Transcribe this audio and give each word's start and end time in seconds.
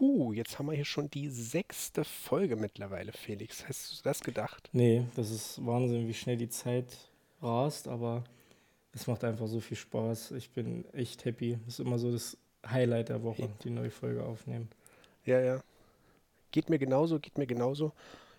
Huh, 0.00 0.32
jetzt 0.32 0.58
haben 0.58 0.66
wir 0.66 0.74
hier 0.74 0.84
schon 0.84 1.10
die 1.10 1.28
sechste 1.28 2.04
Folge 2.04 2.56
mittlerweile, 2.56 3.12
Felix. 3.12 3.66
Hast 3.68 3.98
du 3.98 4.02
das 4.04 4.20
gedacht? 4.20 4.68
Nee, 4.72 5.04
das 5.16 5.30
ist 5.30 5.64
Wahnsinn, 5.64 6.06
wie 6.06 6.14
schnell 6.14 6.36
die 6.36 6.48
Zeit 6.48 6.86
rast, 7.42 7.88
aber 7.88 8.22
es 8.92 9.06
macht 9.06 9.24
einfach 9.24 9.48
so 9.48 9.60
viel 9.60 9.76
Spaß. 9.76 10.32
Ich 10.32 10.50
bin 10.50 10.84
echt 10.92 11.24
happy. 11.24 11.58
Das 11.64 11.74
ist 11.74 11.80
immer 11.80 11.98
so 11.98 12.12
das 12.12 12.36
Highlight 12.66 13.08
der 13.08 13.22
Woche, 13.22 13.48
die 13.64 13.70
neue 13.70 13.90
Folge 13.90 14.24
aufnehmen. 14.24 14.68
Ja, 15.24 15.40
ja. 15.40 15.60
Geht 16.52 16.70
mir 16.70 16.78
genauso, 16.78 17.18
geht 17.18 17.36
mir 17.36 17.46
genauso. 17.46 17.92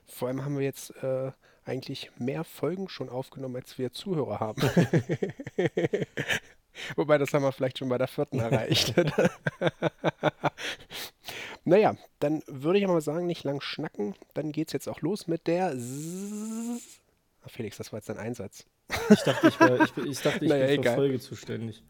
Vor 0.05 0.29
allem 0.29 0.43
haben 0.43 0.57
wir 0.57 0.65
jetzt 0.65 0.91
äh, 1.03 1.31
eigentlich 1.65 2.09
mehr 2.17 2.43
Folgen 2.43 2.89
schon 2.89 3.09
aufgenommen, 3.09 3.57
als 3.57 3.77
wir 3.77 3.91
Zuhörer 3.91 4.39
haben. 4.39 4.61
Wobei, 6.95 7.17
das 7.17 7.33
haben 7.33 7.43
wir 7.43 7.51
vielleicht 7.51 7.77
schon 7.77 7.89
bei 7.89 7.97
der 7.97 8.07
vierten 8.07 8.39
erreicht. 8.39 8.93
naja, 11.69 11.95
dann 12.19 12.41
würde 12.47 12.79
ich 12.79 12.87
mal 12.87 12.99
sagen, 12.99 13.27
nicht 13.27 13.43
lang 13.43 13.61
schnacken. 13.61 14.15
Dann 14.33 14.51
geht 14.51 14.69
es 14.69 14.73
jetzt 14.73 14.89
auch 14.89 15.01
los 15.01 15.27
mit 15.27 15.45
der. 15.45 15.67
Ah, 15.67 17.47
Felix, 17.47 17.77
das 17.77 17.93
war 17.93 17.99
jetzt 17.99 18.09
dein 18.09 18.17
Einsatz. 18.17 18.65
Ich 19.11 19.21
dachte, 19.21 19.47
ich, 19.47 19.59
war, 19.59 19.81
ich, 19.81 19.97
ich, 19.97 20.21
dachte, 20.21 20.39
ich 20.45 20.49
naja, 20.49 20.65
bin 20.65 20.83
für 20.83 20.95
Folge 20.95 21.19
zuständig. 21.19 21.83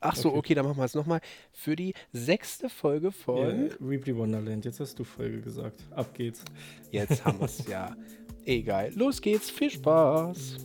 Ach 0.00 0.16
so, 0.16 0.30
okay, 0.30 0.38
okay 0.38 0.54
dann 0.54 0.64
machen 0.64 0.78
wir 0.78 0.84
es 0.84 0.94
nochmal. 0.94 1.20
Für 1.52 1.76
die 1.76 1.92
sechste 2.12 2.70
Folge 2.70 3.12
von. 3.12 3.66
Yeah, 3.66 3.76
Reaply 3.86 4.16
Wonderland. 4.16 4.64
Jetzt 4.64 4.80
hast 4.80 4.98
du 4.98 5.04
Folge 5.04 5.42
gesagt. 5.42 5.84
Ab 5.90 6.14
geht's. 6.14 6.42
Jetzt 6.90 7.22
haben 7.22 7.40
wir 7.40 7.44
es, 7.44 7.66
ja. 7.66 7.94
Egal. 8.46 8.90
Los 8.94 9.20
geht's. 9.20 9.50
Viel 9.50 9.70
Spaß. 9.70 10.56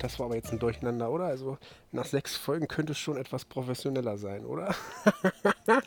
Das 0.00 0.18
war 0.18 0.26
aber 0.26 0.36
jetzt 0.36 0.52
ein 0.52 0.58
Durcheinander, 0.58 1.10
oder? 1.10 1.24
Also 1.24 1.58
nach 1.92 2.06
sechs 2.06 2.36
Folgen 2.36 2.68
könnte 2.68 2.92
es 2.92 2.98
schon 2.98 3.16
etwas 3.16 3.44
professioneller 3.44 4.16
sein, 4.18 4.44
oder? 4.44 4.74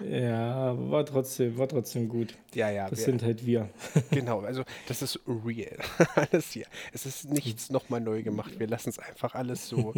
ja, 0.00 0.74
war 0.90 1.04
trotzdem, 1.04 1.58
war 1.58 1.68
trotzdem 1.68 2.08
gut. 2.08 2.34
Ja, 2.54 2.70
ja. 2.70 2.88
Das 2.88 3.00
wir, 3.00 3.04
sind 3.04 3.22
halt 3.22 3.44
wir. 3.44 3.68
genau, 4.10 4.40
also 4.40 4.64
das 4.88 5.02
ist 5.02 5.20
real. 5.26 5.78
alles 6.14 6.52
hier. 6.52 6.66
Es 6.92 7.06
ist 7.06 7.30
nichts 7.30 7.70
nochmal 7.70 8.00
neu 8.00 8.22
gemacht. 8.22 8.58
Wir 8.58 8.68
lassen 8.68 8.90
es 8.90 8.98
einfach 8.98 9.34
alles 9.34 9.68
so, 9.68 9.94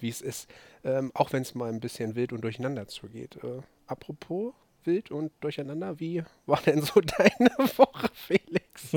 wie 0.00 0.08
es 0.08 0.20
ist. 0.20 0.48
Ähm, 0.84 1.10
auch 1.14 1.32
wenn 1.32 1.42
es 1.42 1.54
mal 1.54 1.70
ein 1.70 1.80
bisschen 1.80 2.14
wild 2.14 2.32
und 2.32 2.42
durcheinander 2.42 2.88
zugeht. 2.88 3.36
Äh, 3.42 3.62
apropos 3.86 4.54
wild 4.84 5.10
und 5.10 5.32
durcheinander, 5.40 6.00
wie 6.00 6.24
war 6.46 6.60
denn 6.62 6.82
so 6.82 7.00
deine 7.00 7.50
Woche, 7.76 8.08
Felix? 8.14 8.92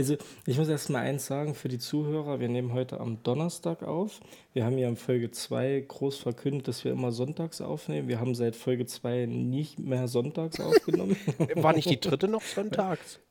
Also 0.00 0.16
ich 0.46 0.56
muss 0.56 0.70
erst 0.70 0.88
mal 0.88 1.00
eins 1.00 1.26
sagen 1.26 1.54
für 1.54 1.68
die 1.68 1.78
Zuhörer, 1.78 2.40
wir 2.40 2.48
nehmen 2.48 2.72
heute 2.72 3.00
am 3.00 3.22
Donnerstag 3.22 3.82
auf. 3.82 4.20
Wir 4.54 4.64
haben 4.64 4.78
ja 4.78 4.88
in 4.88 4.96
Folge 4.96 5.30
2 5.30 5.84
groß 5.86 6.16
verkündet, 6.16 6.68
dass 6.68 6.84
wir 6.86 6.92
immer 6.92 7.12
sonntags 7.12 7.60
aufnehmen. 7.60 8.08
Wir 8.08 8.18
haben 8.18 8.34
seit 8.34 8.56
Folge 8.56 8.86
2 8.86 9.26
nicht 9.26 9.78
mehr 9.78 10.08
sonntags 10.08 10.58
aufgenommen. 10.58 11.16
War 11.54 11.74
nicht 11.74 11.90
die 11.90 12.00
dritte 12.00 12.28
noch 12.28 12.42
sonntags? 12.42 13.20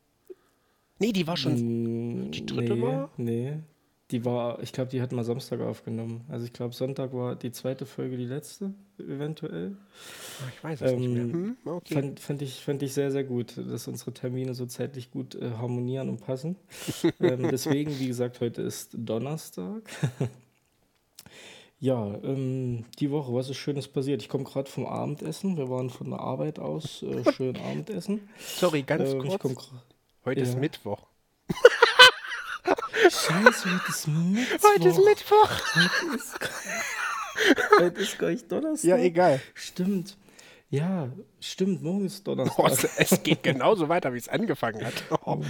Nee, 1.02 1.14
die 1.14 1.26
war 1.26 1.38
schon. 1.38 2.30
Die 2.30 2.46
dritte 2.46 2.76
nee, 2.76 2.82
war? 2.82 3.10
Nee, 3.16 3.54
die 4.12 4.26
war, 4.26 4.62
ich 4.64 4.74
glaube, 4.74 4.90
die 4.90 5.02
hatten 5.02 5.16
wir 5.16 5.24
Samstag 5.24 5.62
aufgenommen. 5.62 6.26
Also 6.30 6.46
ich 6.46 6.54
glaube, 6.54 6.74
Sonntag 6.74 7.14
war 7.14 7.36
die 7.36 7.52
zweite 7.52 7.86
Folge 7.86 8.18
die 8.18 8.26
letzte, 8.26 8.74
eventuell. 8.98 9.78
Ah, 10.42 10.50
ich 10.52 10.64
weiß 10.64 10.82
es 10.82 10.92
ähm, 10.92 11.00
nicht 11.00 11.10
mehr. 11.10 11.24
Hm? 11.26 11.58
Okay. 11.64 11.94
Fand, 11.94 12.20
fand, 12.20 12.42
ich, 12.42 12.56
fand 12.56 12.82
ich 12.82 12.94
sehr, 12.94 13.12
sehr 13.12 13.24
gut, 13.24 13.56
dass 13.58 13.88
unsere 13.88 14.12
Termine 14.12 14.56
so 14.56 14.66
zeitlich 14.66 15.12
gut 15.12 15.36
äh, 15.36 15.52
harmonieren 15.52 16.10
und 16.10 16.22
passen. 16.22 16.56
ähm, 17.20 17.50
deswegen, 17.52 18.00
wie 18.00 18.08
gesagt, 18.08 18.40
heute 18.40 18.64
ist 18.64 18.96
Donnerstag. 18.98 19.84
ja, 21.80 22.16
ähm, 22.24 22.86
die 22.98 23.12
Woche, 23.12 23.32
was 23.32 23.52
ist 23.52 23.58
Schönes 23.58 23.88
passiert? 23.88 24.24
Ich 24.24 24.30
komme 24.30 24.44
gerade 24.44 24.72
vom 24.72 24.88
Abendessen. 24.88 25.56
Wir 25.56 25.70
waren 25.70 25.92
von 25.92 26.10
der 26.10 26.20
Arbeit 26.20 26.58
aus 26.58 27.04
äh, 27.04 27.32
schön 27.32 27.56
Abendessen. 27.58 28.28
Sorry, 28.40 28.82
ganz 28.82 29.12
ähm, 29.12 29.20
kurz. 29.20 29.70
Heute 30.26 30.42
ja. 30.42 30.48
ist 30.48 30.58
Mittwoch. 30.58 31.09
Scheiße, 33.10 33.70
heute 33.74 33.90
ist 33.90 34.08
Mittwoch. 34.08 34.70
Heute 34.76 34.90
ist 34.90 35.04
Mittwoch. 35.04 35.50
Heute 35.74 36.16
ist, 36.16 36.40
heute 37.80 38.02
ist 38.02 38.20
gar 38.20 38.30
nicht 38.30 38.52
Donnerstag. 38.52 38.88
Ja, 38.88 38.98
egal. 38.98 39.42
Stimmt. 39.56 40.16
Ja, 40.70 41.10
stimmt, 41.40 41.82
morgen 41.82 42.06
ist 42.06 42.28
Donnerstag. 42.28 42.60
Oh, 42.60 42.88
es 42.98 43.24
geht 43.24 43.42
genauso 43.42 43.90
weiter, 43.90 44.14
wie 44.14 44.20
es 44.20 44.30
angefangen 44.30 44.86
hat. 44.86 44.94
Oh, 45.26 45.42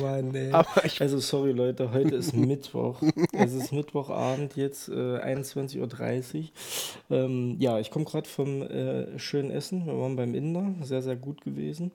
Mann, 0.00 0.32
ey. 0.34 0.52
also, 0.52 1.18
sorry, 1.18 1.50
Leute, 1.50 1.92
heute 1.92 2.14
ist 2.14 2.34
Mittwoch. 2.34 3.02
es 3.32 3.52
ist 3.52 3.72
Mittwochabend, 3.72 4.54
jetzt 4.56 4.88
äh, 4.88 4.92
21.30 4.92 5.80
Uhr. 5.80 6.50
Ähm, 7.10 7.56
ja, 7.58 7.80
ich 7.80 7.90
komme 7.90 8.04
gerade 8.04 8.28
vom 8.28 8.62
äh, 8.62 9.18
schönen 9.18 9.50
Essen. 9.50 9.86
Wir 9.86 9.98
waren 9.98 10.14
beim 10.14 10.34
Inder, 10.36 10.74
sehr, 10.82 11.02
sehr 11.02 11.16
gut 11.16 11.40
gewesen. 11.40 11.90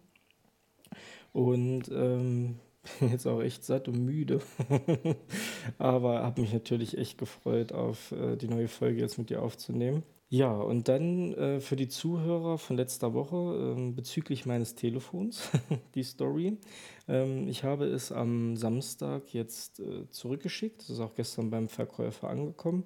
Und 1.32 1.90
ähm, 1.90 2.60
jetzt 3.12 3.26
auch 3.28 3.42
echt 3.42 3.64
satt 3.64 3.88
und 3.88 4.04
müde. 4.04 4.42
Aber 5.78 6.24
habe 6.24 6.42
mich 6.42 6.54
natürlich 6.54 6.98
echt 6.98 7.18
gefreut, 7.18 7.72
auf 7.72 8.12
äh, 8.12 8.36
die 8.36 8.48
neue 8.48 8.68
Folge 8.68 9.00
jetzt 9.02 9.18
mit 9.18 9.30
dir 9.30 9.42
aufzunehmen. 9.42 10.04
Ja, 10.30 10.52
und 10.52 10.90
dann 10.90 11.34
äh, 11.36 11.62
für 11.62 11.78
die 11.78 11.88
Zuhörer 11.88 12.58
von 12.58 12.76
letzter 12.76 13.14
Woche 13.14 13.76
äh, 13.78 13.92
bezüglich 13.92 14.46
meines 14.46 14.76
Telefons, 14.76 15.50
die 15.96 16.04
Story. 16.04 16.58
Ähm, 17.08 17.48
ich 17.48 17.64
habe 17.64 17.86
es 17.86 18.12
am 18.12 18.58
Samstag 18.58 19.34
jetzt 19.34 19.80
äh, 19.80 20.10
zurückgeschickt. 20.10 20.82
Das 20.82 20.90
ist 20.90 21.00
auch 21.00 21.16
gestern 21.16 21.50
beim 21.50 21.70
Verkäufer 21.70 22.30
angekommen. 22.30 22.84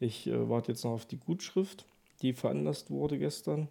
Ich 0.00 0.26
äh, 0.26 0.48
warte 0.48 0.72
jetzt 0.72 0.82
noch 0.84 0.92
auf 0.92 1.06
die 1.06 1.18
Gutschrift, 1.18 1.86
die 2.22 2.32
veranlasst 2.32 2.90
wurde 2.90 3.18
gestern. 3.18 3.68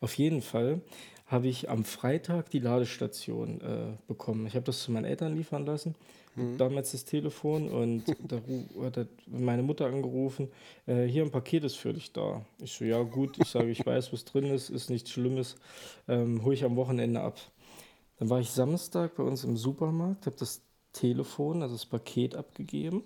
Auf 0.00 0.14
jeden 0.14 0.42
Fall 0.42 0.82
habe 1.32 1.48
ich 1.48 1.70
am 1.70 1.84
Freitag 1.84 2.50
die 2.50 2.58
Ladestation 2.58 3.60
äh, 3.60 3.96
bekommen. 4.06 4.46
Ich 4.46 4.54
habe 4.54 4.64
das 4.64 4.82
zu 4.82 4.92
meinen 4.92 5.06
Eltern 5.06 5.34
liefern 5.34 5.64
lassen. 5.64 5.94
Mhm. 6.36 6.58
Damals 6.58 6.92
das 6.92 7.04
Telefon 7.04 7.68
und 7.68 8.04
da 8.28 9.00
hat 9.00 9.08
meine 9.26 9.62
Mutter 9.62 9.86
angerufen, 9.86 10.48
äh, 10.86 11.04
hier 11.04 11.22
ein 11.22 11.30
Paket 11.30 11.64
ist 11.64 11.76
für 11.76 11.92
dich 11.92 12.12
da. 12.12 12.44
Ich 12.60 12.72
so, 12.72 12.84
ja 12.84 13.02
gut, 13.02 13.38
ich 13.38 13.48
sage, 13.48 13.70
ich 13.70 13.84
weiß, 13.84 14.12
was 14.12 14.24
drin 14.24 14.46
ist, 14.46 14.70
ist 14.70 14.90
nichts 14.90 15.10
Schlimmes, 15.10 15.56
ähm, 16.08 16.44
hole 16.44 16.54
ich 16.54 16.64
am 16.64 16.76
Wochenende 16.76 17.20
ab. 17.20 17.38
Dann 18.18 18.30
war 18.30 18.40
ich 18.40 18.50
Samstag 18.50 19.16
bei 19.16 19.22
uns 19.22 19.44
im 19.44 19.56
Supermarkt, 19.56 20.26
habe 20.26 20.36
das 20.38 20.62
Telefon, 20.92 21.62
also 21.62 21.74
das 21.74 21.86
Paket 21.86 22.36
abgegeben 22.36 23.02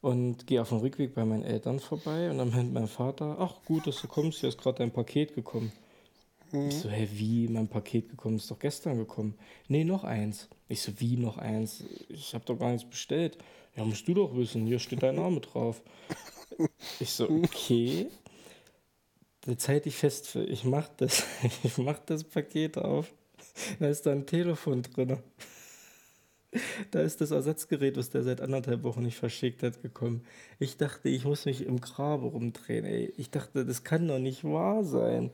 und 0.00 0.46
gehe 0.46 0.60
auf 0.60 0.68
dem 0.68 0.78
Rückweg 0.78 1.14
bei 1.14 1.24
meinen 1.24 1.44
Eltern 1.44 1.80
vorbei 1.80 2.30
und 2.30 2.38
dann 2.38 2.50
meint 2.50 2.72
mein 2.72 2.88
Vater, 2.88 3.36
ach 3.38 3.54
gut, 3.64 3.86
dass 3.86 4.00
du 4.00 4.08
kommst, 4.08 4.40
hier 4.40 4.48
ist 4.48 4.58
gerade 4.58 4.78
dein 4.78 4.92
Paket 4.92 5.34
gekommen. 5.34 5.72
Mhm. 6.52 6.68
Ich 6.68 6.76
so, 6.76 6.88
hä, 6.88 7.08
wie? 7.12 7.48
Mein 7.48 7.68
Paket 7.68 8.08
gekommen 8.08 8.36
ist 8.36 8.50
doch 8.50 8.58
gestern 8.58 8.98
gekommen. 8.98 9.34
Nee, 9.68 9.84
noch 9.84 10.04
eins. 10.04 10.48
Ich 10.68 10.82
so, 10.82 10.92
wie 10.98 11.16
noch 11.16 11.38
eins? 11.38 11.84
Ich 12.08 12.34
habe 12.34 12.44
doch 12.44 12.58
gar 12.58 12.72
nichts 12.72 12.88
bestellt. 12.88 13.38
Ja, 13.76 13.84
musst 13.84 14.08
du 14.08 14.14
doch 14.14 14.34
wissen, 14.36 14.66
hier 14.66 14.78
steht 14.78 15.02
dein 15.02 15.16
Name 15.16 15.40
drauf. 15.40 15.82
Ich 16.98 17.12
so, 17.12 17.30
okay. 17.30 18.08
Jetzt 19.46 19.68
halte 19.68 19.88
ich 19.88 19.94
fest, 19.94 20.34
ich 20.34 20.64
mach 20.64 20.88
das, 20.88 21.24
ich 21.62 21.78
mach 21.78 22.00
das 22.00 22.24
Paket 22.24 22.76
auf. 22.78 23.12
Da 23.78 23.88
ist 23.88 24.06
da 24.06 24.12
ein 24.12 24.26
Telefon 24.26 24.82
drin. 24.82 25.18
Da 26.90 27.00
ist 27.00 27.20
das 27.20 27.30
Ersatzgerät, 27.30 27.96
was 27.96 28.10
der 28.10 28.22
seit 28.24 28.40
anderthalb 28.40 28.82
Wochen 28.82 29.02
nicht 29.02 29.18
verschickt 29.18 29.62
hat, 29.62 29.82
gekommen. 29.82 30.24
Ich 30.58 30.78
dachte, 30.78 31.08
ich 31.08 31.24
muss 31.24 31.44
mich 31.44 31.64
im 31.64 31.80
Grabe 31.80 32.26
rumdrehen. 32.26 32.84
Ey. 32.84 33.12
Ich 33.16 33.30
dachte, 33.30 33.64
das 33.64 33.84
kann 33.84 34.08
doch 34.08 34.18
nicht 34.18 34.44
wahr 34.44 34.82
sein. 34.82 35.30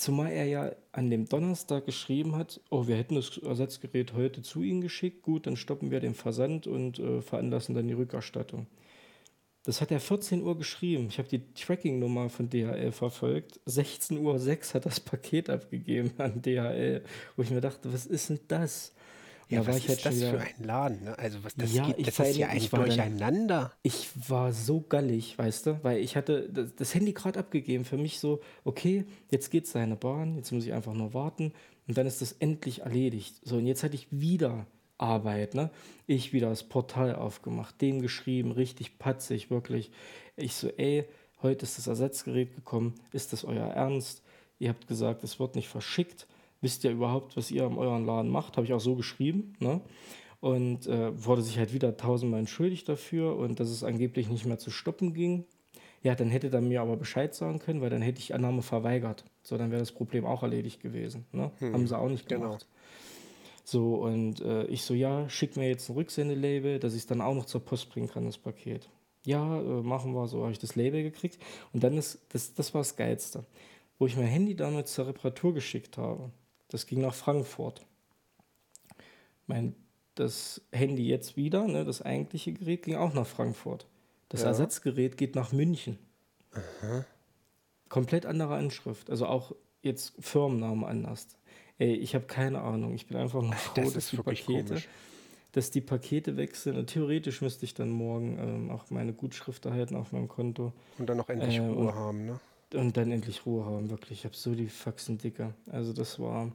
Zumal 0.00 0.32
er 0.32 0.46
ja 0.46 0.72
an 0.92 1.10
dem 1.10 1.28
Donnerstag 1.28 1.84
geschrieben 1.84 2.34
hat, 2.34 2.58
oh, 2.70 2.86
wir 2.86 2.96
hätten 2.96 3.16
das 3.16 3.36
Ersatzgerät 3.36 4.14
heute 4.14 4.40
zu 4.40 4.62
Ihnen 4.62 4.80
geschickt, 4.80 5.20
gut, 5.20 5.46
dann 5.46 5.56
stoppen 5.56 5.90
wir 5.90 6.00
den 6.00 6.14
Versand 6.14 6.66
und 6.66 6.98
äh, 6.98 7.20
veranlassen 7.20 7.74
dann 7.74 7.86
die 7.86 7.92
Rückerstattung. 7.92 8.66
Das 9.64 9.82
hat 9.82 9.90
er 9.90 10.00
14 10.00 10.42
Uhr 10.42 10.56
geschrieben. 10.56 11.08
Ich 11.10 11.18
habe 11.18 11.28
die 11.28 11.52
Tracking-Nummer 11.52 12.30
von 12.30 12.48
DHL 12.48 12.92
verfolgt. 12.92 13.60
16.06 13.66 14.18
Uhr 14.18 14.74
hat 14.74 14.86
das 14.86 15.00
Paket 15.00 15.50
abgegeben 15.50 16.12
an 16.16 16.40
DHL, 16.40 17.04
wo 17.36 17.42
ich 17.42 17.50
mir 17.50 17.60
dachte, 17.60 17.92
was 17.92 18.06
ist 18.06 18.30
denn 18.30 18.40
das? 18.48 18.94
Ja, 19.50 19.66
was 19.66 19.84
ist 19.84 20.06
das 20.06 20.16
wieder, 20.16 20.30
für 20.30 20.40
ein 20.40 20.64
Laden? 20.64 21.04
Ne? 21.04 21.18
Also 21.18 21.42
was 21.42 21.54
das, 21.56 21.74
ja, 21.74 21.86
geht, 21.86 22.06
das 22.06 22.18
ist 22.20 22.36
ja 22.36 22.48
ein 22.48 22.68
Durcheinander. 22.70 23.58
Dann, 23.58 23.70
ich 23.82 24.08
war 24.28 24.52
so 24.52 24.80
gallig, 24.80 25.36
weißt 25.36 25.66
du, 25.66 25.80
weil 25.82 25.98
ich 25.98 26.16
hatte 26.16 26.48
das, 26.48 26.74
das 26.76 26.94
Handy 26.94 27.12
gerade 27.12 27.38
abgegeben. 27.38 27.84
Für 27.84 27.96
mich 27.96 28.20
so, 28.20 28.40
okay, 28.64 29.04
jetzt 29.30 29.50
geht 29.50 29.66
seine 29.66 29.96
Bahn, 29.96 30.36
jetzt 30.36 30.52
muss 30.52 30.64
ich 30.64 30.72
einfach 30.72 30.94
nur 30.94 31.14
warten 31.14 31.52
und 31.88 31.98
dann 31.98 32.06
ist 32.06 32.22
das 32.22 32.32
endlich 32.32 32.82
erledigt. 32.82 33.40
So, 33.42 33.56
und 33.56 33.66
jetzt 33.66 33.82
hatte 33.82 33.96
ich 33.96 34.06
wieder 34.10 34.66
Arbeit, 34.98 35.54
ne? 35.54 35.70
Ich 36.06 36.32
wieder 36.32 36.50
das 36.50 36.62
Portal 36.62 37.16
aufgemacht, 37.16 37.80
dem 37.80 38.00
geschrieben, 38.00 38.52
richtig 38.52 38.98
patzig, 38.98 39.50
wirklich. 39.50 39.90
Ich 40.36 40.54
so, 40.54 40.68
ey, 40.68 41.06
heute 41.42 41.64
ist 41.64 41.78
das 41.78 41.86
Ersatzgerät 41.86 42.54
gekommen, 42.54 42.94
ist 43.12 43.32
das 43.32 43.44
euer 43.44 43.66
Ernst? 43.66 44.22
Ihr 44.58 44.68
habt 44.68 44.86
gesagt, 44.86 45.24
es 45.24 45.40
wird 45.40 45.56
nicht 45.56 45.68
verschickt. 45.68 46.26
Wisst 46.60 46.84
ihr 46.84 46.90
überhaupt, 46.90 47.36
was 47.36 47.50
ihr 47.50 47.64
in 47.64 47.78
eurem 47.78 48.04
Laden 48.04 48.30
macht? 48.30 48.56
Habe 48.56 48.66
ich 48.66 48.72
auch 48.72 48.80
so 48.80 48.94
geschrieben, 48.94 49.54
ne? 49.60 49.80
Und 50.40 50.86
äh, 50.86 51.12
wurde 51.24 51.42
sich 51.42 51.58
halt 51.58 51.74
wieder 51.74 51.96
tausendmal 51.96 52.40
entschuldigt 52.40 52.88
dafür 52.88 53.36
und 53.36 53.60
dass 53.60 53.68
es 53.68 53.84
angeblich 53.84 54.28
nicht 54.28 54.46
mehr 54.46 54.58
zu 54.58 54.70
stoppen 54.70 55.12
ging. 55.12 55.44
Ja, 56.02 56.14
dann 56.14 56.30
hätte 56.30 56.50
er 56.50 56.62
mir 56.62 56.80
aber 56.80 56.96
Bescheid 56.96 57.34
sagen 57.34 57.58
können, 57.58 57.82
weil 57.82 57.90
dann 57.90 58.00
hätte 58.00 58.20
ich 58.20 58.34
Annahme 58.34 58.62
verweigert. 58.62 59.24
So, 59.42 59.58
dann 59.58 59.70
wäre 59.70 59.80
das 59.80 59.92
Problem 59.92 60.24
auch 60.24 60.42
erledigt 60.42 60.80
gewesen. 60.80 61.26
Ne? 61.32 61.50
Hm, 61.58 61.74
Haben 61.74 61.86
sie 61.86 61.98
auch 61.98 62.08
nicht 62.08 62.26
genau. 62.26 62.42
gemacht. 62.42 62.66
Genau. 62.66 62.80
So, 63.64 63.96
und 63.96 64.40
äh, 64.40 64.64
ich 64.64 64.82
so, 64.82 64.94
ja, 64.94 65.28
schick 65.28 65.56
mir 65.56 65.68
jetzt 65.68 65.90
ein 65.90 65.94
Rücksendelabel, 65.94 66.78
dass 66.78 66.94
ich 66.94 67.00
es 67.00 67.06
dann 67.06 67.20
auch 67.20 67.34
noch 67.34 67.44
zur 67.44 67.60
Post 67.60 67.90
bringen 67.90 68.08
kann, 68.08 68.24
das 68.24 68.38
Paket. 68.38 68.88
Ja, 69.24 69.60
äh, 69.60 69.82
machen 69.82 70.12
wir 70.14 70.26
so, 70.26 70.42
habe 70.42 70.52
ich 70.52 70.58
das 70.58 70.74
Label 70.74 71.02
gekriegt. 71.02 71.38
Und 71.72 71.84
dann 71.84 71.96
ist, 71.96 72.18
das, 72.30 72.54
das 72.54 72.72
war 72.72 72.80
das 72.80 72.96
Geilste, 72.96 73.44
wo 73.98 74.06
ich 74.06 74.16
mein 74.16 74.26
Handy 74.26 74.56
damals 74.56 74.94
zur 74.94 75.06
Reparatur 75.06 75.52
geschickt 75.52 75.98
habe. 75.98 76.30
Das 76.70 76.86
ging 76.86 77.00
nach 77.00 77.14
Frankfurt. 77.14 77.84
Mein, 79.46 79.74
das 80.14 80.62
Handy 80.72 81.06
jetzt 81.06 81.36
wieder, 81.36 81.66
ne, 81.66 81.84
das 81.84 82.00
eigentliche 82.00 82.52
Gerät, 82.52 82.84
ging 82.84 82.94
auch 82.96 83.12
nach 83.12 83.26
Frankfurt. 83.26 83.86
Das 84.28 84.42
ja. 84.42 84.48
Ersatzgerät 84.48 85.16
geht 85.16 85.34
nach 85.34 85.52
München. 85.52 85.98
Aha. 86.52 87.04
Komplett 87.88 88.24
andere 88.24 88.54
Anschrift. 88.54 89.10
Also 89.10 89.26
auch 89.26 89.54
jetzt 89.82 90.14
Firmennamen 90.20 90.84
anders. 90.84 91.26
Ey, 91.78 91.94
ich 91.94 92.14
habe 92.14 92.26
keine 92.26 92.60
Ahnung. 92.60 92.94
Ich 92.94 93.06
bin 93.06 93.16
einfach 93.16 93.42
nur 93.42 93.52
froh, 93.54 93.80
das 93.80 93.94
dass 93.94 94.10
die 94.10 94.16
Pakete, 94.18 94.64
komisch. 94.64 94.88
dass 95.52 95.70
die 95.72 95.80
Pakete 95.80 96.36
wechseln. 96.36 96.76
Und 96.76 96.86
theoretisch 96.86 97.40
müsste 97.42 97.64
ich 97.64 97.74
dann 97.74 97.90
morgen 97.90 98.38
ähm, 98.38 98.70
auch 98.70 98.88
meine 98.90 99.12
Gutschrift 99.12 99.66
erhalten 99.66 99.96
auf 99.96 100.12
meinem 100.12 100.28
Konto. 100.28 100.72
Und 100.98 101.08
dann 101.08 101.16
noch 101.16 101.28
endlich 101.28 101.56
äh, 101.56 101.66
Ruhe 101.66 101.92
haben, 101.92 102.26
ne? 102.26 102.40
Und 102.74 102.96
dann 102.96 103.10
endlich 103.10 103.44
Ruhe 103.46 103.64
haben, 103.64 103.90
wirklich. 103.90 104.20
Ich 104.20 104.24
habe 104.24 104.36
so 104.36 104.54
die 104.54 104.68
Faxen 104.68 105.18
dicker. 105.18 105.54
Also 105.70 105.92
das 105.92 106.18
war 106.20 106.52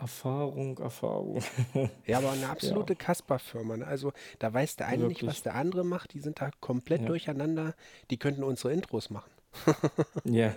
Erfahrung, 0.00 0.78
Erfahrung. 0.78 1.42
ja, 2.06 2.18
aber 2.18 2.32
eine 2.32 2.48
absolute 2.48 2.94
ja. 2.94 2.98
Kasper-Firma. 2.98 3.78
Ne? 3.78 3.86
Also 3.86 4.12
da 4.38 4.52
weiß 4.52 4.76
der 4.76 4.88
eine 4.88 5.02
wirklich. 5.02 5.22
nicht, 5.22 5.30
was 5.30 5.42
der 5.42 5.54
andere 5.54 5.84
macht. 5.84 6.14
Die 6.14 6.20
sind 6.20 6.40
da 6.40 6.50
komplett 6.60 7.02
ja. 7.02 7.06
durcheinander. 7.06 7.74
Die 8.10 8.16
könnten 8.16 8.42
unsere 8.42 8.72
Intros 8.72 9.10
machen. 9.10 9.30
ja. 10.24 10.54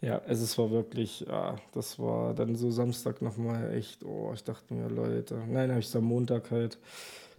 ja, 0.00 0.18
also 0.20 0.44
es 0.44 0.56
war 0.56 0.70
wirklich, 0.70 1.20
ja, 1.20 1.56
das 1.72 1.98
war 1.98 2.34
dann 2.34 2.56
so 2.56 2.70
Samstag 2.70 3.20
nochmal 3.20 3.74
echt, 3.74 4.02
oh, 4.04 4.32
ich 4.32 4.44
dachte 4.44 4.72
mir, 4.72 4.88
Leute, 4.88 5.34
nein, 5.46 5.70
habe 5.70 5.80
ich 5.80 5.86
es 5.86 5.96
am 5.96 6.04
Montag 6.04 6.50
halt 6.50 6.78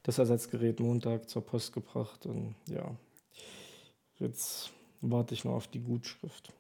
das 0.04 0.20
Ersatzgerät 0.20 0.80
Montag 0.80 1.30
zur 1.30 1.44
Post 1.44 1.74
gebracht 1.74 2.26
und 2.26 2.56
ja, 2.68 2.96
jetzt 4.20 4.72
warte 5.02 5.34
ich 5.34 5.46
noch 5.46 5.54
auf 5.54 5.68
die 5.68 5.80
Gutschrift. 5.80 6.54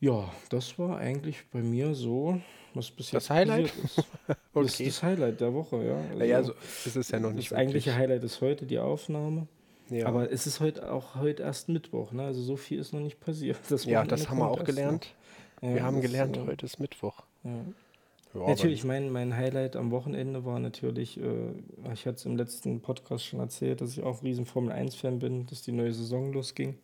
Ja, 0.00 0.28
das 0.50 0.78
war 0.78 0.98
eigentlich 0.98 1.48
bei 1.52 1.62
mir 1.62 1.94
so, 1.94 2.40
was 2.74 2.90
bis 2.90 3.12
jetzt 3.12 3.24
das 3.24 3.30
Highlight 3.30 3.72
ist. 3.84 3.98
okay. 3.98 4.38
Das 4.54 4.80
ist 4.80 4.86
das 4.86 5.02
Highlight 5.02 5.40
der 5.40 5.54
Woche, 5.54 5.84
ja. 5.84 5.96
Also, 5.96 6.18
naja, 6.18 6.42
so 6.42 6.52
ist 6.84 6.96
es 6.96 7.10
ja 7.10 7.20
noch 7.20 7.32
nicht. 7.32 7.52
Das 7.52 7.58
eigentliche 7.58 7.94
Highlight 7.94 8.24
ist 8.24 8.40
heute 8.40 8.66
die 8.66 8.78
Aufnahme. 8.78 9.46
Ja. 9.90 10.06
Aber 10.06 10.32
es 10.32 10.46
ist 10.46 10.60
heute 10.60 10.90
auch 10.90 11.16
heute 11.16 11.42
erst 11.42 11.68
Mittwoch, 11.68 12.12
ne? 12.12 12.24
Also 12.24 12.42
so 12.42 12.56
viel 12.56 12.78
ist 12.78 12.92
noch 12.92 13.00
nicht 13.00 13.20
passiert. 13.20 13.58
Das 13.68 13.84
ja, 13.84 14.04
das 14.04 14.28
haben 14.28 14.38
wir 14.38 14.50
auch 14.50 14.64
gelernt. 14.64 15.14
Ja, 15.60 15.74
wir 15.74 15.82
haben 15.82 16.00
gelernt, 16.00 16.36
so. 16.36 16.46
heute 16.46 16.66
ist 16.66 16.80
Mittwoch. 16.80 17.22
Ja. 17.44 18.46
natürlich, 18.46 18.84
mein, 18.84 19.10
mein 19.10 19.36
Highlight 19.36 19.76
am 19.76 19.90
Wochenende 19.90 20.44
war 20.44 20.58
natürlich, 20.58 21.20
äh, 21.20 21.52
ich 21.92 22.06
hatte 22.06 22.16
es 22.16 22.24
im 22.24 22.36
letzten 22.36 22.80
Podcast 22.80 23.24
schon 23.26 23.40
erzählt, 23.40 23.80
dass 23.80 23.92
ich 23.92 24.02
auch 24.02 24.22
riesen 24.22 24.46
Formel 24.46 24.72
1-Fan 24.72 25.18
bin, 25.18 25.46
dass 25.46 25.62
die 25.62 25.72
neue 25.72 25.92
Saison 25.92 26.32
losging. 26.32 26.78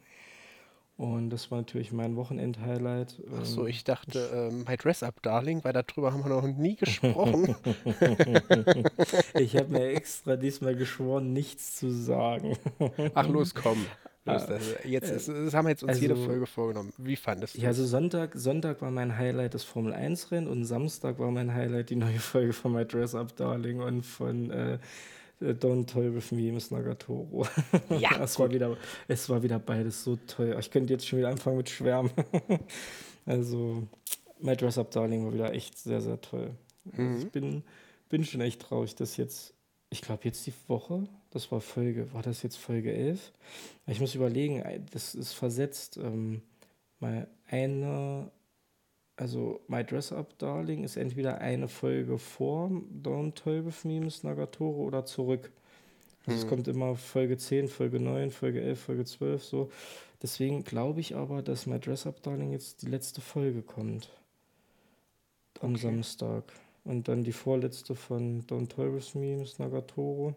Und 0.98 1.30
das 1.30 1.52
war 1.52 1.58
natürlich 1.58 1.92
mein 1.92 2.16
Wochenend-Highlight. 2.16 3.22
Ach 3.40 3.44
so, 3.44 3.62
ähm, 3.62 3.68
ich 3.68 3.84
dachte, 3.84 4.30
ähm, 4.34 4.64
My 4.68 4.76
Dress 4.76 5.04
Up 5.04 5.22
Darling, 5.22 5.62
weil 5.62 5.72
darüber 5.72 6.12
haben 6.12 6.24
wir 6.24 6.30
noch 6.30 6.42
nie 6.42 6.74
gesprochen. 6.74 7.54
ich 9.34 9.56
habe 9.56 9.68
mir 9.68 9.90
extra 9.90 10.34
diesmal 10.34 10.74
geschworen, 10.74 11.32
nichts 11.32 11.76
zu 11.76 11.88
sagen. 11.88 12.56
Ach 13.14 13.28
los, 13.28 13.54
komm. 13.54 13.86
Los, 14.24 14.46
das, 14.46 14.74
jetzt, 14.84 15.08
das, 15.08 15.26
das 15.26 15.54
haben 15.54 15.66
wir 15.66 15.70
jetzt 15.70 15.84
uns 15.84 15.90
also, 15.90 16.02
jede 16.02 16.16
Folge 16.16 16.46
vorgenommen. 16.46 16.92
Wie 16.98 17.14
fandest 17.14 17.54
du 17.54 17.60
Ja, 17.60 17.68
also 17.68 17.86
Sonntag, 17.86 18.32
Sonntag 18.34 18.82
war 18.82 18.90
mein 18.90 19.16
Highlight 19.16 19.54
das 19.54 19.62
Formel 19.62 19.94
1-Rennen 19.94 20.48
und 20.48 20.64
Samstag 20.64 21.20
war 21.20 21.30
mein 21.30 21.54
Highlight 21.54 21.90
die 21.90 21.96
neue 21.96 22.18
Folge 22.18 22.52
von 22.52 22.72
My 22.72 22.84
Dress 22.84 23.14
Up 23.14 23.36
Darling 23.36 23.80
und 23.80 24.04
von 24.04 24.50
äh, 24.50 24.74
äh, 24.74 24.78
Don't 25.40 25.86
Toy 25.86 26.12
With 26.12 26.32
Me, 26.32 26.52
Miss 26.52 26.70
Nagatoro. 26.70 27.46
Ja, 27.98 28.18
es, 28.22 28.38
war 28.38 28.50
wieder, 28.50 28.76
es 29.06 29.28
war 29.28 29.42
wieder 29.42 29.58
beides 29.58 30.02
so 30.02 30.16
teuer. 30.26 30.58
Ich 30.58 30.70
könnte 30.70 30.92
jetzt 30.92 31.06
schon 31.06 31.20
wieder 31.20 31.28
anfangen 31.28 31.58
mit 31.58 31.68
Schwärmen. 31.68 32.10
also, 33.26 33.86
My 34.40 34.56
Dress 34.56 34.78
Up 34.78 34.90
Darling 34.90 35.24
war 35.24 35.32
wieder 35.32 35.52
echt 35.52 35.78
sehr, 35.78 36.00
sehr 36.00 36.20
toll. 36.20 36.50
Mhm. 36.84 37.18
Ich 37.18 37.30
bin, 37.30 37.62
bin 38.08 38.24
schon 38.24 38.40
echt 38.40 38.62
traurig, 38.62 38.96
dass 38.96 39.16
jetzt, 39.16 39.54
ich 39.90 40.02
glaube, 40.02 40.22
jetzt 40.24 40.46
die 40.46 40.54
Woche, 40.66 41.04
das 41.30 41.52
war 41.52 41.60
Folge, 41.60 42.12
war 42.12 42.22
das 42.22 42.42
jetzt 42.42 42.56
Folge 42.56 42.92
11? 42.92 43.32
Ich 43.86 44.00
muss 44.00 44.14
überlegen, 44.14 44.62
das 44.92 45.14
ist 45.14 45.34
versetzt. 45.34 45.98
Ähm, 45.98 46.42
mal 47.00 47.28
eine 47.46 48.30
also 49.18 49.60
My 49.66 49.84
Dress 49.84 50.12
Up 50.12 50.38
Darling 50.38 50.84
ist 50.84 50.96
entweder 50.96 51.40
eine 51.40 51.68
Folge 51.68 52.18
vor 52.18 52.70
Don't 53.02 53.34
Toy 53.34 53.64
With 53.64 53.84
Me, 53.84 54.00
Miss 54.00 54.22
Nagatoro 54.22 54.84
oder 54.84 55.04
zurück. 55.04 55.50
Also 56.24 56.32
hm. 56.32 56.44
Es 56.44 56.48
kommt 56.48 56.68
immer 56.68 56.94
Folge 56.94 57.36
10, 57.36 57.68
Folge 57.68 57.98
9, 57.98 58.30
Folge 58.30 58.60
11, 58.60 58.80
Folge 58.80 59.04
12 59.04 59.44
so. 59.44 59.70
Deswegen 60.22 60.62
glaube 60.62 61.00
ich 61.00 61.16
aber, 61.16 61.42
dass 61.42 61.66
My 61.66 61.80
Dress 61.80 62.06
Up 62.06 62.22
Darling 62.22 62.52
jetzt 62.52 62.82
die 62.82 62.86
letzte 62.86 63.20
Folge 63.20 63.62
kommt. 63.62 64.10
Am 65.60 65.70
okay. 65.70 65.82
Samstag. 65.82 66.44
Und 66.84 67.08
dann 67.08 67.24
die 67.24 67.32
vorletzte 67.32 67.94
von 67.96 68.44
Don't 68.46 68.68
Toy 68.68 68.94
With 68.94 69.14
Me, 69.14 69.36
Miss 69.36 69.58
Nagatoro. 69.58 70.34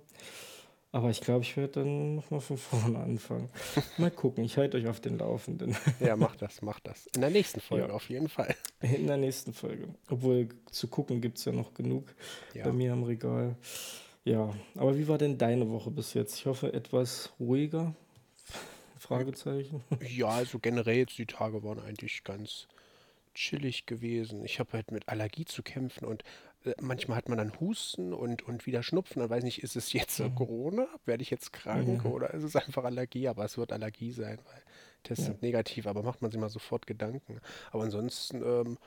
Aber 0.94 1.10
ich 1.10 1.22
glaube, 1.22 1.44
ich 1.44 1.56
werde 1.56 1.82
dann 1.82 2.16
nochmal 2.16 2.42
von 2.42 2.58
vorne 2.58 3.00
anfangen. 3.00 3.50
Mal 3.98 4.12
gucken, 4.12 4.44
ich 4.44 4.58
halte 4.58 4.78
euch 4.78 4.88
auf 4.88 5.00
den 5.00 5.18
Laufenden. 5.18 5.76
Ja, 6.00 6.16
mach 6.16 6.36
das, 6.36 6.62
mach 6.62 6.80
das. 6.80 7.08
In 7.16 7.22
der 7.22 7.30
nächsten 7.30 7.62
Folge 7.62 7.88
ja. 7.88 7.94
auf 7.94 8.10
jeden 8.10 8.28
Fall. 8.28 8.56
In 8.82 9.08
der 9.08 9.18
nächsten 9.18 9.54
Folge. 9.54 9.88
Obwohl 10.10 10.50
zu 10.72 10.88
gucken 10.88 11.22
gibt 11.22 11.38
es 11.38 11.46
ja 11.46 11.52
noch 11.52 11.74
genug 11.74 12.14
ja. 12.54 12.66
bei 12.66 12.72
mir 12.72 12.94
am 12.94 13.04
Regal. 13.04 13.56
Ja, 14.24 14.54
aber 14.76 14.98
wie 14.98 15.08
war 15.08 15.18
denn 15.18 15.38
deine 15.38 15.70
Woche 15.70 15.92
bis 15.92 16.14
jetzt? 16.14 16.36
Ich 16.38 16.46
hoffe, 16.46 16.74
etwas 16.74 17.32
ruhiger. 17.40 17.96
Fragezeichen. 18.98 19.84
Ja, 20.08 20.28
also 20.28 20.60
generell 20.60 20.98
jetzt 20.98 21.18
die 21.18 21.26
Tage 21.26 21.64
waren 21.64 21.80
eigentlich 21.80 22.24
ganz 22.24 22.68
chillig 23.34 23.86
gewesen. 23.86 24.44
Ich 24.46 24.60
habe 24.60 24.74
halt 24.74 24.92
mit 24.92 25.08
Allergie 25.10 25.46
zu 25.46 25.64
kämpfen 25.64 26.06
und 26.06 26.24
äh, 26.66 26.74
manchmal 26.82 27.18
hat 27.18 27.30
man 27.30 27.38
dann 27.38 27.60
Husten 27.60 28.14
und, 28.14 28.44
und 28.44 28.66
wieder 28.66 28.84
Schnupfen. 28.84 29.22
Dann 29.22 29.30
weiß 29.30 29.40
ich 29.40 29.46
nicht, 29.46 29.64
ist 29.64 29.76
es 29.76 29.94
jetzt 29.94 30.20
mhm. 30.20 30.36
Corona? 30.36 30.88
Werde 31.06 31.24
ich 31.24 31.30
jetzt 31.30 31.54
krank 31.54 32.04
mhm. 32.04 32.12
oder 32.12 32.34
ist 32.34 32.44
es 32.44 32.56
einfach 32.56 32.84
Allergie? 32.84 33.28
Aber 33.28 33.46
es 33.46 33.58
wird 33.58 33.72
Allergie 33.72 34.12
sein, 34.12 34.40
weil 34.46 34.62
Tests 35.04 35.26
ja. 35.26 35.32
sind 35.32 35.42
negativ, 35.42 35.88
aber 35.88 36.04
macht 36.04 36.22
man 36.22 36.32
sich 36.32 36.40
mal 36.40 36.50
sofort 36.50 36.88
Gedanken. 36.88 37.40
Aber 37.72 37.84
ansonsten, 37.84 38.44
ähm, 38.44 38.78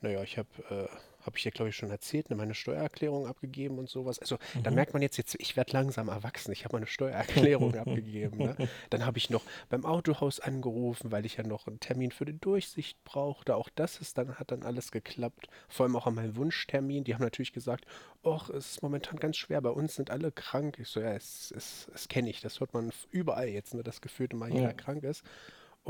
naja, 0.00 0.22
ich 0.22 0.38
habe 0.38 0.48
äh, 0.70 0.88
habe 1.22 1.36
ich 1.36 1.44
ja, 1.44 1.50
glaube 1.50 1.70
ich, 1.70 1.76
schon 1.76 1.90
erzählt, 1.90 2.30
ne, 2.30 2.36
meine 2.36 2.54
Steuererklärung 2.54 3.26
abgegeben 3.26 3.78
und 3.78 3.88
sowas. 3.88 4.18
Also 4.18 4.36
mhm. 4.54 4.62
da 4.62 4.70
merkt 4.70 4.92
man 4.92 5.02
jetzt, 5.02 5.16
jetzt 5.16 5.36
ich 5.38 5.56
werde 5.56 5.72
langsam 5.72 6.08
erwachsen. 6.08 6.52
Ich 6.52 6.64
habe 6.64 6.76
meine 6.76 6.86
Steuererklärung 6.86 7.74
abgegeben. 7.78 8.38
Ne? 8.38 8.68
Dann 8.90 9.04
habe 9.04 9.18
ich 9.18 9.30
noch 9.30 9.42
beim 9.68 9.84
Autohaus 9.84 10.40
angerufen, 10.40 11.12
weil 11.12 11.26
ich 11.26 11.36
ja 11.36 11.44
noch 11.44 11.66
einen 11.66 11.80
Termin 11.80 12.10
für 12.10 12.24
die 12.24 12.38
Durchsicht 12.38 13.02
brauchte. 13.04 13.56
Auch 13.56 13.68
das 13.74 14.00
ist 14.00 14.18
dann, 14.18 14.36
hat 14.36 14.50
dann 14.50 14.62
alles 14.62 14.92
geklappt. 14.92 15.48
Vor 15.68 15.86
allem 15.86 15.96
auch 15.96 16.06
an 16.06 16.14
meinem 16.14 16.36
Wunschtermin. 16.36 17.04
Die 17.04 17.14
haben 17.14 17.22
natürlich 17.22 17.52
gesagt, 17.52 17.84
ach, 18.22 18.48
es 18.50 18.72
ist 18.72 18.82
momentan 18.82 19.18
ganz 19.18 19.36
schwer, 19.36 19.60
bei 19.60 19.70
uns 19.70 19.94
sind 19.94 20.10
alle 20.10 20.32
krank. 20.32 20.78
Ich 20.78 20.88
so, 20.88 21.00
ja, 21.00 21.12
es, 21.12 21.52
es, 21.56 21.90
es 21.94 22.08
kenne 22.08 22.30
ich. 22.30 22.40
Das 22.40 22.60
hört 22.60 22.74
man 22.74 22.92
überall 23.10 23.48
jetzt, 23.48 23.74
ne, 23.74 23.82
das 23.82 24.00
Gefühl, 24.00 24.28
immer 24.30 24.48
jeder 24.48 24.62
ja. 24.62 24.72
krank 24.72 25.04
ist. 25.04 25.24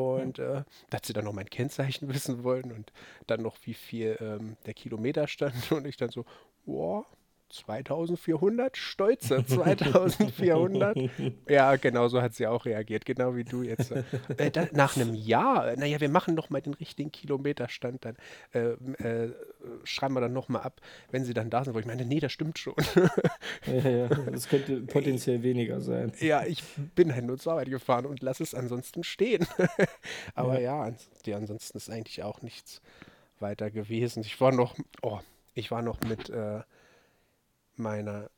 Und 0.01 0.39
äh, 0.39 0.65
dass 0.91 1.03
sie 1.05 1.13
dann 1.13 1.25
noch 1.25 1.33
mein 1.33 1.49
Kennzeichen 1.51 2.09
wissen 2.13 2.45
wollen 2.45 2.73
und 2.73 2.93
dann 3.27 3.43
noch, 3.43 3.57
wie 3.65 3.75
viel 3.75 4.17
ähm, 4.21 4.57
der 4.67 4.75
Kilometer 4.75 5.27
stand. 5.29 5.73
Und 5.73 5.87
ich 5.87 5.97
dann 5.97 6.11
so, 6.11 6.25
wow, 6.67 7.07
2400, 7.51 8.77
stolze 8.77 9.45
2400. 9.47 10.97
ja, 11.49 11.77
genau 11.77 12.09
so 12.09 12.23
hat 12.23 12.35
sie 12.35 12.47
auch 12.47 12.65
reagiert, 12.65 13.05
genau 13.05 13.35
wie 13.37 13.45
du 13.45 13.63
jetzt. 13.63 13.93
Äh, 14.37 14.51
da, 14.51 14.67
nach 14.73 14.97
einem 14.97 15.15
Jahr, 15.15 15.77
naja, 15.77 16.01
wir 16.01 16.09
machen 16.09 16.35
noch 16.35 16.51
mal 16.51 16.61
den 16.61 16.75
richtigen 16.75 17.11
Kilometerstand, 17.11 18.05
dann 18.05 18.17
äh, 18.53 18.71
äh, 19.03 19.33
schreiben 19.85 20.15
wir 20.15 20.21
dann 20.21 20.33
noch 20.33 20.49
mal 20.49 20.61
ab, 20.61 20.81
wenn 21.11 21.25
sie 21.25 21.35
dann 21.35 21.51
da 21.51 21.65
sind, 21.65 21.75
wo 21.75 21.79
ich 21.79 21.87
meine, 21.87 22.05
nee, 22.05 22.21
das 22.21 22.33
stimmt 22.33 22.59
schon. 22.59 22.75
ja, 23.67 23.91
ja, 23.91 24.09
das 24.09 24.49
könnte 24.49 24.81
potenziell 24.87 25.43
weniger 25.43 25.81
sein. 25.81 26.13
Ja, 26.21 26.45
ich 26.45 26.63
bin 26.95 27.13
halt 27.13 27.25
nur 27.25 27.39
zur 27.39 27.53
Arbeit 27.53 27.71
gefahren 27.71 28.07
und 28.07 28.23
lasse 28.23 28.43
es 28.43 28.55
ansonsten 28.55 29.03
stehen. 29.03 29.47
Aber 30.35 30.61
ja, 30.61 30.89
ja 30.89 30.97
die, 31.27 31.35
ansonsten 31.35 31.77
ist 31.77 31.91
eigentlich 31.91 32.23
auch 32.23 32.43
nichts 32.43 32.81
weiter 33.41 33.71
gewesen. 33.71 34.21
Ich 34.21 34.41
war 34.41 34.53
noch, 34.53 34.77
oh, 35.03 35.19
ich 35.55 35.71
war 35.71 35.83
noch 35.83 36.01
mit... 36.03 36.31
Meiner 37.81 38.31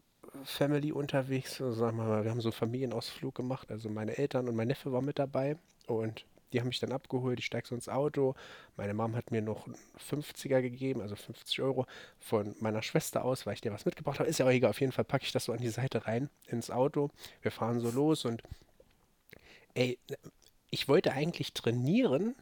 Family 0.45 0.93
unterwegs. 0.93 1.61
Also 1.61 1.73
sagen 1.73 1.99
wir 1.99 2.05
mal, 2.05 2.25
wir 2.25 2.31
haben 2.31 2.41
so 2.41 2.49
einen 2.49 2.55
Familienausflug 2.55 3.35
gemacht. 3.35 3.71
Also 3.71 3.89
meine 3.89 4.17
Eltern 4.17 4.49
und 4.49 4.57
mein 4.57 4.69
Neffe 4.69 4.93
waren 4.93 5.05
mit 5.05 5.19
dabei 5.19 5.57
und 5.87 6.25
die 6.53 6.61
haben 6.61 6.69
mich 6.69 6.81
dann 6.81 6.93
abgeholt. 6.93 7.39
Ich 7.39 7.47
steige 7.47 7.67
so 7.67 7.75
ins 7.75 7.89
Auto. 7.89 8.35
Meine 8.77 8.95
Mom 8.95 9.17
hat 9.17 9.31
mir 9.31 9.43
noch 9.43 9.67
50er 10.11 10.61
gegeben, 10.61 11.01
also 11.01 11.17
50 11.17 11.63
Euro 11.63 11.87
von 12.19 12.55
meiner 12.61 12.83
Schwester 12.83 13.25
aus, 13.25 13.47
weil 13.47 13.55
ich 13.55 13.61
dir 13.61 13.73
was 13.73 13.87
mitgebracht 13.87 14.19
habe. 14.19 14.29
Ist 14.29 14.39
ja 14.39 14.47
auch 14.47 14.51
egal. 14.51 14.71
Auf 14.71 14.81
jeden 14.81 14.93
Fall 14.93 15.05
packe 15.05 15.25
ich 15.25 15.33
das 15.33 15.47
so 15.47 15.53
an 15.53 15.61
die 15.61 15.69
Seite 15.71 16.07
rein 16.07 16.29
ins 16.47 16.71
Auto. 16.71 17.11
Wir 17.41 17.51
fahren 17.51 17.81
so 17.81 17.91
los 17.91 18.25
und 18.25 18.43
ey, 19.75 19.99
ich 20.71 20.89
wollte 20.89 21.13
eigentlich 21.13 21.55
trainieren. 21.55 22.35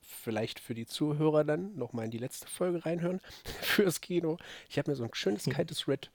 Vielleicht 0.00 0.58
für 0.60 0.74
die 0.74 0.86
Zuhörer 0.86 1.44
dann 1.44 1.76
nochmal 1.76 2.06
in 2.06 2.10
die 2.10 2.18
letzte 2.18 2.48
Folge 2.48 2.84
reinhören 2.84 3.20
fürs 3.60 4.00
Kino. 4.00 4.38
Ich 4.68 4.78
habe 4.78 4.90
mir 4.90 4.96
so 4.96 5.04
ein 5.04 5.10
schönes 5.12 5.44
kaltes 5.50 5.88
Red 5.88 6.10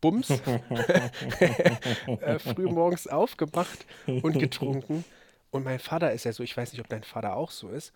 Bums 0.00 0.30
äh, 1.40 2.38
früh 2.38 2.66
morgens 2.66 3.06
aufgemacht 3.06 3.86
und 4.06 4.38
getrunken. 4.38 5.04
Und 5.50 5.64
mein 5.64 5.78
Vater 5.78 6.12
ist 6.12 6.24
ja 6.24 6.32
so, 6.32 6.42
ich 6.42 6.56
weiß 6.56 6.72
nicht, 6.72 6.80
ob 6.80 6.88
dein 6.88 7.02
Vater 7.02 7.36
auch 7.36 7.50
so 7.50 7.68
ist, 7.68 7.92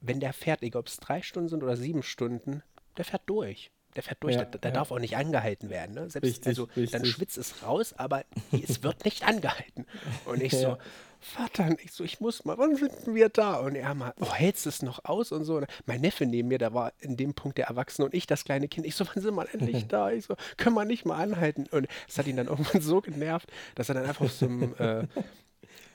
wenn 0.00 0.20
der 0.20 0.32
fährt, 0.32 0.62
egal 0.62 0.80
ob 0.80 0.86
es 0.86 0.98
drei 0.98 1.22
Stunden 1.22 1.48
sind 1.48 1.62
oder 1.62 1.76
sieben 1.76 2.02
Stunden, 2.02 2.62
der 2.96 3.04
fährt 3.04 3.22
durch. 3.26 3.70
Der 3.96 4.02
fährt 4.02 4.22
durch, 4.22 4.36
ja, 4.36 4.44
der, 4.44 4.60
der 4.60 4.70
ja. 4.70 4.74
darf 4.74 4.92
auch 4.92 4.98
nicht 4.98 5.16
angehalten 5.16 5.70
werden. 5.70 5.94
Ne? 5.94 6.10
Selbst, 6.10 6.28
richtig, 6.28 6.46
also 6.46 6.64
richtig. 6.64 6.90
dann 6.90 7.04
schwitzt 7.04 7.38
es 7.38 7.62
raus, 7.64 7.94
aber 7.94 8.24
es 8.52 8.82
wird 8.82 9.04
nicht 9.04 9.24
angehalten. 9.24 9.86
Und 10.24 10.42
ich 10.42 10.52
so, 10.56 10.76
Vater, 11.20 11.76
ich 11.82 11.92
so, 11.92 12.04
ich 12.04 12.20
muss 12.20 12.44
mal, 12.44 12.58
wann 12.58 12.76
sind 12.76 12.92
wir 13.06 13.28
da? 13.28 13.56
Und 13.56 13.74
er 13.74 13.94
mal, 13.94 14.14
oh, 14.20 14.32
hältst 14.32 14.66
du 14.66 14.68
es 14.68 14.82
noch 14.82 15.04
aus 15.04 15.32
und 15.32 15.44
so. 15.44 15.56
Und 15.56 15.66
mein 15.86 16.00
Neffe 16.00 16.26
neben 16.26 16.48
mir, 16.48 16.58
der 16.58 16.74
war 16.74 16.92
in 17.00 17.16
dem 17.16 17.34
Punkt 17.34 17.58
der 17.58 17.66
Erwachsene 17.66 18.06
und 18.06 18.14
ich 18.14 18.26
das 18.26 18.44
kleine 18.44 18.68
Kind. 18.68 18.86
Ich 18.86 18.94
so, 18.94 19.06
wann 19.06 19.22
sind 19.22 19.34
wir 19.34 19.52
endlich 19.52 19.86
da? 19.88 20.10
Ich 20.10 20.26
so, 20.26 20.36
können 20.56 20.74
wir 20.76 20.84
nicht 20.84 21.04
mal 21.04 21.16
anhalten? 21.16 21.66
Und 21.70 21.88
es 22.08 22.18
hat 22.18 22.26
ihn 22.26 22.36
dann 22.36 22.46
irgendwann 22.46 22.82
so 22.82 23.00
genervt, 23.00 23.50
dass 23.74 23.88
er 23.88 23.96
dann 23.96 24.06
einfach 24.06 24.26
auf 24.26 24.32
so 24.32 24.46
einem 24.46 24.74
äh, 24.78 25.06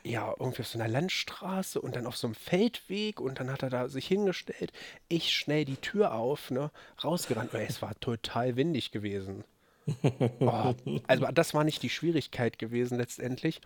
ja, 0.04 0.34
irgendwie 0.38 0.62
auf 0.62 0.68
so 0.68 0.78
einer 0.78 0.90
Landstraße 0.90 1.80
und 1.80 1.96
dann 1.96 2.06
auf 2.06 2.18
so 2.18 2.28
einem 2.28 2.36
Feldweg 2.36 3.22
und 3.22 3.40
dann 3.40 3.50
hat 3.50 3.64
er 3.64 3.70
da 3.70 3.88
sich 3.88 4.08
hingestellt. 4.08 4.74
Ich 5.08 5.32
schnell 5.32 5.66
die 5.66 5.78
Tür 5.78 6.14
auf, 6.14 6.52
ne, 6.52 6.72
rausgerannt. 7.04 7.52
Oh, 7.54 7.58
es 7.58 7.82
war 7.82 7.98
total 8.00 8.56
windig 8.56 8.92
gewesen. 8.92 9.44
Oh, 10.40 10.74
also 11.08 11.26
das 11.34 11.54
war 11.54 11.66
nicht 11.66 11.84
die 11.84 11.90
Schwierigkeit 11.90 12.58
gewesen 12.58 12.98
letztendlich. 12.98 13.60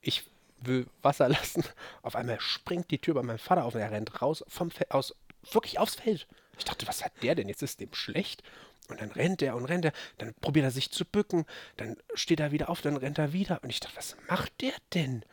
Ich 0.00 0.24
will 0.60 0.86
Wasser 1.02 1.28
lassen. 1.28 1.64
Auf 2.02 2.16
einmal 2.16 2.40
springt 2.40 2.90
die 2.90 2.98
Tür 2.98 3.14
bei 3.14 3.22
meinem 3.22 3.38
Vater 3.38 3.64
auf 3.64 3.74
und 3.74 3.80
er 3.80 3.90
rennt 3.90 4.22
raus 4.22 4.44
vom 4.48 4.70
Feld, 4.70 4.90
aus, 4.90 5.14
wirklich 5.52 5.78
aufs 5.78 5.96
Feld. 5.96 6.26
Ich 6.58 6.64
dachte, 6.64 6.86
was 6.86 7.04
hat 7.04 7.12
der 7.22 7.34
denn? 7.34 7.48
Jetzt 7.48 7.62
ist 7.62 7.80
dem 7.80 7.94
schlecht. 7.94 8.42
Und 8.88 9.00
dann 9.00 9.12
rennt 9.12 9.40
er 9.40 9.54
und 9.54 9.66
rennt 9.66 9.84
er, 9.84 9.92
dann 10.18 10.34
probiert 10.34 10.64
er 10.64 10.70
sich 10.72 10.90
zu 10.90 11.04
bücken, 11.04 11.46
dann 11.76 11.96
steht 12.14 12.40
er 12.40 12.50
wieder 12.50 12.68
auf, 12.68 12.80
dann 12.80 12.96
rennt 12.96 13.18
er 13.18 13.32
wieder. 13.32 13.62
Und 13.62 13.70
ich 13.70 13.78
dachte, 13.78 13.96
was 13.96 14.16
macht 14.28 14.60
der 14.60 14.72
denn? 14.94 15.24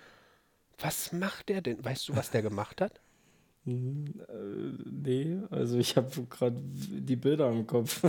Was 0.78 1.12
macht 1.12 1.50
der 1.50 1.62
denn? 1.62 1.84
Weißt 1.84 2.08
du, 2.08 2.16
was 2.16 2.30
der 2.30 2.44
gemacht 2.44 2.82
hat? 2.82 3.00
Äh, 3.68 3.72
nee, 4.86 5.40
also 5.50 5.78
ich 5.78 5.98
habe 5.98 6.10
gerade 6.30 6.56
die 6.58 7.18
Bilder 7.18 7.52
im 7.52 7.68
Kopf. 7.68 8.02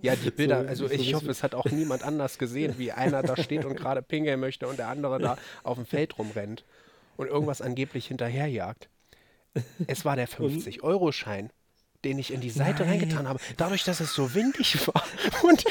Ja, 0.00 0.14
die 0.14 0.30
Bilder, 0.36 0.62
so, 0.62 0.68
also 0.68 0.90
ich 0.90 1.14
hoffe, 1.14 1.30
es 1.30 1.42
hat 1.42 1.54
auch 1.56 1.66
niemand 1.66 2.04
anders 2.04 2.38
gesehen, 2.38 2.74
wie 2.78 2.92
einer 2.92 3.22
da 3.22 3.36
steht 3.36 3.64
und 3.64 3.76
gerade 3.76 4.00
pingeln 4.00 4.38
möchte 4.38 4.68
und 4.68 4.78
der 4.78 4.88
andere 4.88 5.18
da 5.18 5.36
auf 5.64 5.76
dem 5.76 5.86
Feld 5.86 6.18
rumrennt 6.18 6.64
und 7.16 7.26
irgendwas 7.26 7.60
angeblich 7.60 8.06
hinterherjagt. 8.06 8.88
Es 9.86 10.04
war 10.04 10.14
der 10.14 10.28
50-Euro-Schein, 10.28 11.50
den 12.04 12.18
ich 12.18 12.32
in 12.32 12.40
die 12.40 12.50
Seite 12.50 12.84
Nein. 12.84 13.00
reingetan 13.00 13.28
habe. 13.28 13.40
Dadurch, 13.56 13.82
dass 13.84 13.98
es 13.98 14.14
so 14.14 14.34
windig 14.34 14.86
war 14.86 15.02
und 15.42 15.64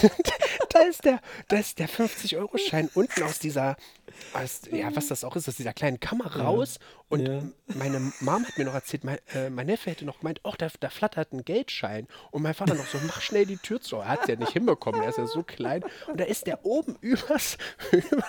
da 0.70 0.80
ist 0.80 1.04
der, 1.04 1.20
da 1.46 1.58
ist 1.58 1.78
der 1.78 1.88
50-Euro-Schein 1.88 2.90
unten 2.94 3.22
aus 3.22 3.38
dieser, 3.38 3.76
ja, 4.70 4.94
was 4.94 5.08
das 5.08 5.24
auch 5.24 5.36
ist, 5.36 5.48
aus 5.48 5.56
dieser 5.56 5.72
kleinen 5.72 6.00
Kammer 6.00 6.36
raus. 6.36 6.78
Und 7.10 7.26
ja. 7.26 7.42
meine 7.74 8.00
Mom 8.20 8.46
hat 8.46 8.58
mir 8.58 8.64
noch 8.64 8.74
erzählt, 8.74 9.02
mein, 9.02 9.18
äh, 9.34 9.48
mein 9.48 9.66
Neffe 9.66 9.90
hätte 9.90 10.04
noch 10.04 10.20
gemeint, 10.20 10.40
oh, 10.44 10.52
da, 10.58 10.68
da 10.80 10.90
flattert 10.90 11.32
ein 11.32 11.44
Geldschein. 11.44 12.06
Und 12.30 12.42
mein 12.42 12.52
Vater 12.52 12.74
noch 12.74 12.86
so, 12.86 12.98
mach 13.06 13.22
schnell 13.22 13.46
die 13.46 13.56
Tür 13.56 13.80
zu. 13.80 13.96
Er 13.96 14.08
hat 14.08 14.20
es 14.22 14.28
ja 14.28 14.36
nicht 14.36 14.52
hinbekommen, 14.52 15.02
er 15.02 15.08
ist 15.08 15.18
ja 15.18 15.26
so 15.26 15.42
klein. 15.42 15.82
Und 16.06 16.20
da 16.20 16.24
ist 16.24 16.46
der 16.46 16.66
oben 16.66 16.96
übers, 17.00 17.56
über, 17.92 18.24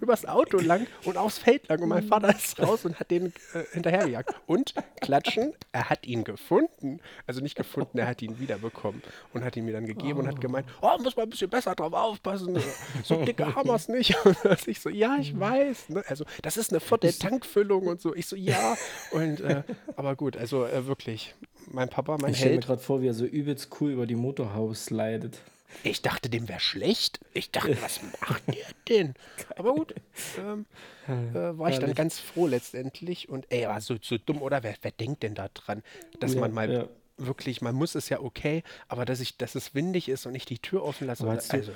übers 0.00 0.26
Auto 0.26 0.58
lang 0.58 0.86
und 1.04 1.16
aufs 1.16 1.38
Feld 1.38 1.68
lang. 1.68 1.80
Und 1.80 1.88
mein 1.88 2.02
Vater 2.02 2.34
ist 2.34 2.58
raus 2.60 2.84
und 2.84 2.98
hat 2.98 3.10
den 3.10 3.26
äh, 3.52 3.64
hinterhergejagt. 3.72 4.34
Und 4.46 4.74
klatschen, 5.00 5.54
er 5.70 5.88
hat 5.90 6.04
ihn 6.04 6.24
gefunden. 6.24 7.00
Also 7.26 7.40
nicht 7.40 7.54
gefunden, 7.54 7.98
er 7.98 8.08
hat 8.08 8.20
ihn 8.20 8.40
wiederbekommen. 8.40 9.00
Und 9.32 9.44
hat 9.44 9.56
ihn 9.56 9.64
mir 9.64 9.72
dann 9.72 9.86
gegeben 9.86 10.18
oh. 10.18 10.22
und 10.22 10.28
hat 10.28 10.40
gemeint, 10.40 10.66
oh, 10.80 10.98
muss 11.00 11.16
man 11.16 11.26
ein 11.26 11.30
bisschen 11.30 11.50
besser 11.50 11.76
drauf 11.76 11.92
aufpassen. 11.92 12.60
So 13.04 13.24
dicke 13.24 13.54
haben 13.54 13.68
wir 13.68 13.74
es 13.74 13.88
nicht. 13.88 14.16
Und 14.24 14.68
ich 14.68 14.80
so, 14.80 14.88
ja, 14.88 15.16
ich 15.24 15.38
weiß. 15.38 15.88
Ne? 15.90 16.04
Also 16.08 16.24
das 16.42 16.56
ist 16.56 16.70
eine 16.70 16.80
Viertel 16.80 17.12
Tankfüllung 17.12 17.86
und 17.86 18.00
so. 18.00 18.14
Ich 18.14 18.26
so, 18.26 18.36
ja. 18.36 18.76
Und 19.10 19.40
äh, 19.40 19.62
aber 19.96 20.16
gut, 20.16 20.36
also 20.36 20.64
äh, 20.64 20.86
wirklich, 20.86 21.34
mein 21.70 21.88
Papa, 21.88 22.18
mein 22.20 22.32
ich 22.32 22.38
stelle 22.38 22.56
mir 22.56 22.60
gerade 22.60 22.82
vor, 22.82 23.02
wie 23.02 23.08
er 23.08 23.14
so 23.14 23.24
übelst 23.24 23.68
cool 23.80 23.92
über 23.92 24.06
die 24.06 24.16
Motorhaus 24.16 24.86
slidet. 24.86 25.40
Ich 25.82 26.02
dachte, 26.02 26.30
dem 26.30 26.48
wäre 26.48 26.60
schlecht. 26.60 27.20
Ich 27.32 27.50
dachte, 27.50 27.76
was 27.82 28.00
macht 28.20 28.42
der 28.46 28.66
denn? 28.88 29.14
Aber 29.56 29.74
gut, 29.74 29.94
ähm, 30.38 30.66
äh, 31.08 31.58
war 31.58 31.70
ich 31.70 31.78
dann 31.78 31.94
ganz 31.94 32.20
froh 32.20 32.46
letztendlich. 32.46 33.28
Und 33.28 33.46
ey, 33.50 33.66
war 33.66 33.80
so, 33.80 33.96
so 34.00 34.16
dumm, 34.18 34.42
oder? 34.42 34.62
Wer, 34.62 34.76
wer 34.82 34.92
denkt 34.92 35.22
denn 35.22 35.34
da 35.34 35.48
dran, 35.52 35.82
dass 36.20 36.34
ja, 36.34 36.40
man 36.40 36.52
mal 36.52 36.72
ja. 36.72 36.88
wirklich, 37.16 37.60
man 37.60 37.74
muss 37.74 37.94
es 37.94 38.08
ja 38.08 38.20
okay, 38.20 38.62
aber 38.88 39.04
dass 39.04 39.20
ich, 39.20 39.36
dass 39.36 39.54
es 39.54 39.74
windig 39.74 40.08
ist 40.08 40.26
und 40.26 40.34
ich 40.34 40.44
die 40.44 40.58
Tür 40.58 40.84
offen 40.84 41.06
lasse. 41.06 41.28
Also, 41.28 41.52
also, 41.52 41.72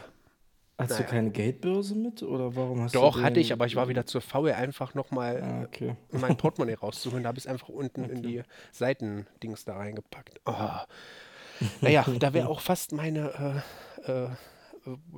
Hast 0.78 0.90
naja. 0.90 1.02
du 1.02 1.08
keine 1.11 1.30
Geldbörse 1.30 1.97
mit 1.97 2.23
oder 2.23 2.54
warum 2.54 2.82
hast 2.82 2.94
Doch, 2.94 3.16
du 3.16 3.23
hatte 3.23 3.40
ich, 3.40 3.52
aber 3.52 3.66
ich 3.66 3.75
war 3.75 3.88
wieder 3.88 4.06
zu 4.06 4.20
faul, 4.20 4.52
einfach 4.52 4.94
nochmal 4.94 5.42
ah, 5.42 5.64
okay. 5.64 5.97
mein 6.12 6.37
Portemonnaie 6.37 6.75
rauszuholen. 6.75 7.25
Da 7.25 7.28
habe 7.28 7.38
ich 7.38 7.47
es 7.47 7.50
einfach 7.50 7.68
unten 7.68 8.04
okay. 8.04 8.12
in 8.12 8.23
die 8.23 8.42
Seitendings 8.70 9.64
da 9.64 9.76
reingepackt. 9.76 10.40
Oh. 10.47 10.52
Naja, 11.80 12.06
da 12.20 12.32
wäre 12.32 12.49
auch 12.49 12.61
fast 12.61 12.92
meine 12.92 13.64
äh, 14.06 14.11
äh, 14.12 14.28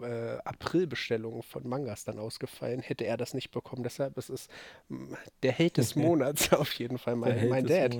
äh, 0.02 0.38
Aprilbestellung 0.44 1.42
von 1.42 1.68
Mangas 1.68 2.04
dann 2.04 2.18
ausgefallen, 2.18 2.80
hätte 2.80 3.04
er 3.04 3.18
das 3.18 3.34
nicht 3.34 3.50
bekommen. 3.50 3.82
Deshalb 3.82 4.16
ist 4.16 4.30
es 4.30 4.48
mm, 4.88 5.12
der 5.42 5.52
Held 5.52 5.76
des 5.76 5.94
Monats 5.96 6.52
auf 6.54 6.72
jeden 6.74 6.96
Fall, 6.96 7.16
mein, 7.16 7.50
mein 7.50 7.66
Dad. 7.66 7.96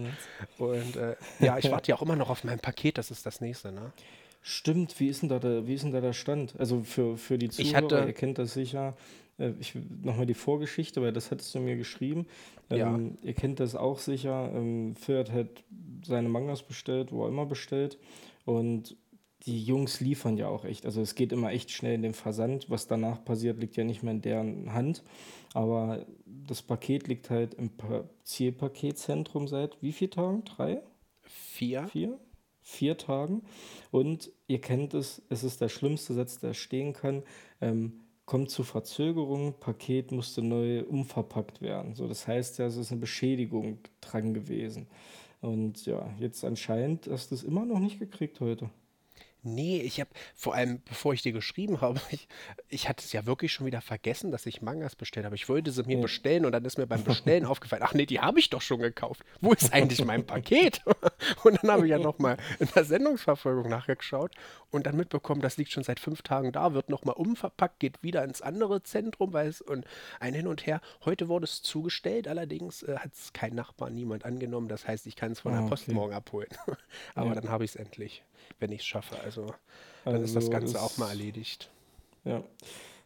Und 0.57 0.97
äh, 0.97 1.17
ja, 1.41 1.59
ich 1.59 1.71
warte 1.71 1.91
ja 1.91 1.97
auch 1.97 2.03
immer 2.03 2.17
noch 2.17 2.31
auf 2.31 2.43
mein 2.43 2.59
Paket, 2.59 2.97
das 2.97 3.11
ist 3.11 3.27
das 3.27 3.43
nächste, 3.43 3.71
ne? 3.71 3.93
Stimmt, 4.43 4.99
wie 5.01 5.09
ist 5.09 5.23
denn 5.23 5.29
da 5.29 5.39
der, 5.39 5.67
wie 5.67 5.75
ist 5.75 5.85
denn 5.85 5.93
da 5.93 6.01
der 6.01 6.15
Stand? 6.15 6.55
Also 6.59 6.83
für, 6.83 7.17
für 7.17 7.37
die 7.37 7.51
Zuhörer, 7.51 7.77
hatte, 7.77 8.05
ihr 8.07 8.13
kennt 8.13 8.39
das 8.39 8.55
sicher. 8.55 8.97
Äh, 9.39 9.53
ich 9.61 9.75
nochmal 10.03 10.27
die 10.27 10.35
Vorgeschichte, 10.35 11.03
weil 11.03 11.13
das 11.13 11.31
hattest 11.31 11.55
du 11.55 11.61
mir 11.61 11.77
geschrieben. 11.77 12.27
Ähm, 12.71 12.79
ja. 12.79 13.29
ihr 13.29 13.35
kennt 13.35 13.61
das 13.61 13.75
auch 13.75 13.99
sicher. 13.99 14.51
Ähm, 14.55 14.95
Phil 14.97 15.25
hat 15.31 15.65
seine 16.07 16.29
Mangas 16.29 16.63
bestellt, 16.63 17.13
wo 17.13 17.25
er 17.25 17.29
immer 17.29 17.47
bestellt. 17.47 17.99
Und 18.45 18.97
die 19.47 19.63
Jungs 19.63 20.01
liefern 20.01 20.37
ja 20.37 20.49
auch 20.49 20.65
echt. 20.65 20.85
Also 20.85 21.01
es 21.01 21.15
geht 21.15 21.33
immer 21.33 21.51
echt 21.51 21.71
schnell 21.71 21.95
in 21.95 22.03
den 22.03 22.15
Versand. 22.15 22.69
Was 22.69 22.87
danach 22.87 23.25
passiert, 23.25 23.59
liegt 23.59 23.77
ja 23.77 23.85
nicht 23.85 24.03
mehr 24.03 24.13
in 24.13 24.23
deren 24.23 24.73
Hand. 24.73 25.03
Aber 25.55 26.05
das 26.27 26.63
Paket 26.63 27.09
liegt 27.09 27.31
halt 27.31 27.55
im 27.55 27.71
Zielpaketzentrum 28.25 29.49
seit 29.49 29.81
wie 29.83 29.93
vielen 29.93 30.11
Tagen? 30.11 30.45
Drei? 30.45 30.83
Vier. 31.23 31.89
Vier? 31.89 32.19
Vier 32.63 32.97
Tagen. 32.97 33.43
Und 33.91 34.31
ihr 34.47 34.61
kennt 34.61 34.95
es, 34.95 35.23
es 35.29 35.45
ist 35.45 35.61
der 35.61 35.69
schlimmste 35.69 36.15
Satz, 36.15 36.39
der 36.39 36.55
stehen 36.55 36.93
kann. 36.93 37.23
Ähm, 37.61 38.01
kommt 38.27 38.51
zu 38.51 38.63
Verzögerung, 38.63 39.55
Paket 39.59 40.13
musste 40.13 40.41
neu 40.41 40.85
umverpackt 40.85 41.61
werden. 41.61 41.95
So, 41.95 42.07
das 42.07 42.29
heißt 42.29 42.59
ja, 42.59 42.67
es 42.67 42.77
ist 42.77 42.93
eine 42.93 43.01
Beschädigung 43.01 43.79
dran 44.01 44.35
gewesen. 44.35 44.87
Und 45.41 45.85
ja, 45.87 46.09
jetzt 46.19 46.45
anscheinend 46.45 47.09
hast 47.09 47.31
du 47.31 47.35
es 47.35 47.43
immer 47.43 47.65
noch 47.65 47.81
nicht 47.81 47.99
gekriegt 47.99 48.41
heute. 48.41 48.71
Nee, 49.43 49.81
ich 49.81 50.01
habe 50.01 50.11
vor 50.35 50.55
allem, 50.55 50.83
bevor 50.83 51.15
ich 51.15 51.23
dir 51.23 51.33
geschrieben 51.33 51.81
habe, 51.81 52.01
ich, 52.11 52.29
ich 52.69 52.89
hatte 52.89 53.05
es 53.05 53.13
ja 53.13 53.27
wirklich 53.27 53.53
schon 53.53 53.67
wieder 53.67 53.81
vergessen, 53.81 54.31
dass 54.31 54.47
ich 54.47 54.63
Mangas 54.63 54.97
bestellt 54.97 55.27
habe. 55.27 55.37
Ich 55.37 55.49
wollte 55.49 55.71
sie 55.71 55.83
mir 55.85 55.97
ja. 55.97 56.03
bestellen 56.03 56.45
und 56.45 56.53
dann 56.53 56.65
ist 56.65 56.79
mir 56.79 56.87
beim 56.87 57.05
Bestellen 57.05 57.45
aufgefallen, 57.47 57.83
ach 57.85 57.95
nee, 57.95 58.07
die 58.07 58.21
habe 58.21 58.39
ich 58.39 58.51
doch 58.51 58.61
schon 58.61 58.81
gekauft. 58.81 59.25
Wo 59.41 59.53
ist 59.53 59.73
eigentlich 59.73 60.05
mein 60.05 60.27
Paket? 60.27 60.83
Und 61.45 61.63
dann 61.63 61.71
habe 61.71 61.87
ich 61.87 61.91
ja 61.91 61.99
nochmal 61.99 62.37
in 62.59 62.69
der 62.75 62.85
Sendungsverfolgung 62.85 63.69
nachgeschaut 63.69 64.33
und 64.71 64.87
dann 64.87 64.97
mitbekommen, 64.97 65.41
das 65.41 65.57
liegt 65.57 65.73
schon 65.73 65.83
seit 65.83 66.01
fünf 66.01 66.23
Tagen 66.23 66.53
da, 66.53 66.75
wird 66.75 66.89
nochmal 66.89 67.15
umverpackt, 67.17 67.81
geht 67.81 68.03
wieder 68.03 68.25
ins 68.25 68.43
andere 68.43 68.83
Zentrum, 68.83 69.33
weil 69.33 69.49
es 69.49 69.61
und 69.61 69.87
ein 70.21 70.35
Hin 70.35 70.47
und 70.47 70.67
Her. 70.67 70.81
Heute 71.05 71.29
wurde 71.29 71.45
es 71.45 71.63
zugestellt, 71.63 72.29
allerdings 72.29 72.83
äh, 72.83 72.97
hat 72.99 73.13
es 73.15 73.33
kein 73.33 73.55
Nachbar, 73.55 73.91
niemand 73.91 74.25
angenommen. 74.25 74.69
Das 74.69 74.87
heißt, 74.87 75.07
ich 75.07 75.17
kann 75.17 75.33
es 75.33 75.41
von 75.41 75.55
ah, 75.55 75.61
der 75.61 75.69
Post 75.69 75.85
okay. 75.85 75.95
morgen 75.95 76.13
abholen. 76.13 76.49
Aber 77.15 77.31
ja. 77.31 77.35
dann 77.41 77.49
habe 77.49 77.65
ich 77.65 77.71
es 77.71 77.77
endlich 77.77 78.23
wenn 78.59 78.73
ich 78.73 78.81
es 78.81 78.87
schaffe. 78.87 79.19
Also 79.21 79.47
dann 80.05 80.15
also 80.15 80.25
ist 80.25 80.37
das 80.37 80.45
also 80.45 80.51
Ganze 80.51 80.73
das, 80.75 80.83
auch 80.83 80.99
mal 80.99 81.09
erledigt. 81.09 81.71
Ja. 82.25 82.43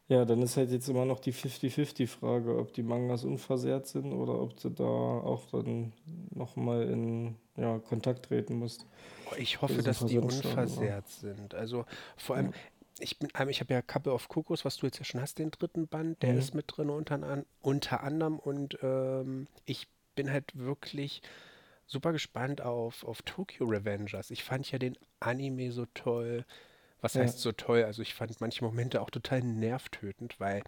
Ja, 0.07 0.26
dann 0.26 0.43
ist 0.43 0.59
halt 0.59 0.71
jetzt 0.71 0.88
immer 0.88 1.07
noch 1.07 1.19
die 1.19 1.33
50-50-Frage, 1.33 2.59
ob 2.59 2.75
die 2.75 2.83
Mangas 2.83 3.25
unversehrt 3.25 3.87
sind 3.87 4.12
oder 4.12 4.38
ob 4.38 4.55
du 4.61 4.69
da 4.69 4.85
auch 4.85 5.47
dann 5.50 5.95
nochmal 6.31 6.83
in 6.91 7.37
ja, 7.57 7.79
Kontakt 7.79 8.26
treten 8.26 8.59
musst. 8.59 8.85
Oh, 9.31 9.35
ich 9.38 9.62
hoffe, 9.62 9.83
dass 9.83 10.05
die 10.05 10.19
unversehrt 10.19 11.09
sind. 11.09 11.55
Also 11.55 11.87
vor 12.19 12.37
allem, 12.37 12.49
ja. 12.49 12.53
ich 12.99 13.19
bin, 13.19 13.31
ähm, 13.38 13.49
ich 13.49 13.61
habe 13.61 13.73
ja 13.73 13.81
Couple 13.81 14.12
of 14.12 14.29
Kokos, 14.29 14.67
was 14.67 14.76
du 14.76 14.85
jetzt 14.85 14.99
ja 14.99 15.05
schon 15.05 15.23
hast, 15.23 15.38
den 15.38 15.50
dritten 15.50 15.88
Band, 15.88 16.23
der 16.23 16.35
mhm. 16.35 16.38
ist 16.38 16.55
mit 16.55 16.67
drin 16.69 16.91
unter, 16.91 17.43
unter 17.62 18.03
anderem 18.03 18.38
und 18.38 18.76
ähm, 18.83 19.47
ich 19.64 19.88
bin 20.14 20.31
halt 20.31 20.53
wirklich 20.55 21.23
super 21.87 22.12
gespannt 22.12 22.61
auf, 22.61 23.05
auf 23.05 23.23
Tokyo 23.23 23.67
Revengers. 23.67 24.31
Ich 24.31 24.45
fand 24.45 24.71
ja 24.71 24.79
den 24.79 24.97
Anime 25.21 25.73
so 25.73 25.87
toll. 25.95 26.45
Was 27.00 27.14
ja. 27.14 27.23
heißt 27.23 27.41
so 27.41 27.53
toll? 27.53 27.85
Also 27.85 28.03
ich 28.03 28.14
fand 28.14 28.41
manche 28.41 28.64
Momente 28.64 29.03
auch 29.03 29.11
total 29.11 29.43
nervtötend, 29.43 30.41
weil 30.41 30.62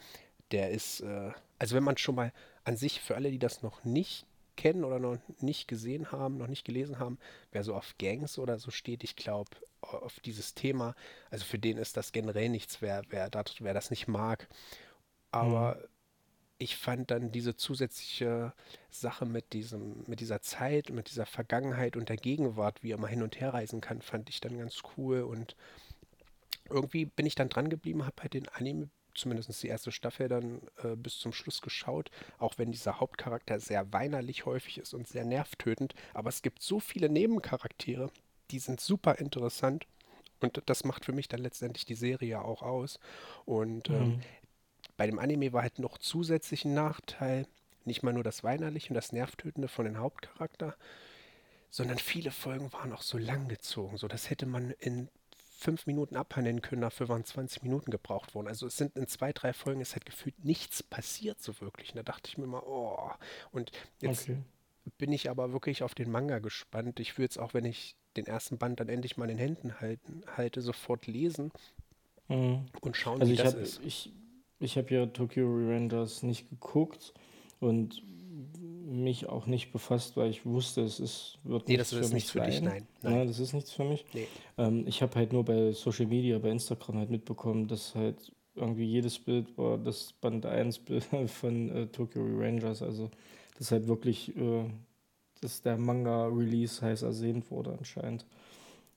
der 0.51 0.71
ist, 0.71 1.01
äh, 1.01 1.33
also 1.59 1.75
wenn 1.75 1.85
man 1.85 1.97
schon 1.97 2.15
mal 2.15 2.33
an 2.65 2.77
sich, 2.77 3.01
für 3.01 3.17
alle, 3.17 3.31
die 3.31 3.39
das 3.39 3.63
noch 3.63 3.85
nicht 3.85 4.27
kennen 4.57 4.85
oder 4.85 4.99
noch 4.99 5.19
nicht 5.41 5.69
gesehen 5.69 6.13
haben, 6.13 6.39
noch 6.39 6.47
nicht 6.47 6.65
gelesen 6.65 6.99
haben, 6.99 7.19
wer 7.53 7.63
so 7.63 7.75
auf 7.75 7.95
Gangs 7.99 8.39
oder 8.39 8.59
so 8.59 8.71
steht, 8.71 9.05
ich 9.05 9.17
glaube, 9.17 9.51
auf 9.81 10.19
dieses 10.21 10.55
Thema, 10.55 10.95
also 11.31 11.45
für 11.45 11.59
den 11.59 11.77
ist 11.77 11.97
das 11.97 12.13
generell 12.13 12.49
nichts, 12.49 12.81
wer, 12.83 13.03
wer, 13.11 13.31
das, 13.31 13.61
wer 13.61 13.75
das 13.75 13.91
nicht 13.91 14.09
mag. 14.09 14.49
Aber 15.31 15.77
mhm. 15.77 15.89
Ich 16.59 16.77
fand 16.77 17.11
dann 17.11 17.33
diese 17.33 17.57
zusätzliche 17.57 18.53
Sache 18.91 19.27
mit 19.27 19.53
diesem, 19.53 20.05
mit 20.07 20.21
dieser 20.21 20.41
Zeit, 20.41 20.91
mit 20.91 21.11
dieser 21.11 21.27
Vergangenheit 21.27 21.97
und 21.97 22.09
der 22.09 22.17
Gegenwart, 22.17 22.83
wie 22.83 22.93
er 22.93 22.99
mal 22.99 23.09
hin 23.09 23.23
und 23.23 23.41
her 23.41 23.53
reisen 23.53 23.81
kann, 23.81 24.01
fand 24.01 24.29
ich 24.31 24.41
dann 24.41 24.59
ganz 24.59 24.83
cool 24.97 25.23
und 25.23 25.57
irgendwie 26.71 27.05
bin 27.05 27.27
ich 27.27 27.35
dann 27.35 27.49
dran 27.49 27.69
geblieben, 27.69 28.07
habe 28.07 28.23
halt 28.23 28.35
den 28.35 28.49
Anime 28.49 28.89
zumindest 29.17 29.63
die 29.63 29.69
erste 29.69 29.93
Staffel 29.93 30.29
dann 30.29 30.61
äh, 30.83 30.95
bis 30.95 31.19
zum 31.19 31.33
Schluss 31.33 31.63
geschaut, 31.63 32.11
auch 32.39 32.59
wenn 32.59 32.73
dieser 32.73 33.01
Hauptcharakter 33.01 33.59
sehr 33.61 33.93
weinerlich 33.93 34.47
häufig 34.47 34.79
ist 34.79 34.95
und 34.95 35.09
sehr 35.09 35.25
nervtötend. 35.25 35.95
Aber 36.15 36.29
es 36.29 36.43
gibt 36.43 36.63
so 36.63 36.81
viele 36.81 37.09
Nebencharaktere, 37.09 38.11
die 38.51 38.59
sind 38.59 38.81
super 38.81 39.19
interessant. 39.19 39.87
Und 40.41 40.63
das 40.67 40.85
macht 40.85 41.07
für 41.07 41.13
mich 41.13 41.29
dann 41.29 41.41
letztendlich 41.41 41.87
die 41.87 41.95
Serie 41.95 42.43
auch 42.43 42.63
aus. 42.63 43.01
Und 43.47 43.89
ähm, 43.89 44.09
mhm. 44.09 44.21
Bei 44.97 45.07
dem 45.07 45.19
Anime 45.19 45.53
war 45.53 45.63
halt 45.63 45.79
noch 45.79 45.99
zusätzlich 45.99 46.65
ein 46.65 46.75
Nachteil, 46.75 47.47
nicht 47.85 48.03
mal 48.03 48.13
nur 48.13 48.25
das 48.25 48.43
Weinerliche 48.43 48.91
und 48.91 48.95
das 48.95 49.13
Nervtötende 49.13 49.69
von 49.69 49.85
dem 49.85 49.99
Hauptcharakter, 49.99 50.77
sondern 51.71 51.99
viele 51.99 52.31
Folgen 52.31 52.73
waren 52.73 52.93
auch 52.93 53.03
so 53.03 53.19
lang 53.19 53.49
gezogen. 53.49 53.99
So, 53.99 54.09
das 54.09 54.31
hätte 54.31 54.47
man 54.47 54.71
in 54.73 55.09
fünf 55.59 55.87
Minuten 55.87 56.17
abhandeln 56.17 56.61
können, 56.61 56.83
dafür 56.83 57.09
waren 57.09 57.25
20 57.25 57.63
Minuten 57.63 57.91
gebraucht 57.91 58.35
worden. 58.35 58.47
Also 58.47 58.67
es 58.67 58.77
sind 58.77 58.97
in 58.97 59.07
zwei, 59.07 59.33
drei 59.33 59.53
Folgen 59.53 59.81
ist 59.81 59.95
halt 59.95 60.05
gefühlt 60.05 60.45
nichts 60.45 60.83
passiert 60.83 61.41
so 61.41 61.61
wirklich. 61.61 61.91
Und 61.91 61.97
da 61.97 62.03
dachte 62.03 62.29
ich 62.29 62.37
mir 62.37 62.47
mal, 62.47 62.63
oh. 62.67 63.11
Und 63.53 63.73
jetzt 64.01 64.29
okay. 64.29 64.43
bin 64.99 65.13
ich 65.13 65.31
aber 65.31 65.53
wirklich 65.53 65.83
auf 65.83 65.95
den 65.95 66.11
Manga 66.11 66.41
gespannt. 66.41 67.01
Ich 67.01 67.17
würde 67.17 67.31
es 67.31 67.39
auch, 67.39 67.55
wenn 67.55 67.65
ich 67.65 67.97
den 68.17 68.27
ersten 68.27 68.59
Band 68.59 68.81
dann 68.81 68.89
endlich 68.89 69.17
mal 69.17 69.31
in 69.31 69.37
den 69.37 69.39
Händen 69.39 69.81
halten, 69.81 70.23
halte, 70.37 70.61
sofort 70.61 71.07
lesen 71.07 71.53
mhm. 72.29 72.67
und 72.81 72.97
schauen, 72.97 73.21
also 73.21 73.33
wie 73.33 73.37
das 73.37 73.55
hab, 73.55 73.61
ist. 73.61 73.81
Ich, 73.83 74.13
ich 74.59 74.77
habe 74.77 74.95
ja 74.95 75.07
Tokyo 75.07 75.47
Revengers 75.47 76.23
nicht 76.23 76.49
geguckt 76.49 77.13
und 77.61 78.03
mich 78.87 79.29
auch 79.29 79.47
nicht 79.47 79.73
befasst, 79.73 80.17
weil 80.17 80.31
ich 80.31 80.47
wusste, 80.47 80.83
es 80.83 81.01
ist, 81.01 81.39
wird 81.43 81.69
nee, 81.69 81.77
das 81.77 81.93
ist 81.93 82.13
nichts 82.13 82.31
für 82.31 82.41
dich, 82.41 82.61
nein. 82.61 82.87
nein. 83.03 83.17
Ja, 83.17 83.25
das 83.25 83.39
ist 83.41 83.53
nichts 83.53 83.73
für 83.73 83.85
mich. 83.85 84.05
Nee. 84.15 84.27
Ähm, 84.59 84.87
ich 84.87 85.03
habe 85.03 85.15
halt 85.17 85.33
nur 85.33 85.45
bei 85.45 85.73
Social 85.73 86.07
Media, 86.07 86.39
bei 86.39 86.51
Instagram 86.51 86.99
halt 86.99 87.11
mitbekommen, 87.11 87.67
dass 87.67 87.95
halt 87.95 88.33
irgendwie 88.55 88.85
jedes 88.85 89.19
Bild 89.19 89.57
war 89.59 89.77
das 89.77 90.13
Band 90.13 90.47
1 90.47 90.79
Bild 90.81 91.05
von 91.29 91.71
äh, 91.71 91.87
Tokyo 91.89 92.25
Rangers. 92.25 92.83
Also 92.83 93.11
das 93.59 93.71
halt 93.71 93.89
wirklich, 93.89 94.35
äh, 94.37 94.65
dass 95.41 95.63
der 95.63 95.77
Manga-Release 95.77 96.81
heiß 96.81 97.03
ersehnt 97.03 97.51
wurde 97.51 97.77
anscheinend. 97.77 98.25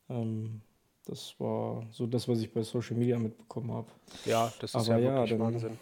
Ähm, 0.09 0.61
das 1.09 1.35
war 1.39 1.85
so 1.91 2.05
das, 2.05 2.27
was 2.27 2.39
ich 2.39 2.53
bei 2.53 2.61
Social 2.61 2.95
Media 2.95 3.17
mitbekommen 3.17 3.71
habe. 3.71 3.87
Ja, 4.25 4.51
das 4.59 4.75
ist 4.75 4.89
Aber 4.89 4.99
ja 4.99 5.13
wirklich 5.13 5.31
dann, 5.31 5.39
Wahnsinn. 5.39 5.77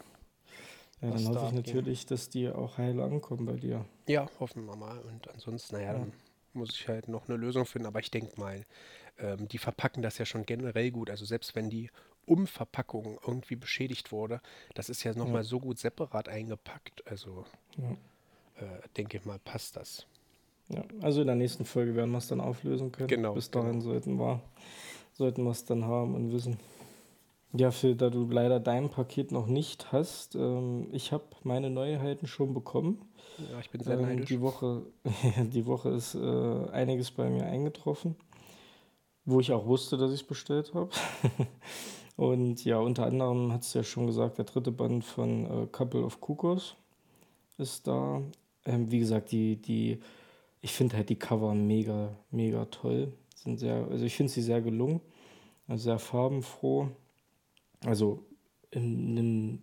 Ja, 1.00 1.10
dann 1.10 1.28
hoffe 1.28 1.46
ich 1.46 1.52
natürlich, 1.52 2.06
dass 2.06 2.28
die 2.28 2.48
auch 2.48 2.78
heil 2.78 3.00
ankommen 3.00 3.44
bei 3.44 3.54
dir. 3.54 3.84
Ja, 4.06 4.28
hoffen 4.40 4.64
wir 4.66 4.76
mal. 4.76 4.98
Und 5.00 5.28
ansonsten, 5.30 5.76
naja, 5.76 5.92
ja. 5.92 5.98
dann 5.98 6.12
muss 6.54 6.70
ich 6.70 6.88
halt 6.88 7.08
noch 7.08 7.28
eine 7.28 7.36
Lösung 7.36 7.66
finden. 7.66 7.86
Aber 7.86 8.00
ich 8.00 8.10
denke 8.10 8.40
mal, 8.40 8.64
ähm, 9.18 9.48
die 9.48 9.58
verpacken 9.58 10.02
das 10.02 10.18
ja 10.18 10.24
schon 10.24 10.44
generell 10.44 10.90
gut. 10.90 11.10
Also 11.10 11.24
selbst 11.24 11.54
wenn 11.54 11.70
die 11.70 11.90
Umverpackung 12.26 13.18
irgendwie 13.26 13.56
beschädigt 13.56 14.12
wurde, 14.12 14.40
das 14.74 14.88
ist 14.88 15.04
ja 15.04 15.14
nochmal 15.14 15.42
ja. 15.42 15.44
so 15.44 15.60
gut 15.60 15.78
separat 15.78 16.28
eingepackt. 16.28 17.06
Also 17.06 17.44
ja. 17.76 17.90
äh, 18.64 18.80
denke 18.96 19.18
ich 19.18 19.24
mal, 19.24 19.38
passt 19.38 19.76
das. 19.76 20.06
Ja, 20.70 20.84
also 21.00 21.20
in 21.20 21.26
der 21.26 21.36
nächsten 21.36 21.64
Folge 21.64 21.94
werden 21.94 22.10
wir 22.10 22.18
es 22.18 22.28
dann 22.28 22.40
auflösen 22.40 22.92
können. 22.92 23.08
Genau. 23.08 23.34
Bis 23.34 23.50
dahin 23.50 23.72
genau. 23.72 23.84
sollten 23.84 24.18
wir 24.18 24.42
sollten 25.18 25.42
wir 25.42 25.50
es 25.50 25.64
dann 25.64 25.84
haben 25.84 26.14
und 26.14 26.32
wissen. 26.32 26.58
Ja, 27.52 27.70
Phil, 27.70 27.96
da 27.96 28.08
du 28.08 28.28
leider 28.30 28.60
dein 28.60 28.88
Paket 28.88 29.32
noch 29.32 29.46
nicht 29.46 29.90
hast, 29.90 30.34
ähm, 30.36 30.86
ich 30.92 31.12
habe 31.12 31.24
meine 31.42 31.70
Neuheiten 31.70 32.26
schon 32.26 32.54
bekommen. 32.54 33.02
Ja, 33.50 33.58
ich 33.58 33.70
bin 33.70 33.82
sehr 33.82 33.98
ähm, 33.98 34.02
neidisch. 34.02 34.28
Die 34.28 34.40
Woche, 34.40 34.82
die 35.52 35.66
Woche 35.66 35.90
ist 35.90 36.14
äh, 36.14 36.70
einiges 36.70 37.10
bei 37.10 37.28
mir 37.28 37.46
eingetroffen, 37.46 38.16
wo 39.24 39.40
ich 39.40 39.52
auch 39.52 39.66
wusste, 39.66 39.96
dass 39.96 40.12
ich 40.12 40.20
es 40.20 40.26
bestellt 40.26 40.72
habe. 40.74 40.90
Und 42.16 42.64
ja, 42.64 42.78
unter 42.78 43.06
anderem 43.06 43.52
hat 43.52 43.62
es 43.62 43.74
ja 43.74 43.82
schon 43.82 44.06
gesagt, 44.06 44.38
der 44.38 44.44
dritte 44.44 44.72
Band 44.72 45.04
von 45.04 45.46
äh, 45.46 45.66
Couple 45.66 46.04
of 46.04 46.20
Kukos 46.20 46.76
ist 47.56 47.86
da. 47.86 48.22
Ähm, 48.66 48.90
wie 48.90 48.98
gesagt, 48.98 49.32
die, 49.32 49.56
die, 49.56 50.00
ich 50.60 50.72
finde 50.72 50.96
halt 50.96 51.08
die 51.08 51.18
Cover 51.18 51.54
mega, 51.54 52.10
mega 52.30 52.66
toll. 52.66 53.12
Sind 53.42 53.58
sehr, 53.58 53.86
also 53.90 54.04
ich 54.04 54.14
finde 54.14 54.32
sie 54.32 54.42
sehr 54.42 54.60
gelungen, 54.60 55.00
sehr 55.68 55.98
farbenfroh 55.98 56.88
also 57.84 58.24
in 58.70 59.18
einem 59.18 59.58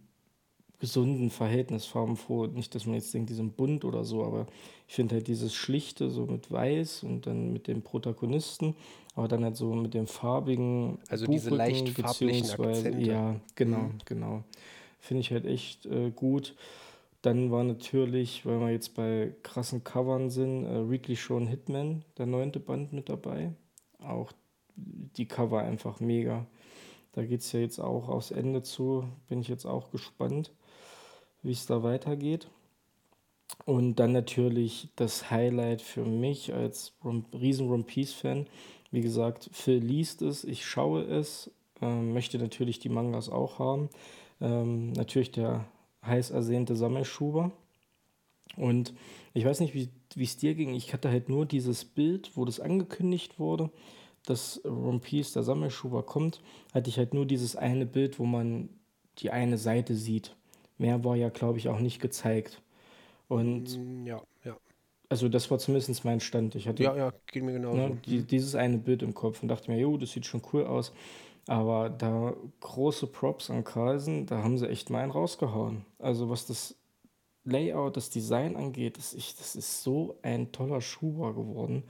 gesunden 0.80 1.30
Verhältnis 1.30 1.86
farbenfroh. 1.86 2.48
Nicht, 2.48 2.76
dass 2.76 2.86
man 2.86 2.96
jetzt 2.96 3.14
denkt, 3.14 3.30
die 3.30 3.34
sind 3.34 3.56
bunt 3.56 3.86
oder 3.86 4.04
so, 4.04 4.24
aber 4.24 4.48
ich 4.88 4.96
finde 4.96 5.16
halt 5.16 5.28
dieses 5.28 5.54
Schlichte, 5.54 6.10
so 6.10 6.26
mit 6.26 6.52
Weiß 6.52 7.04
und 7.04 7.28
dann 7.28 7.54
mit 7.54 7.68
dem 7.68 7.82
Protagonisten, 7.82 8.76
aber 9.16 9.28
dann 9.28 9.44
halt 9.44 9.56
so 9.56 9.74
mit 9.74 9.94
dem 9.94 10.08
farbigen. 10.08 11.00
Also 11.10 11.28
diese 11.28 11.50
leicht 11.50 11.90
farblichen 11.90 12.50
Akzente. 12.50 13.00
Ja, 13.08 13.40
genau, 13.56 13.80
mhm. 13.80 13.98
genau. 14.06 14.44
Finde 15.00 15.22
ich 15.22 15.32
halt 15.32 15.46
echt 15.46 15.86
äh, 15.86 16.12
gut. 16.12 16.56
Dann 17.22 17.52
war 17.52 17.64
natürlich, 17.64 18.46
weil 18.46 18.60
wir 18.60 18.72
jetzt 18.72 18.96
bei 18.96 19.34
krassen 19.44 19.84
Covern 19.84 20.30
sind, 20.30 20.66
äh, 20.66 20.90
Weekly 20.90 21.16
Shown 21.16 21.48
Hitman, 21.48 22.04
der 22.18 22.26
neunte 22.28 22.60
Band 22.60 22.94
mit 22.94 23.10
dabei. 23.10 23.54
Auch 24.08 24.32
die 24.76 25.28
Cover 25.28 25.62
einfach 25.62 26.00
mega. 26.00 26.46
Da 27.14 27.24
geht 27.24 27.42
es 27.42 27.52
ja 27.52 27.60
jetzt 27.60 27.80
auch 27.80 28.10
aufs 28.10 28.32
Ende 28.32 28.62
zu. 28.62 29.08
Bin 29.28 29.40
ich 29.40 29.48
jetzt 29.48 29.66
auch 29.66 29.92
gespannt, 29.92 30.52
wie 31.44 31.52
es 31.52 31.66
da 31.66 31.84
weitergeht. 31.84 32.50
Und 33.66 33.96
dann 33.96 34.12
natürlich 34.12 34.90
das 34.96 35.32
Highlight 35.32 35.82
für 35.82 36.04
mich 36.04 36.54
als 36.54 36.94
riesen 37.34 37.70
One 37.70 37.84
Piece-Fan. 37.84 38.48
Wie 38.92 39.02
gesagt, 39.02 39.50
Phil 39.52 39.78
liest 39.78 40.22
es, 40.22 40.44
ich 40.44 40.66
schaue 40.66 41.04
es, 41.04 41.52
ähm, 41.82 42.14
möchte 42.14 42.38
natürlich 42.38 42.80
die 42.80 42.90
Mangas 42.90 43.30
auch 43.30 43.60
haben. 43.60 43.90
Ähm, 44.42 44.92
natürlich 44.94 45.32
der 45.32 45.66
heiß 46.06 46.32
ersehnte 46.32 46.76
Sammelschuber. 46.76 47.52
Und 48.58 48.94
ich 49.34 49.46
weiß 49.46 49.60
nicht, 49.60 49.74
wie 49.74 49.90
es 50.24 50.38
dir 50.38 50.56
ging. 50.56 50.74
Ich 50.74 50.94
hatte 50.94 51.10
halt 51.10 51.30
nur 51.30 51.46
dieses 51.46 51.86
Bild, 51.86 52.32
wo 52.36 52.46
das 52.46 52.60
angekündigt 52.60 53.40
wurde 53.40 53.70
dass 54.26 54.64
One 54.66 55.00
Piece, 55.00 55.34
der 55.34 55.44
Sammelschuber, 55.44 56.04
kommt, 56.04 56.42
hatte 56.74 56.90
ich 56.90 56.98
halt 56.98 57.14
nur 57.14 57.26
dieses 57.26 57.56
eine 57.56 57.86
Bild, 57.86 58.20
wo 58.20 58.26
man 58.26 58.70
die 59.20 59.32
eine 59.32 59.58
Seite 59.58 59.96
sieht. 59.96 60.36
Mehr 60.78 61.04
war 61.04 61.16
ja, 61.16 61.30
glaube 61.30 61.58
ich, 61.58 61.70
auch 61.70 61.80
nicht 61.80 62.02
gezeigt. 62.02 62.62
Und 63.28 63.78
mm, 63.78 64.06
ja, 64.06 64.22
ja. 64.44 64.58
Also 65.08 65.30
das 65.30 65.50
war 65.52 65.60
zumindest 65.60 66.04
mein 66.04 66.20
Stand. 66.20 66.56
Ich 66.56 66.68
hatte 66.68 66.84
ja, 66.84 66.96
ja, 66.96 67.14
geht 67.28 67.44
mir 67.44 67.54
genauso. 67.54 67.78
Ne, 67.78 67.98
die, 68.06 68.24
dieses 68.24 68.56
eine 68.56 68.78
Bild 68.78 69.04
im 69.04 69.14
Kopf 69.14 69.42
und 69.42 69.48
dachte 69.48 69.72
mir, 69.72 69.80
jo, 69.80 69.98
das 69.98 70.12
sieht 70.12 70.26
schon 70.26 70.42
cool 70.52 70.66
aus. 70.66 70.92
Aber 71.48 71.90
da 71.90 72.34
große 72.60 73.08
Props 73.08 73.52
an 73.52 73.64
Carlsen, 73.64 74.26
da 74.26 74.42
haben 74.42 74.58
sie 74.58 74.68
echt 74.68 74.90
mal 74.90 75.02
einen 75.02 75.12
rausgehauen. 75.12 75.86
Also 76.00 76.30
was 76.30 76.48
das 76.48 76.76
Layout, 77.46 77.96
das 77.96 78.10
Design 78.10 78.56
angeht, 78.56 78.98
das, 78.98 79.14
ich, 79.14 79.36
das 79.36 79.56
ist 79.56 79.84
so 79.84 80.18
ein 80.22 80.52
toller 80.52 80.82
Schuber 80.82 81.34
geworden. 81.34 81.84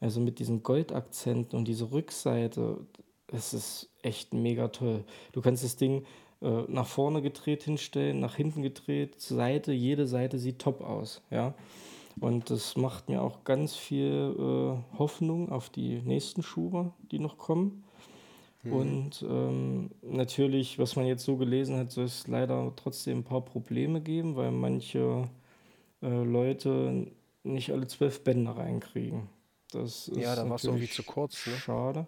Also 0.00 0.20
mit 0.20 0.38
diesen 0.38 0.62
Goldakzenten 0.62 1.58
und 1.58 1.66
diese 1.66 1.90
Rückseite, 1.90 2.86
es 3.28 3.54
ist 3.54 3.90
echt 4.02 4.34
mega 4.34 4.68
toll. 4.68 5.04
Du 5.32 5.40
kannst 5.40 5.64
das 5.64 5.76
Ding 5.76 6.04
äh, 6.40 6.62
nach 6.68 6.86
vorne 6.86 7.22
gedreht 7.22 7.64
hinstellen, 7.64 8.20
nach 8.20 8.36
hinten 8.36 8.62
gedreht, 8.62 9.20
Seite, 9.20 9.72
jede 9.72 10.06
Seite 10.06 10.38
sieht 10.38 10.60
top 10.60 10.80
aus, 10.80 11.22
ja. 11.30 11.54
Und 12.20 12.50
das 12.50 12.76
macht 12.76 13.08
mir 13.08 13.22
auch 13.22 13.44
ganz 13.44 13.76
viel 13.76 14.34
äh, 14.36 14.98
Hoffnung 14.98 15.52
auf 15.52 15.70
die 15.70 16.00
nächsten 16.02 16.42
Schuhe, 16.42 16.92
die 17.12 17.20
noch 17.20 17.38
kommen. 17.38 17.84
Mhm. 18.70 18.72
Und 18.72 19.22
ähm, 19.28 19.90
natürlich, 20.02 20.78
was 20.78 20.96
man 20.96 21.06
jetzt 21.06 21.24
so 21.24 21.36
gelesen 21.36 21.76
hat, 21.76 21.90
soll 21.90 22.04
es 22.04 22.26
leider 22.26 22.72
trotzdem 22.76 23.18
ein 23.18 23.24
paar 23.24 23.40
Probleme 23.44 24.00
geben, 24.00 24.36
weil 24.36 24.50
manche 24.50 25.28
äh, 26.02 26.22
Leute 26.24 27.06
nicht 27.44 27.72
alle 27.72 27.86
zwölf 27.86 28.24
Bände 28.24 28.56
reinkriegen. 28.56 29.28
Das 29.72 30.08
ist 30.08 30.16
ja, 30.16 30.34
da 30.36 30.48
war 30.48 30.56
es 30.56 30.64
irgendwie 30.64 30.88
zu 30.88 31.02
kurz. 31.02 31.46
Ne? 31.46 31.52
Schade. 31.52 32.06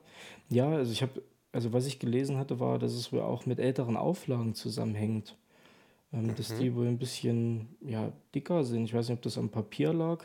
Ja, 0.48 0.68
also 0.70 0.92
ich 0.92 1.02
habe 1.02 1.22
also 1.52 1.72
was 1.72 1.86
ich 1.86 1.98
gelesen 1.98 2.38
hatte, 2.38 2.60
war, 2.60 2.78
dass 2.78 2.92
es 2.92 3.12
wohl 3.12 3.20
auch 3.22 3.44
mit 3.44 3.58
älteren 3.58 3.96
Auflagen 3.96 4.54
zusammenhängt. 4.54 5.36
Ähm, 6.12 6.34
dass 6.34 6.54
Mhm. 6.54 6.58
die 6.58 6.74
wohl 6.74 6.86
ein 6.88 6.98
bisschen 6.98 7.68
ja, 7.86 8.12
dicker 8.34 8.64
sind. 8.64 8.84
Ich 8.84 8.94
weiß 8.94 9.08
nicht, 9.08 9.18
ob 9.18 9.22
das 9.22 9.38
am 9.38 9.48
Papier 9.48 9.92
lag. 9.92 10.24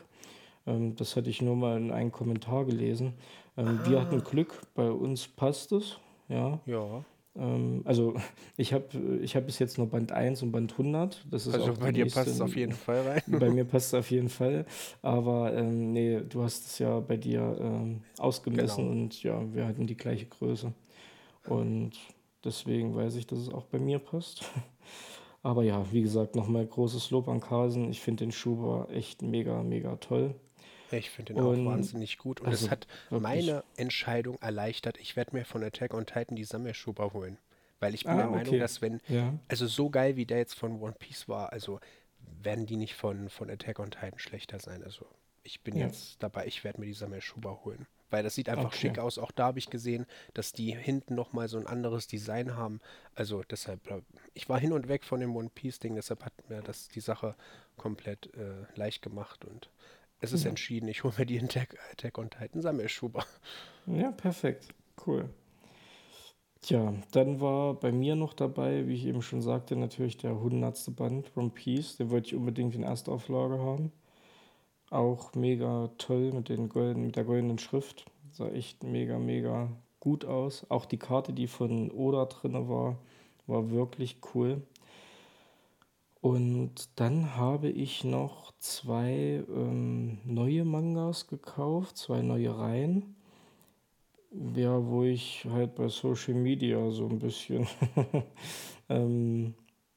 Ähm, 0.66 0.96
das 0.96 1.16
hatte 1.16 1.30
ich 1.30 1.42
nur 1.42 1.56
mal 1.56 1.76
in 1.78 1.90
einem 1.92 2.12
Kommentar 2.12 2.64
gelesen. 2.64 3.14
Ähm, 3.56 3.84
wir 3.84 4.00
hatten 4.00 4.18
Ah, 4.18 4.30
Glück, 4.30 4.62
bei 4.74 4.90
uns 4.90 5.26
passt 5.28 5.72
es. 5.72 5.98
Ja. 6.28 6.60
ja. 6.66 7.04
Ähm, 7.36 7.82
also 7.84 8.14
ich 8.56 8.72
habe 8.72 8.84
ich 9.22 9.36
hab 9.36 9.46
bis 9.46 9.58
jetzt 9.58 9.78
nur 9.78 9.88
Band 9.88 10.12
1 10.12 10.42
und 10.42 10.52
Band 10.52 10.72
100. 10.72 11.26
Das 11.30 11.46
ist 11.46 11.54
Also 11.54 11.74
bei 11.74 11.92
dir 11.92 12.06
passt 12.06 12.28
es 12.28 12.40
auf 12.40 12.56
jeden 12.56 12.72
Fall 12.86 13.02
rein. 13.06 13.22
Bei 13.26 13.50
mir 13.50 13.64
passt 13.64 13.88
es 13.88 13.94
auf 13.94 14.10
jeden 14.10 14.28
Fall. 14.28 14.66
Aber 15.02 15.52
ähm, 15.54 15.92
nee, 15.92 16.20
du 16.20 16.42
hast 16.42 16.66
es 16.66 16.78
ja 16.78 17.00
bei 17.00 17.16
dir 17.16 17.56
ähm, 17.60 18.02
ausgemessen 18.18 18.84
Genau. 18.84 18.92
und 19.02 19.22
ja, 19.22 19.54
wir 19.54 19.66
hatten 19.66 19.86
die 19.86 19.96
gleiche 19.96 20.26
Größe. 20.26 20.72
Und 21.46 21.92
deswegen 22.44 22.94
weiß 22.94 23.16
ich, 23.16 23.26
dass 23.26 23.38
es 23.38 23.48
auch 23.52 23.64
bei 23.66 23.78
mir 23.78 23.98
passt. 23.98 24.44
Aber 25.42 25.62
ja, 25.62 25.84
wie 25.92 26.02
gesagt, 26.02 26.34
nochmal 26.34 26.66
großes 26.66 27.12
Lob 27.12 27.28
an 27.28 27.40
Carlsen. 27.40 27.88
Ich 27.90 28.00
finde 28.00 28.24
den 28.24 28.32
Schuber 28.32 28.88
echt 28.90 29.22
mega, 29.22 29.62
mega 29.62 29.94
toll. 29.96 30.34
Ich 30.90 31.10
finde 31.10 31.34
den 31.34 31.42
auch 31.42 31.50
Und 31.50 31.64
wahnsinnig 31.64 32.18
gut 32.18 32.40
und 32.40 32.52
es 32.52 32.62
also 32.62 32.70
hat 32.70 32.86
wirklich. 33.10 33.22
meine 33.22 33.64
Entscheidung 33.76 34.38
erleichtert. 34.40 34.98
Ich 34.98 35.16
werde 35.16 35.36
mir 35.36 35.44
von 35.44 35.62
Attack 35.64 35.94
on 35.94 36.06
Titan 36.06 36.36
die 36.36 36.44
Sammelschuber 36.44 37.12
holen. 37.12 37.38
Weil 37.80 37.94
ich 37.94 38.06
bin 38.06 38.16
der 38.16 38.26
Ah, 38.26 38.30
Meinung, 38.30 38.54
okay. 38.54 38.58
dass 38.58 38.80
wenn, 38.80 39.00
Ja, 39.08 39.38
also 39.48 39.66
so 39.66 39.90
geil 39.90 40.16
wie 40.16 40.26
der 40.26 40.38
jetzt 40.38 40.54
von 40.54 40.80
One 40.80 40.94
Piece 40.98 41.28
war, 41.28 41.52
also 41.52 41.78
werden 42.42 42.66
die 42.66 42.76
nicht 42.76 42.94
von, 42.94 43.28
von 43.28 43.50
Attack 43.50 43.78
on 43.78 43.90
Titan 43.90 44.18
schlechter 44.18 44.58
sein. 44.58 44.82
Also 44.82 45.06
ich 45.42 45.62
bin 45.62 45.76
ja, 45.76 45.86
jetzt 45.86 46.22
dabei, 46.22 46.46
ich 46.46 46.64
werde 46.64 46.80
mir 46.80 46.86
die 46.86 46.94
Sammelschuber 46.94 47.64
holen. 47.64 47.86
Weil 48.08 48.22
das 48.22 48.36
sieht 48.36 48.48
einfach 48.48 48.66
okay. 48.66 48.76
schick 48.76 48.98
aus. 48.98 49.18
Auch 49.18 49.32
da 49.32 49.46
habe 49.46 49.58
ich 49.58 49.68
gesehen, 49.68 50.06
dass 50.32 50.52
die 50.52 50.74
hinten 50.76 51.14
nochmal 51.16 51.48
so 51.48 51.58
ein 51.58 51.66
anderes 51.66 52.06
Design 52.06 52.56
haben. 52.56 52.80
Also 53.14 53.42
deshalb, 53.42 53.90
äh, 53.90 54.00
ich 54.32 54.48
war 54.48 54.58
hin 54.60 54.72
und 54.72 54.88
weg 54.88 55.04
von 55.04 55.20
dem 55.20 55.34
One 55.36 55.50
Piece-Ding, 55.54 55.96
deshalb 55.96 56.24
hat 56.24 56.32
mir 56.48 56.62
das 56.62 56.88
die 56.88 57.00
Sache 57.00 57.34
komplett 57.76 58.32
äh, 58.34 58.64
leicht 58.76 59.02
gemacht 59.02 59.44
und 59.44 59.70
es 60.20 60.32
ist 60.32 60.44
Ja. 60.44 60.50
entschieden, 60.50 60.88
ich 60.88 61.04
hole 61.04 61.14
mir 61.18 61.26
die 61.26 61.40
Attack, 61.40 61.76
Attack 61.92 62.18
on 62.18 62.30
Titan 62.30 62.62
Sammelschuber. 62.62 63.24
Ja, 63.86 64.10
perfekt. 64.12 64.74
Cool. 65.06 65.28
Tja, 66.62 66.94
dann 67.12 67.40
war 67.40 67.74
bei 67.74 67.92
mir 67.92 68.16
noch 68.16 68.32
dabei, 68.34 68.86
wie 68.88 68.94
ich 68.94 69.06
eben 69.06 69.22
schon 69.22 69.40
sagte, 69.42 69.76
natürlich 69.76 70.16
der 70.16 70.40
hundertste 70.40 70.90
Band 70.90 71.30
One 71.36 71.50
Piece. 71.50 71.96
Den 71.96 72.10
wollte 72.10 72.28
ich 72.28 72.34
unbedingt 72.34 72.74
in 72.74 72.82
Erstauflage 72.82 73.58
haben. 73.60 73.92
Auch 74.90 75.34
mega 75.34 75.90
toll 75.98 76.32
mit 76.32 76.48
den 76.48 76.68
golden, 76.68 77.06
mit 77.06 77.16
der 77.16 77.24
goldenen 77.24 77.58
Schrift. 77.58 78.06
Sah 78.32 78.48
echt 78.48 78.82
mega, 78.84 79.18
mega 79.18 79.70
gut 80.00 80.24
aus. 80.24 80.66
Auch 80.70 80.86
die 80.86 80.98
Karte, 80.98 81.32
die 81.32 81.46
von 81.48 81.90
Oda 81.90 82.26
drin 82.26 82.68
war, 82.68 82.98
war 83.46 83.70
wirklich 83.70 84.18
cool. 84.34 84.62
Und 86.20 86.88
dann 86.96 87.36
habe 87.36 87.68
ich 87.68 88.02
noch 88.04 88.52
zwei 88.58 89.44
ähm, 89.48 90.18
neue 90.24 90.64
Mangas 90.64 91.28
gekauft, 91.28 91.96
zwei 91.98 92.22
neue 92.22 92.56
Reihen. 92.58 93.16
Ja, 94.54 94.84
wo 94.86 95.02
ich 95.04 95.46
halt 95.50 95.74
bei 95.76 95.88
Social 95.88 96.34
Media 96.34 96.90
so 96.90 97.06
ein 97.08 97.18
bisschen 97.18 97.66
ähm, 98.88 99.54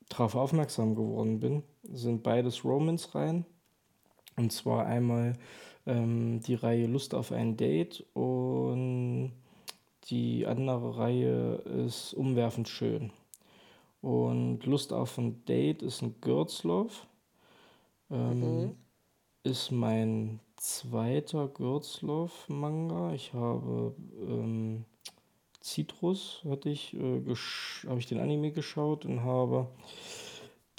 drauf 0.10 0.36
aufmerksam 0.36 0.96
geworden 0.96 1.40
bin. 1.40 1.64
Sind 1.84 2.24
beides 2.24 2.64
Romance-Reihen. 2.64 3.46
Und 4.38 4.52
zwar 4.54 4.86
einmal 4.86 5.34
ähm, 5.86 6.40
die 6.42 6.56
Reihe 6.56 6.88
Lust 6.88 7.14
auf 7.14 7.32
ein 7.32 7.58
Date 7.58 8.06
und 8.14 9.34
die 10.06 10.46
andere 10.46 10.98
Reihe 10.98 11.56
ist 11.88 12.14
Umwerfend 12.14 12.70
schön. 12.70 13.12
Und 14.02 14.66
Lust 14.66 14.92
auf 14.94 15.18
ein 15.18 15.46
Date 15.46 15.82
ist 15.84 16.02
ein 16.02 16.16
Love. 16.64 16.92
Ähm, 18.12 18.72
Mhm. 18.72 18.76
ist 19.44 19.72
mein 19.72 20.40
zweiter 20.58 21.48
Girls 21.50 22.02
Love 22.04 22.34
Manga. 22.50 23.14
Ich 23.14 23.34
habe 23.34 23.96
ähm, 24.28 24.86
Citrus, 25.64 26.44
hatte 26.50 26.70
ich, 26.70 26.94
äh, 26.96 27.22
habe 27.88 28.00
ich 28.00 28.08
den 28.08 28.20
Anime 28.20 28.52
geschaut 28.52 29.06
und 29.06 29.24
habe 29.24 29.68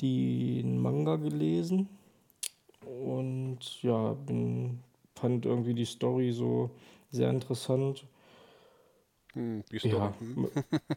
den 0.00 0.78
Manga 0.80 1.16
gelesen. 1.16 1.88
Und 2.86 3.82
ja, 3.82 4.14
bin, 4.14 4.80
fand 5.14 5.46
irgendwie 5.46 5.74
die 5.74 5.84
Story 5.86 6.32
so 6.32 6.70
sehr 7.10 7.30
interessant. 7.30 8.06
Hm, 9.34 9.62
die 9.70 9.78
Story. 9.78 9.94
Ja, 9.94 10.14
Hm. 10.18 10.48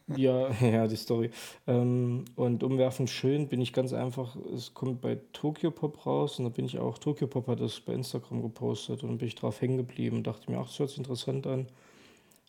m- 0.08 0.16
ja, 0.16 0.50
ja, 0.60 0.86
die 0.86 0.96
Story. 0.96 1.30
Ähm, 1.66 2.24
und 2.36 2.62
umwerfend 2.62 3.08
schön 3.10 3.48
bin 3.48 3.60
ich 3.60 3.72
ganz 3.72 3.92
einfach, 3.92 4.36
es 4.54 4.74
kommt 4.74 5.00
bei 5.00 5.20
Tokyo 5.32 5.70
Pop 5.70 6.04
raus 6.04 6.38
und 6.38 6.44
da 6.44 6.50
bin 6.50 6.64
ich 6.64 6.78
auch, 6.78 6.98
Tokyo 6.98 7.26
Pop 7.28 7.46
hat 7.46 7.60
das 7.60 7.80
bei 7.80 7.92
Instagram 7.94 8.42
gepostet 8.42 9.02
und 9.04 9.18
bin 9.18 9.28
ich 9.28 9.34
drauf 9.36 9.60
hängen 9.60 9.76
geblieben 9.76 10.18
und 10.18 10.26
dachte 10.26 10.50
mir, 10.50 10.58
ach, 10.58 10.66
das 10.66 10.78
hört 10.78 10.88
sich 10.90 10.98
interessant 10.98 11.46
an, 11.46 11.66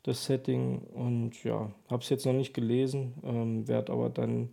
das 0.03 0.25
Setting. 0.25 0.79
Und 0.93 1.43
ja, 1.43 1.71
habe 1.89 2.01
es 2.03 2.09
jetzt 2.09 2.25
noch 2.25 2.33
nicht 2.33 2.53
gelesen, 2.53 3.13
ähm, 3.23 3.67
werde 3.67 3.93
aber 3.93 4.09
dann, 4.09 4.49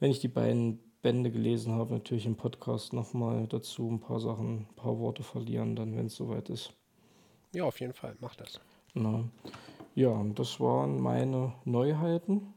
wenn 0.00 0.10
ich 0.10 0.20
die 0.20 0.28
beiden 0.28 0.80
Bände 1.02 1.30
gelesen 1.30 1.72
habe, 1.74 1.92
natürlich 1.94 2.26
im 2.26 2.34
Podcast 2.36 2.92
nochmal 2.92 3.46
dazu 3.46 3.88
ein 3.90 4.00
paar 4.00 4.20
Sachen, 4.20 4.66
ein 4.70 4.74
paar 4.76 4.98
Worte 4.98 5.22
verlieren, 5.22 5.76
dann, 5.76 5.96
wenn 5.96 6.06
es 6.06 6.16
soweit 6.16 6.48
ist. 6.48 6.72
Ja, 7.52 7.64
auf 7.64 7.78
jeden 7.78 7.92
Fall, 7.92 8.16
mach 8.20 8.34
das. 8.34 8.60
Na, 8.94 9.22
ja, 9.94 10.24
das 10.34 10.60
waren 10.60 11.00
meine 11.00 11.52
Neuheiten, 11.64 12.52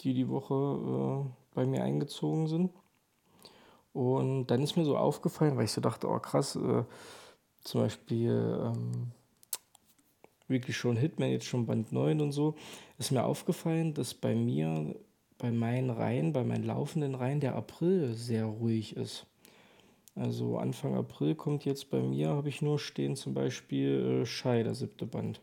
die 0.00 0.14
die 0.14 0.28
Woche 0.28 0.54
äh, 0.54 1.30
bei 1.54 1.66
mir 1.66 1.82
eingezogen 1.82 2.46
sind. 2.46 2.70
Und 3.92 4.48
dann 4.48 4.62
ist 4.62 4.76
mir 4.76 4.84
so 4.84 4.96
aufgefallen, 4.96 5.56
weil 5.56 5.64
ich 5.64 5.72
so 5.72 5.80
dachte, 5.80 6.08
oh 6.08 6.18
krass, 6.18 6.56
äh, 6.56 6.84
zum 7.62 7.80
Beispiel 7.80 8.60
ähm, 8.62 9.12
wirklich 10.48 10.76
schon 10.76 10.96
Hitman, 10.96 11.30
jetzt 11.30 11.46
schon 11.46 11.66
Band 11.66 11.92
9 11.92 12.20
und 12.20 12.32
so, 12.32 12.54
ist 12.98 13.10
mir 13.10 13.24
aufgefallen, 13.24 13.94
dass 13.94 14.14
bei 14.14 14.34
mir, 14.34 14.94
bei 15.38 15.50
meinen 15.50 15.90
Reihen, 15.90 16.32
bei 16.32 16.44
meinen 16.44 16.64
laufenden 16.64 17.14
Reihen, 17.14 17.40
der 17.40 17.56
April 17.56 18.14
sehr 18.14 18.44
ruhig 18.44 18.96
ist. 18.96 19.26
Also 20.14 20.56
Anfang 20.56 20.94
April 20.94 21.34
kommt 21.34 21.64
jetzt 21.66 21.90
bei 21.90 22.00
mir, 22.00 22.30
habe 22.30 22.48
ich 22.48 22.62
nur 22.62 22.78
stehen 22.78 23.16
zum 23.16 23.34
Beispiel 23.34 24.22
äh, 24.22 24.26
Schei, 24.26 24.62
der 24.62 24.74
siebte 24.74 25.04
Band. 25.04 25.40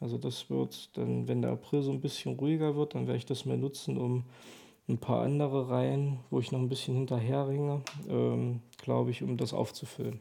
Also 0.00 0.18
das 0.18 0.50
wird 0.50 0.96
dann, 0.96 1.26
wenn 1.26 1.42
der 1.42 1.52
April 1.52 1.82
so 1.82 1.90
ein 1.90 2.00
bisschen 2.00 2.38
ruhiger 2.38 2.76
wird, 2.76 2.94
dann 2.94 3.06
werde 3.06 3.18
ich 3.18 3.26
das 3.26 3.46
mal 3.46 3.56
nutzen, 3.56 3.96
um 3.96 4.24
ein 4.88 4.98
paar 4.98 5.22
andere 5.22 5.70
Reihen, 5.70 6.20
wo 6.30 6.38
ich 6.38 6.52
noch 6.52 6.60
ein 6.60 6.68
bisschen 6.68 6.94
hinterherringe, 6.94 7.82
ähm, 8.08 8.60
glaube 8.78 9.10
ich, 9.10 9.22
um 9.22 9.36
das 9.36 9.52
aufzufüllen. 9.52 10.20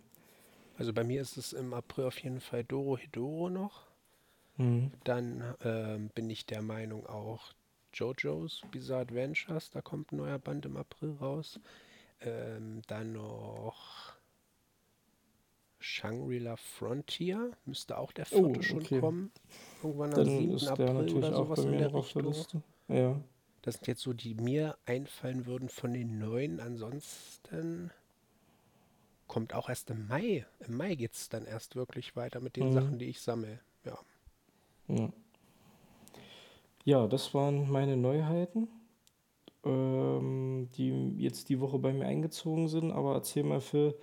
Also 0.77 0.91
bei 0.91 1.03
mir 1.03 1.21
ist 1.21 1.37
es 1.37 1.53
im 1.53 1.73
April 1.73 2.05
auf 2.05 2.19
jeden 2.19 2.39
Fall 2.39 2.63
Doro 2.63 2.97
Hidoro 2.97 3.49
noch. 3.49 3.83
Mhm. 4.57 4.91
Dann 5.03 5.55
ähm, 5.63 6.09
bin 6.15 6.29
ich 6.29 6.45
der 6.45 6.61
Meinung 6.61 7.05
auch 7.05 7.53
JoJo's 7.93 8.61
Bizarre 8.71 9.01
Adventures, 9.01 9.69
da 9.69 9.81
kommt 9.81 10.11
ein 10.11 10.17
neuer 10.17 10.39
Band 10.39 10.65
im 10.65 10.77
April 10.77 11.15
raus. 11.19 11.59
Ähm, 12.21 12.81
dann 12.87 13.13
noch 13.13 14.14
Shangri-La 15.85 16.55
Frontier, 16.57 17.51
müsste 17.65 17.97
auch 17.99 18.11
der 18.11 18.25
Oh, 18.31 18.45
vierte 18.45 18.63
schon 18.63 18.79
okay. 18.79 18.99
kommen. 18.99 19.31
Irgendwann 19.83 20.09
am 20.13 20.15
Dann 20.15 20.25
7. 20.25 20.53
ist 20.55 20.63
der 20.65 20.71
April 20.71 21.13
oder 21.15 21.33
sowas 21.35 21.59
in 21.63 21.71
der 21.77 21.93
Richtung. 21.93 22.33
Ja. 22.87 23.21
Das 23.61 23.75
sind 23.75 23.87
jetzt 23.87 24.01
so, 24.01 24.13
die 24.13 24.33
mir 24.33 24.77
einfallen 24.85 25.45
würden 25.45 25.69
von 25.69 25.93
den 25.93 26.17
neuen. 26.17 26.59
Ansonsten 26.59 27.91
kommt 29.27 29.53
auch 29.53 29.69
erst 29.69 29.89
im 29.91 30.07
Mai. 30.07 30.45
Im 30.67 30.75
Mai 30.77 30.95
geht 30.95 31.13
es 31.13 31.29
dann 31.29 31.45
erst 31.45 31.75
wirklich 31.75 32.15
weiter 32.15 32.41
mit 32.41 32.55
den 32.55 32.69
Mhm. 32.69 32.73
Sachen, 32.73 32.97
die 32.99 33.05
ich 33.05 33.21
sammle. 33.21 33.59
Ja. 33.85 33.99
Ja. 34.87 35.09
Ja, 36.83 37.07
das 37.07 37.33
waren 37.33 37.69
meine 37.71 37.97
Neuheiten, 37.97 38.67
ähm, 39.63 40.69
die 40.77 41.15
jetzt 41.17 41.49
die 41.49 41.59
Woche 41.59 41.79
bei 41.79 41.93
mir 41.93 42.05
eingezogen 42.05 42.67
sind. 42.67 42.91
Aber 42.91 43.13
erzähl 43.15 43.43
mal, 43.43 43.61
Phil, 43.61 43.95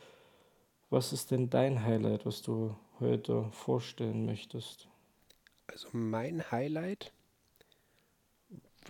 was 0.93 1.13
ist 1.13 1.31
denn 1.31 1.49
dein 1.49 1.83
Highlight, 1.85 2.27
was 2.27 2.43
du 2.43 2.77
heute 3.01 3.51
vorstellen 3.53 4.27
möchtest? 4.27 4.89
Also 5.67 5.89
mein 5.93 6.51
Highlight, 6.51 7.13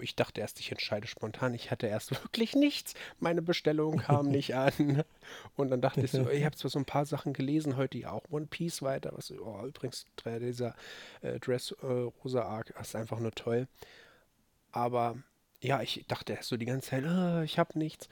ich 0.01 0.17
dachte 0.17 0.41
erst, 0.41 0.59
ich 0.59 0.73
entscheide 0.73 1.07
spontan. 1.07 1.55
Ich 1.55 1.71
hatte 1.71 1.87
erst 1.87 2.11
wirklich 2.25 2.57
nichts. 2.57 2.95
Meine 3.21 3.41
Bestellung 3.41 3.99
kam 3.99 4.29
nicht 4.29 4.55
an. 4.57 5.05
Und 5.55 5.71
dann 5.71 5.81
dachte 5.81 6.01
ich 6.01 6.11
so, 6.11 6.29
ich 6.29 6.45
habe 6.45 6.57
zwar 6.57 6.73
so 6.73 6.81
ein 6.81 6.85
paar 6.85 7.07
Sachen 7.07 7.35
gelesen, 7.35 7.77
heute 7.77 7.99
ja 7.99 8.11
auch 8.11 8.25
One 8.31 8.47
Piece 8.47 8.83
weiter. 8.83 9.12
Was, 9.15 9.31
oh, 9.31 9.65
übrigens, 9.65 10.05
dieser 10.25 10.75
äh, 11.21 11.38
Dress 11.38 11.71
äh, 11.83 11.87
Rosa 11.87 12.43
Arc 12.43 12.71
ist 12.81 12.97
einfach 12.97 13.21
nur 13.21 13.33
toll. 13.33 13.69
Aber 14.73 15.17
ja, 15.61 15.81
ich 15.83 16.05
dachte 16.09 16.33
erst 16.33 16.49
so 16.49 16.57
die 16.57 16.67
ganze 16.67 16.91
Zeit, 16.91 17.05
ah, 17.05 17.45
ich 17.45 17.61
habe 17.61 17.79
nichts. 17.79 18.09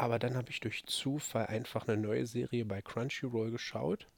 Aber 0.00 0.18
dann 0.18 0.34
habe 0.34 0.48
ich 0.48 0.60
durch 0.60 0.86
Zufall 0.86 1.48
einfach 1.48 1.86
eine 1.86 2.00
neue 2.00 2.24
Serie 2.24 2.64
bei 2.64 2.80
Crunchyroll 2.80 3.50
geschaut. 3.50 4.08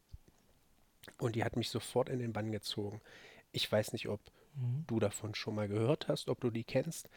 Und 1.18 1.34
die 1.34 1.42
hat 1.42 1.56
mich 1.56 1.70
sofort 1.70 2.08
in 2.08 2.20
den 2.20 2.32
Bann 2.32 2.52
gezogen. 2.52 3.00
Ich 3.50 3.70
weiß 3.70 3.92
nicht, 3.92 4.06
ob 4.06 4.20
mhm. 4.54 4.84
du 4.86 5.00
davon 5.00 5.34
schon 5.34 5.56
mal 5.56 5.66
gehört 5.66 6.06
hast, 6.06 6.28
ob 6.28 6.40
du 6.40 6.50
die 6.50 6.62
kennst. 6.62 7.08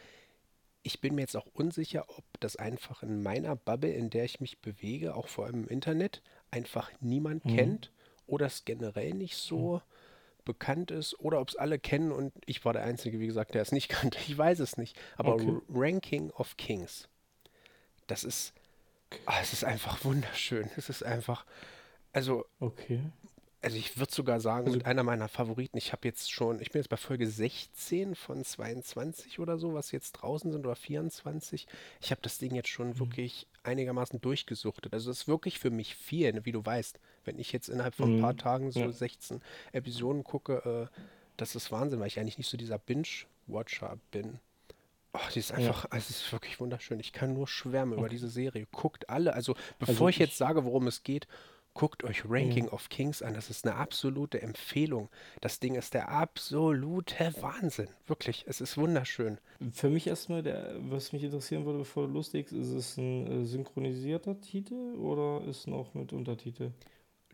Ich 0.81 0.99
bin 0.99 1.13
mir 1.13 1.21
jetzt 1.21 1.37
auch 1.37 1.45
unsicher, 1.53 2.05
ob 2.09 2.23
das 2.39 2.55
einfach 2.55 3.03
in 3.03 3.21
meiner 3.21 3.55
Bubble, 3.55 3.91
in 3.91 4.09
der 4.09 4.25
ich 4.25 4.39
mich 4.39 4.57
bewege, 4.57 5.13
auch 5.13 5.27
vor 5.27 5.45
allem 5.45 5.65
im 5.65 5.69
Internet, 5.69 6.23
einfach 6.49 6.91
niemand 7.01 7.45
mhm. 7.45 7.55
kennt 7.55 7.91
oder 8.25 8.47
es 8.47 8.65
generell 8.65 9.13
nicht 9.13 9.37
so 9.37 9.75
mhm. 9.75 9.81
bekannt 10.43 10.89
ist 10.89 11.19
oder 11.19 11.39
ob 11.39 11.49
es 11.49 11.55
alle 11.55 11.77
kennen 11.77 12.11
und 12.11 12.33
ich 12.47 12.65
war 12.65 12.73
der 12.73 12.83
Einzige, 12.83 13.19
wie 13.19 13.27
gesagt, 13.27 13.53
der 13.53 13.61
es 13.61 13.71
nicht 13.71 13.89
kannte. 13.89 14.17
Ich 14.25 14.35
weiß 14.35 14.57
es 14.57 14.75
nicht. 14.75 14.99
Aber 15.17 15.35
okay. 15.35 15.55
Ranking 15.69 16.31
of 16.31 16.57
Kings, 16.57 17.07
das 18.07 18.23
ist, 18.23 18.53
oh, 19.27 19.33
es 19.41 19.53
ist 19.53 19.63
einfach 19.63 20.03
wunderschön. 20.03 20.69
Es 20.77 20.89
ist 20.89 21.03
einfach, 21.03 21.45
also 22.13 22.45
okay 22.59 23.01
also 23.65 23.77
ich 23.77 23.97
würde 23.97 24.13
sogar 24.13 24.39
sagen, 24.39 24.67
also, 24.67 24.77
mit 24.77 24.85
einer 24.85 25.01
meiner 25.01 25.27
Favoriten, 25.27 25.75
ich 25.77 25.91
habe 25.91 26.07
jetzt 26.07 26.31
schon, 26.31 26.61
ich 26.61 26.69
bin 26.69 26.81
jetzt 26.81 26.89
bei 26.89 26.97
Folge 26.97 27.25
16 27.25 28.13
von 28.13 28.43
22 28.43 29.39
oder 29.39 29.57
so, 29.57 29.73
was 29.73 29.91
jetzt 29.91 30.11
draußen 30.11 30.51
sind, 30.51 30.67
oder 30.67 30.75
24. 30.75 31.65
Ich 31.99 32.11
habe 32.11 32.21
das 32.21 32.37
Ding 32.37 32.53
jetzt 32.53 32.69
schon 32.69 32.89
mhm. 32.89 32.99
wirklich 32.99 33.47
einigermaßen 33.63 34.21
durchgesuchtet. 34.21 34.93
Also 34.93 35.09
es 35.09 35.21
ist 35.21 35.27
wirklich 35.27 35.57
für 35.57 35.71
mich 35.71 35.95
viel, 35.95 36.45
wie 36.45 36.51
du 36.51 36.63
weißt. 36.63 36.99
Wenn 37.25 37.39
ich 37.39 37.51
jetzt 37.51 37.67
innerhalb 37.67 37.95
von 37.95 38.11
mhm. 38.11 38.17
ein 38.17 38.21
paar 38.21 38.33
mhm. 38.33 38.37
Tagen 38.37 38.71
so 38.71 38.81
ja. 38.81 38.91
16 38.91 39.41
Episoden 39.71 40.23
gucke, 40.23 40.89
äh, 40.93 40.99
das 41.35 41.55
ist 41.55 41.71
Wahnsinn, 41.71 41.99
weil 41.99 42.07
ich 42.07 42.19
eigentlich 42.19 42.37
nicht 42.37 42.49
so 42.49 42.57
dieser 42.57 42.77
Binge-Watcher 42.77 43.97
bin. 44.11 44.39
Oh, 45.15 45.29
die 45.33 45.39
ist 45.39 45.51
einfach, 45.51 45.83
ja. 45.85 45.89
also 45.91 46.07
es 46.09 46.21
ist 46.21 46.31
wirklich 46.33 46.59
wunderschön. 46.59 46.99
Ich 46.99 47.13
kann 47.13 47.33
nur 47.33 47.47
schwärmen 47.47 47.93
okay. 47.93 48.01
über 48.01 48.09
diese 48.09 48.29
Serie. 48.29 48.67
Guckt 48.71 49.09
alle, 49.09 49.33
also 49.33 49.55
bevor 49.79 49.93
also 49.93 50.09
ich, 50.09 50.15
ich 50.15 50.19
jetzt 50.19 50.37
sage, 50.37 50.65
worum 50.65 50.87
es 50.87 51.03
geht, 51.03 51.27
Guckt 51.75 52.05
euch 52.05 52.23
Ranking 52.23 52.67
ja. 52.67 52.71
of 52.71 52.87
Kings 52.87 53.21
an. 53.21 53.33
Das 53.33 53.49
ist 53.49 53.67
eine 53.67 53.75
absolute 53.75 54.41
Empfehlung. 54.41 55.09
Das 55.41 55.59
Ding 55.59 55.75
ist 55.75 55.93
der 55.93 56.07
absolute 56.07 57.33
Wahnsinn. 57.41 57.89
Wirklich, 58.07 58.45
es 58.47 58.61
ist 58.61 58.77
wunderschön. 58.77 59.39
Für 59.73 59.89
mich 59.89 60.07
erstmal, 60.07 60.41
der, 60.41 60.77
was 60.89 61.11
mich 61.11 61.25
interessieren 61.25 61.65
würde, 61.65 61.79
bevor 61.79 62.07
du 62.07 62.13
lustigst, 62.13 62.53
ist 62.53 62.69
es 62.69 62.95
ein 62.95 63.27
äh, 63.27 63.45
synchronisierter 63.45 64.39
Titel 64.39 64.95
oder 64.95 65.45
ist 65.49 65.67
noch 65.67 65.93
mit 65.93 66.13
Untertitel? 66.13 66.71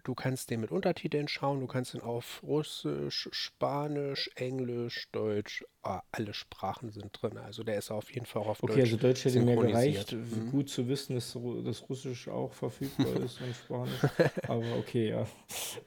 Du 0.03 0.15
kannst 0.15 0.49
den 0.49 0.61
mit 0.61 0.71
Untertiteln 0.71 1.27
schauen, 1.27 1.59
du 1.59 1.67
kannst 1.67 1.93
ihn 1.93 2.01
auf 2.01 2.41
Russisch, 2.43 3.29
Spanisch, 3.31 4.29
Englisch, 4.35 5.07
Deutsch, 5.11 5.63
ah, 5.83 6.01
alle 6.11 6.33
Sprachen 6.33 6.91
sind 6.91 7.21
drin. 7.21 7.37
Also 7.37 7.63
der 7.63 7.77
ist 7.77 7.91
auf 7.91 8.11
jeden 8.13 8.25
Fall 8.25 8.41
auch 8.41 8.47
auf 8.47 8.63
okay, 8.63 8.73
Deutsch. 8.73 8.79
Okay, 8.79 8.93
also 8.93 8.97
Deutsch 8.97 9.25
hätte 9.25 9.41
mir 9.41 9.55
gereicht. 9.55 10.13
Mhm. 10.13 10.51
Gut 10.51 10.69
zu 10.69 10.87
wissen, 10.87 11.15
dass 11.15 11.37
das 11.63 11.89
Russisch 11.89 12.27
auch 12.27 12.53
verfügbar 12.53 13.15
ist 13.17 13.41
und 13.41 13.55
Spanisch. 13.55 13.99
Aber 14.47 14.75
okay, 14.77 15.09
ja. 15.09 15.27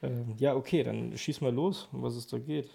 Ähm, 0.02 0.34
ja, 0.38 0.54
okay, 0.54 0.84
dann 0.84 1.16
schieß 1.16 1.40
mal 1.40 1.52
los, 1.52 1.88
um 1.92 2.02
was 2.02 2.14
es 2.14 2.26
da 2.26 2.38
geht. 2.38 2.70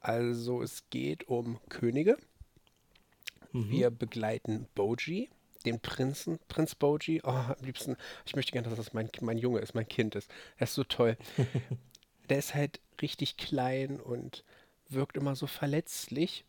Also 0.00 0.60
es 0.62 0.90
geht 0.90 1.28
um 1.28 1.58
Könige. 1.68 2.16
Mhm. 3.52 3.70
Wir 3.70 3.90
begleiten 3.90 4.66
Boji 4.74 5.30
den 5.64 5.80
Prinzen, 5.80 6.38
Prinz 6.48 6.74
Boji. 6.74 7.20
Oh, 7.24 7.30
am 7.30 7.56
liebsten, 7.62 7.96
ich 8.26 8.36
möchte 8.36 8.52
gerne, 8.52 8.68
dass 8.68 8.76
das 8.76 8.92
mein, 8.92 9.10
mein 9.20 9.38
Junge 9.38 9.60
ist, 9.60 9.74
mein 9.74 9.88
Kind 9.88 10.14
ist. 10.14 10.30
Er 10.56 10.64
ist 10.64 10.74
so 10.74 10.84
toll. 10.84 11.16
der 12.28 12.38
ist 12.38 12.54
halt 12.54 12.80
richtig 13.00 13.36
klein 13.36 14.00
und 14.00 14.44
wirkt 14.88 15.16
immer 15.16 15.36
so 15.36 15.46
verletzlich. 15.46 16.44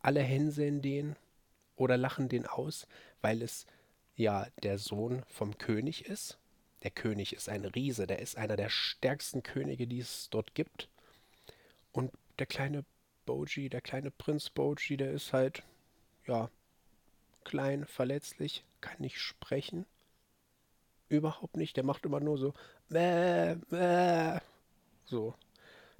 Alle 0.00 0.20
hänseln 0.20 0.82
den 0.82 1.16
oder 1.76 1.96
lachen 1.96 2.28
den 2.28 2.46
aus, 2.46 2.86
weil 3.22 3.42
es 3.42 3.66
ja 4.16 4.46
der 4.62 4.78
Sohn 4.78 5.22
vom 5.26 5.58
König 5.58 6.06
ist. 6.06 6.38
Der 6.82 6.90
König 6.90 7.34
ist 7.34 7.48
ein 7.48 7.64
Riese, 7.64 8.06
der 8.06 8.18
ist 8.18 8.36
einer 8.36 8.56
der 8.56 8.68
stärksten 8.68 9.42
Könige, 9.42 9.86
die 9.86 10.00
es 10.00 10.28
dort 10.30 10.54
gibt. 10.54 10.88
Und 11.92 12.12
der 12.38 12.46
kleine 12.46 12.84
Boji, 13.24 13.70
der 13.70 13.80
kleine 13.80 14.10
Prinz 14.10 14.50
Boji, 14.50 14.96
der 14.96 15.12
ist 15.12 15.32
halt, 15.32 15.62
ja, 16.26 16.50
klein, 17.44 17.86
verletzlich, 17.86 18.64
kann 18.80 18.96
nicht 18.98 19.18
sprechen. 19.18 19.86
Überhaupt 21.08 21.56
nicht. 21.56 21.76
Der 21.76 21.84
macht 21.84 22.04
immer 22.04 22.20
nur 22.20 22.38
so. 22.38 22.54
Bäh, 22.88 23.56
bäh. 23.68 24.40
So. 25.04 25.34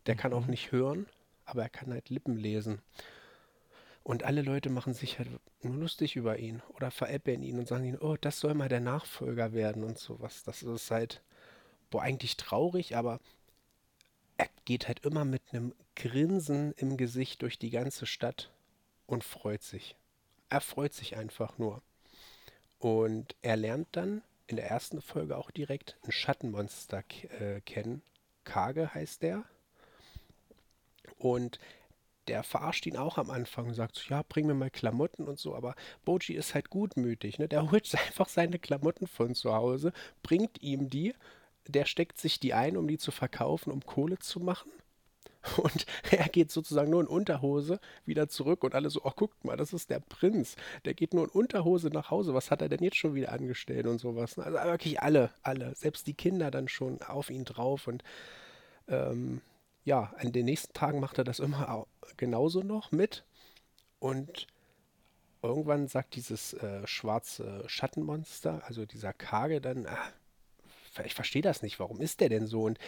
Der 0.07 0.17
kann 0.17 0.33
auch 0.33 0.45
mhm. 0.45 0.51
nicht 0.51 0.73
hören, 0.73 1.07
aber 1.45 1.63
er 1.63 1.69
kann 1.69 1.93
halt 1.93 2.11
Lippen 2.11 2.37
lesen. 2.37 2.81
Und 4.03 4.23
alle 4.23 4.43
Leute 4.43 4.69
machen 4.69 4.93
sich 4.93 5.19
halt 5.19 5.29
nur 5.63 5.77
lustig 5.77 6.17
über 6.17 6.39
ihn 6.39 6.63
oder 6.75 6.91
veräppeln 6.91 7.43
ihn 7.43 7.59
und 7.59 7.69
sagen 7.69 7.85
ihn, 7.85 7.99
oh, 7.99 8.17
das 8.21 8.39
soll 8.39 8.53
mal 8.53 8.69
der 8.69 8.81
Nachfolger 8.81 9.55
werden 9.55 9.83
und 9.83 9.99
sowas. 9.99 10.43
Das 10.43 10.63
ist 10.63 10.91
halt, 10.91 11.23
boah, 11.91 12.03
eigentlich 12.03 12.37
traurig, 12.37 12.97
aber 12.97 13.19
er 14.37 14.49
geht 14.67 14.89
halt 14.89 15.07
immer 15.07 15.25
mit 15.25 15.43
einem 15.53 15.75
Grinsen 15.97 16.73
im 16.73 16.99
Gesicht 16.99 17.41
durch 17.41 17.59
die 17.59 17.71
ganze 17.71 18.05
Stadt 18.05 18.51
und 19.07 19.25
freut 19.25 19.63
sich 19.63 19.97
er 20.49 20.61
freut 20.61 20.93
sich 20.93 21.17
einfach 21.17 21.59
nur. 21.59 21.83
Und 22.79 23.35
er 23.43 23.57
lernt 23.57 23.89
dann 23.93 24.23
in 24.47 24.57
der 24.57 24.71
ersten 24.71 25.01
Folge 25.01 25.37
auch 25.37 25.51
direkt 25.51 25.97
ein 26.05 26.13
Schattenmonster 26.13 27.03
äh, 27.41 27.61
kennen. 27.63 28.03
Kage 28.45 28.93
heißt 28.95 29.23
der. 29.23 29.45
Und 31.19 31.59
der 32.29 32.43
verarscht 32.43 32.87
ihn 32.87 32.97
auch 32.97 33.19
am 33.19 33.31
Anfang 33.31 33.69
und 33.69 33.75
sagt 33.75 33.97
so, 33.97 34.03
ja, 34.09 34.23
bring 34.29 34.47
mir 34.47 34.55
mal 34.55 34.71
Klamotten 34.71 35.27
und 35.27 35.39
so, 35.39 35.55
aber 35.55 35.75
Boji 36.05 36.35
ist 36.35 36.55
halt 36.55 36.71
gutmütig, 36.71 37.39
ne? 37.39 37.49
Der 37.49 37.63
holt 37.71 37.93
einfach 37.95 38.29
seine 38.29 38.59
Klamotten 38.59 39.07
von 39.07 39.35
zu 39.35 39.53
Hause, 39.53 39.93
bringt 40.23 40.63
ihm 40.63 40.89
die, 40.91 41.15
der 41.67 41.87
steckt 41.87 42.19
sich 42.19 42.41
die 42.41 42.55
ein, 42.55 42.77
um 42.77 42.87
die 42.89 42.99
zu 42.99 43.11
verkaufen, 43.11 43.71
um 43.73 43.85
Kohle 43.85 44.19
zu 44.19 44.41
machen 44.41 44.71
und 45.57 45.87
er 46.11 46.29
geht 46.29 46.51
sozusagen 46.51 46.91
nur 46.91 47.01
in 47.01 47.07
Unterhose 47.07 47.81
wieder 48.07 48.29
zurück 48.29 48.65
und 48.65 48.75
alle 48.75 48.91
so, 48.91 49.01
oh, 49.05 49.13
guckt 49.15 49.45
mal, 49.45 49.57
das 49.57 49.73
ist 49.73 49.91
der 49.91 50.01
Prinz. 50.01 50.57
Der 50.85 50.95
geht 50.95 51.15
nur 51.15 51.25
in 51.25 51.31
Unterhose 51.31 51.89
nach 51.89 52.11
Hause. 52.11 52.35
Was 52.35 52.51
hat 52.51 52.63
er 52.63 52.69
denn 52.69 52.83
jetzt 52.83 52.97
schon 52.97 53.15
wieder 53.15 53.33
angestellt 53.33 53.87
und 53.87 53.99
sowas? 53.99 54.39
Also 54.39 54.59
wirklich 54.59 55.01
alle, 55.01 55.31
alle. 55.43 55.75
Selbst 55.75 56.07
die 56.07 56.15
Kinder 56.15 56.51
dann 56.51 56.69
schon 56.69 57.03
auf 57.03 57.31
ihn 57.31 57.45
drauf. 57.45 57.87
Und 57.87 58.03
ähm, 58.89 59.41
ja, 59.85 60.13
an 60.19 60.33
den 60.33 60.47
nächsten 60.47 60.73
Tagen 60.73 61.01
macht 61.01 61.19
er 61.19 61.25
das 61.25 61.41
immer 61.41 61.87
genauso 62.17 62.63
noch 62.63 62.93
mit. 62.93 63.25
Und 63.99 64.47
irgendwann 65.43 65.89
sagt 65.89 66.17
dieses 66.17 66.55
äh, 66.55 66.87
schwarze 66.87 67.65
Schattenmonster, 67.67 68.63
also 68.67 68.87
dieser 68.87 69.13
Kage, 69.13 69.61
dann, 69.61 69.87
ah, 69.87 70.13
ich 71.05 71.15
verstehe 71.15 71.43
das 71.43 71.63
nicht, 71.63 71.81
warum 71.81 72.01
ist 72.01 72.21
der 72.21 72.29
denn 72.29 72.47
so? 72.47 72.63
Und 72.63 72.79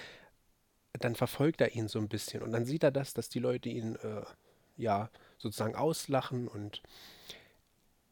dann 0.98 1.14
verfolgt 1.14 1.61
er 1.61 1.74
ihn 1.74 1.88
so 1.88 1.98
ein 1.98 2.09
bisschen 2.09 2.42
und 2.42 2.52
dann 2.52 2.64
sieht 2.64 2.82
er 2.82 2.90
das, 2.90 3.14
dass 3.14 3.28
die 3.28 3.38
Leute 3.38 3.68
ihn 3.68 3.96
äh, 3.96 4.22
ja 4.76 5.11
sozusagen 5.38 5.74
auslachen 5.74 6.48
und 6.48 6.82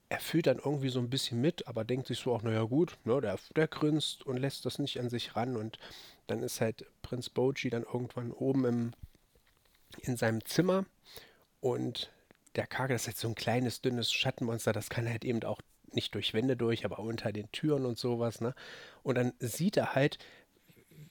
er 0.09 0.21
fühlt 0.21 0.47
dann 0.47 0.59
irgendwie 0.59 0.91
so 0.91 1.01
ein 1.01 1.11
bisschen 1.11 1.41
mit, 1.41 1.67
aber 1.67 1.85
denkt 1.85 2.07
sich 2.07 2.19
so 2.19 2.35
auch, 2.35 2.43
naja 2.43 2.63
gut, 2.63 2.97
ne, 3.05 3.21
der, 3.21 3.39
der 3.57 3.69
grinst 3.69 4.25
und 4.25 4.37
lässt 4.37 4.65
das 4.65 4.79
nicht 4.79 5.01
an 5.01 5.11
sich 5.11 5.35
ran 5.35 5.57
und 5.57 5.79
dann 6.27 6.43
ist 6.43 6.61
halt 6.61 6.87
Prinz 7.03 7.31
Boji 7.31 7.71
dann 7.71 7.83
irgendwann 7.83 8.31
oben 8.31 8.65
im, 8.65 8.93
in 10.01 10.17
seinem 10.17 10.45
Zimmer 10.45 10.85
und 11.61 12.11
der 12.55 12.67
Kage, 12.67 12.95
ist 12.95 13.07
halt 13.07 13.17
so 13.17 13.29
ein 13.29 13.35
kleines, 13.35 13.81
dünnes 13.81 14.13
Schattenmonster, 14.13 14.73
das 14.73 14.91
kann 14.91 15.09
halt 15.09 15.25
eben 15.25 15.43
auch 15.43 15.61
nicht 15.93 16.15
durch 16.15 16.35
Wände 16.35 16.57
durch, 16.57 16.85
aber 16.85 16.99
unter 16.99 17.33
den 17.33 17.51
Türen 17.53 17.87
und 17.87 17.99
sowas, 17.99 18.41
ne? 18.41 18.55
Und 19.03 19.17
dann 19.17 19.33
sieht 19.39 19.77
er 19.77 19.95
halt, 19.95 20.19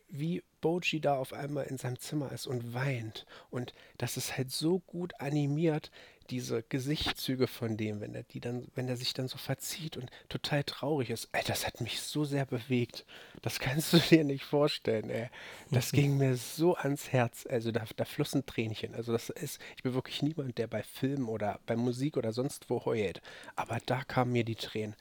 wie 0.09 0.43
Boji 0.63 1.02
da 1.02 1.17
auf 1.17 1.34
einmal 1.34 1.65
in 1.65 1.78
seinem 1.78 1.99
Zimmer 1.99 2.32
ist 2.32 2.47
und 2.47 2.73
weint. 2.73 3.26
Und 3.52 3.73
das 3.97 4.15
ist 4.15 4.38
halt 4.38 4.49
so 4.49 4.80
gut 4.80 5.13
animiert, 5.19 5.91
diese 6.30 6.63
Gesichtszüge 6.63 7.47
von 7.47 7.76
dem, 7.76 7.99
wenn 7.99 8.15
er 8.15 8.23
die 8.23 8.39
dann, 8.39 8.69
wenn 8.73 8.88
er 8.88 8.95
sich 8.95 9.13
dann 9.13 9.28
so 9.28 9.38
verzieht 9.38 9.97
und 9.97 10.10
total 10.30 10.63
traurig 10.63 11.10
ist. 11.10 11.28
Ey, 11.34 11.43
das 11.45 11.67
hat 11.67 11.82
mich 11.82 11.99
so 11.99 12.23
sehr 12.23 12.45
bewegt. 12.45 13.06
Das 13.41 13.60
kannst 13.60 13.91
du 13.91 13.97
dir 14.10 14.23
nicht 14.23 14.45
vorstellen, 14.45 15.10
ey. 15.10 15.30
Das 15.69 15.91
ging 15.91 16.17
mir 16.17 16.38
so 16.38 16.78
ans 16.78 17.12
Herz. 17.12 17.45
Also 17.45 17.73
da, 17.73 17.84
da 17.97 18.06
flossen 18.06 18.45
Tränchen. 18.45 18.95
Also 18.95 19.12
das 19.12 19.30
ist, 19.32 19.60
ich 19.76 19.84
bin 19.84 19.93
wirklich 19.93 20.21
niemand, 20.21 20.58
der 20.58 20.67
bei 20.67 20.82
Filmen 20.82 21.28
oder 21.28 21.60
bei 21.65 21.76
Musik 21.76 22.15
oder 22.15 22.32
sonst 22.32 22.69
wo 22.69 22.86
heult. 22.86 23.21
Aber 23.58 23.80
da 23.86 24.06
kamen 24.06 24.32
mir 24.32 24.45
die 24.45 24.56
Tränen. 24.56 24.95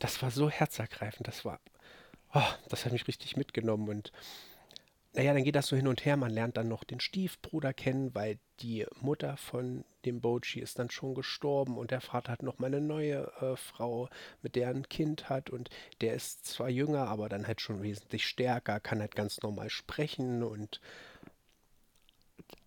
Das 0.00 0.20
war 0.20 0.30
so 0.30 0.50
herzergreifend. 0.50 1.26
Das 1.26 1.46
war, 1.46 1.60
oh, 2.34 2.52
das 2.68 2.84
hat 2.84 2.92
mich 2.92 3.08
richtig 3.08 3.38
mitgenommen 3.38 3.88
und 3.88 4.12
naja, 5.18 5.34
dann 5.34 5.42
geht 5.42 5.56
das 5.56 5.66
so 5.66 5.74
hin 5.74 5.88
und 5.88 6.04
her. 6.04 6.16
Man 6.16 6.30
lernt 6.30 6.56
dann 6.56 6.68
noch 6.68 6.84
den 6.84 7.00
Stiefbruder 7.00 7.74
kennen, 7.74 8.14
weil 8.14 8.38
die 8.60 8.86
Mutter 9.00 9.36
von 9.36 9.84
dem 10.04 10.20
Bochi 10.20 10.60
ist 10.60 10.78
dann 10.78 10.92
schon 10.92 11.16
gestorben 11.16 11.76
und 11.76 11.90
der 11.90 12.00
Vater 12.00 12.30
hat 12.30 12.44
noch 12.44 12.60
mal 12.60 12.68
eine 12.68 12.80
neue 12.80 13.26
äh, 13.40 13.56
Frau, 13.56 14.08
mit 14.42 14.54
der 14.54 14.68
er 14.68 14.74
ein 14.76 14.88
Kind 14.88 15.28
hat 15.28 15.50
und 15.50 15.70
der 16.02 16.14
ist 16.14 16.46
zwar 16.46 16.70
jünger, 16.70 17.08
aber 17.08 17.28
dann 17.28 17.48
halt 17.48 17.60
schon 17.60 17.82
wesentlich 17.82 18.28
stärker, 18.28 18.78
kann 18.78 19.00
halt 19.00 19.16
ganz 19.16 19.42
normal 19.42 19.70
sprechen 19.70 20.44
und 20.44 20.80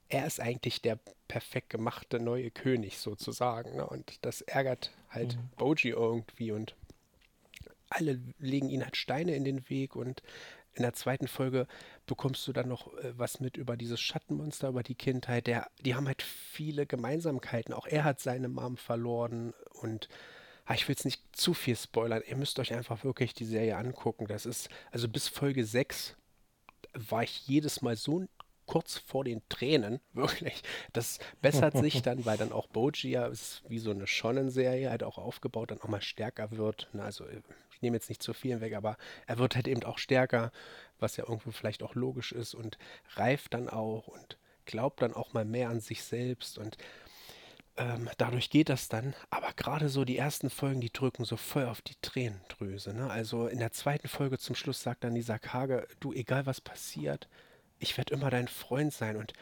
er 0.10 0.28
ist 0.28 0.42
eigentlich 0.42 0.82
der 0.82 1.00
perfekt 1.30 1.70
gemachte 1.70 2.20
neue 2.20 2.52
König 2.52 2.98
sozusagen. 2.98 3.78
Ne? 3.78 3.88
Und 3.88 4.26
das 4.26 4.42
ärgert 4.42 4.92
halt 5.10 5.38
mhm. 5.38 5.50
Boji 5.56 5.92
irgendwie 5.92 6.52
und 6.52 6.76
alle 7.88 8.20
legen 8.40 8.70
ihn 8.70 8.84
halt 8.84 8.98
Steine 8.98 9.36
in 9.36 9.46
den 9.46 9.70
Weg 9.70 9.96
und 9.96 10.22
in 10.74 10.84
der 10.84 10.94
zweiten 10.94 11.28
Folge 11.28 11.68
bekommst 12.06 12.48
du 12.48 12.54
dann 12.54 12.70
noch 12.70 12.94
äh, 12.98 13.18
was 13.18 13.40
mit 13.40 13.58
über 13.58 13.78
dieses 13.78 14.00
Schattenmonster, 14.00 14.70
über 14.70 14.84
die 14.84 14.96
Kindheit. 14.96 15.48
Der, 15.48 15.68
die 15.82 15.96
haben 15.96 16.08
halt 16.08 16.22
viele 16.22 16.86
Gemeinsamkeiten. 16.86 17.74
Auch 17.74 17.88
er 17.88 18.04
hat 18.04 18.20
seine 18.20 18.48
Mom 18.48 18.78
verloren 18.78 19.54
und 19.74 20.08
ah, 20.66 20.74
ich 20.74 20.88
will 20.88 20.94
jetzt 20.94 21.06
nicht 21.06 21.22
zu 21.34 21.54
viel 21.54 21.76
spoilern. 21.76 22.24
Ihr 22.28 22.38
müsst 22.38 22.60
euch 22.60 22.74
einfach 22.74 23.04
wirklich 23.04 23.34
die 23.34 23.46
Serie 23.46 23.78
angucken. 23.78 24.28
Das 24.28 24.46
ist, 24.46 24.70
also 24.92 25.08
bis 25.10 25.28
Folge 25.28 25.66
6 25.66 26.16
war 26.94 27.24
ich 27.24 27.48
jedes 27.48 27.82
Mal 27.82 27.96
so 27.96 28.26
kurz 28.66 28.98
vor 28.98 29.26
den 29.26 29.42
Tränen, 29.50 30.00
wirklich. 30.14 30.64
Das 30.94 31.20
bessert 31.42 31.78
sich 31.78 32.02
dann, 32.02 32.26
weil 32.26 32.38
dann 32.38 32.54
auch 32.54 32.68
Bogia 32.68 33.26
ist 33.28 33.64
wie 33.68 33.80
so 33.80 33.92
eine 33.92 34.08
Shonen-Serie 34.08 34.90
halt 34.90 35.04
auch 35.04 35.18
aufgebaut, 35.18 35.72
dann 35.72 35.82
auch 35.82 35.90
mal 35.90 36.02
stärker 36.02 36.52
wird. 36.52 36.88
Ne? 36.94 37.04
Also 37.04 37.26
ich 37.82 37.84
nehme 37.84 37.98
jetzt 37.98 38.10
nicht 38.10 38.22
zu 38.22 38.34
viel 38.34 38.62
weg, 38.62 38.76
aber 38.76 38.96
er 39.26 39.40
wird 39.40 39.56
halt 39.56 39.68
eben 39.68 39.84
auch 39.84 39.98
stärker, 39.98 40.52
was 41.00 41.18
ja 41.18 41.24
irgendwo 41.28 41.50
vielleicht 41.50 41.82
auch 41.82 41.96
logisch 41.96 42.32
ist 42.32 42.54
und 42.54 42.78
reift 43.16 43.56
dann 43.56 43.70
auch 43.70 44.08
und 44.08 44.38
glaubt 44.66 45.02
dann 45.02 45.16
auch 45.16 45.34
mal 45.34 45.46
mehr 45.46 45.70
an 45.70 45.80
sich 45.80 46.04
selbst 46.04 46.60
und 46.60 46.78
ähm, 47.78 48.08
dadurch 48.20 48.52
geht 48.52 48.70
das 48.70 48.88
dann. 48.88 49.16
Aber 49.32 49.52
gerade 49.54 49.90
so 49.90 50.06
die 50.06 50.18
ersten 50.18 50.52
Folgen, 50.52 50.80
die 50.80 50.94
drücken 50.94 51.26
so 51.26 51.38
voll 51.38 51.66
auf 51.66 51.82
die 51.82 51.96
Tränendrüse. 52.04 52.94
Ne? 52.94 53.10
Also 53.10 53.48
in 53.48 53.58
der 53.58 53.72
zweiten 53.72 54.08
Folge 54.08 54.38
zum 54.38 54.54
Schluss 54.54 54.84
sagt 54.84 55.04
dann 55.04 55.16
dieser 55.16 55.40
Kage, 55.40 55.88
du, 56.00 56.14
egal 56.14 56.46
was 56.46 56.62
passiert, 56.62 57.28
ich 57.80 57.98
werde 57.98 58.14
immer 58.14 58.30
dein 58.30 58.48
Freund 58.48 58.94
sein. 58.94 59.18
Und 59.18 59.34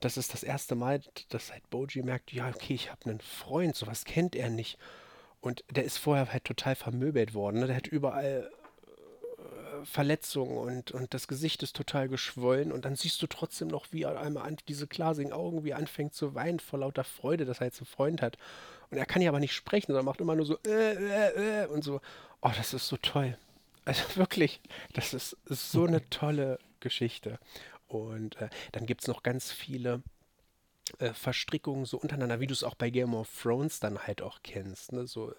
das 0.00 0.18
ist 0.18 0.34
das 0.34 0.42
erste 0.42 0.74
Mal, 0.74 1.00
dass 1.30 1.50
halt 1.50 1.70
Boji 1.70 2.02
merkt, 2.02 2.30
ja, 2.30 2.50
okay, 2.50 2.74
ich 2.74 2.90
habe 2.90 3.08
einen 3.08 3.20
Freund, 3.20 3.74
sowas 3.74 4.04
kennt 4.04 4.36
er 4.36 4.50
nicht. 4.50 4.76
Und 5.40 5.64
der 5.70 5.84
ist 5.84 5.98
vorher 5.98 6.32
halt 6.32 6.44
total 6.44 6.74
vermöbelt 6.74 7.34
worden. 7.34 7.60
Ne? 7.60 7.66
Der 7.66 7.76
hat 7.76 7.86
überall 7.86 8.50
äh, 9.38 9.84
Verletzungen 9.84 10.56
und, 10.56 10.90
und 10.90 11.14
das 11.14 11.28
Gesicht 11.28 11.62
ist 11.62 11.76
total 11.76 12.08
geschwollen. 12.08 12.72
Und 12.72 12.84
dann 12.84 12.96
siehst 12.96 13.22
du 13.22 13.26
trotzdem 13.26 13.68
noch, 13.68 13.86
wie 13.92 14.02
er 14.02 14.20
einmal 14.20 14.46
an, 14.46 14.56
diese 14.68 14.86
glasigen 14.86 15.32
Augen, 15.32 15.64
wie 15.64 15.70
er 15.70 15.78
anfängt 15.78 16.14
zu 16.14 16.34
weinen 16.34 16.60
vor 16.60 16.80
lauter 16.80 17.04
Freude, 17.04 17.44
dass 17.44 17.60
er 17.60 17.66
jetzt 17.66 17.80
einen 17.80 17.86
Freund 17.86 18.22
hat. 18.22 18.38
Und 18.90 18.98
er 18.98 19.06
kann 19.06 19.22
ja 19.22 19.30
aber 19.30 19.40
nicht 19.40 19.54
sprechen, 19.54 19.88
sondern 19.88 20.04
macht 20.04 20.20
immer 20.20 20.36
nur 20.36 20.46
so 20.46 20.58
äh, 20.66 20.94
äh, 20.94 21.64
äh, 21.64 21.66
und 21.66 21.84
so. 21.84 22.00
Oh, 22.40 22.50
das 22.56 22.74
ist 22.74 22.88
so 22.88 22.96
toll. 22.96 23.36
Also 23.84 24.02
wirklich, 24.16 24.60
das 24.94 25.14
ist, 25.14 25.36
ist 25.46 25.70
so 25.70 25.86
eine 25.86 26.08
tolle 26.10 26.58
Geschichte. 26.80 27.38
Und 27.88 28.40
äh, 28.40 28.48
dann 28.72 28.86
gibt 28.86 29.02
es 29.02 29.08
noch 29.08 29.22
ganz 29.22 29.52
viele 29.52 30.02
äh, 30.98 31.12
Verstrickungen 31.12 31.84
so 31.84 31.98
untereinander, 31.98 32.40
wie 32.40 32.46
du 32.46 32.52
es 32.52 32.64
auch 32.64 32.74
bei 32.74 32.90
Game 32.90 33.14
of 33.14 33.28
Thrones 33.42 33.80
dann 33.80 33.98
halt 33.98 34.22
auch 34.22 34.40
kennst. 34.42 34.92
Ne? 34.92 35.06
So, 35.06 35.32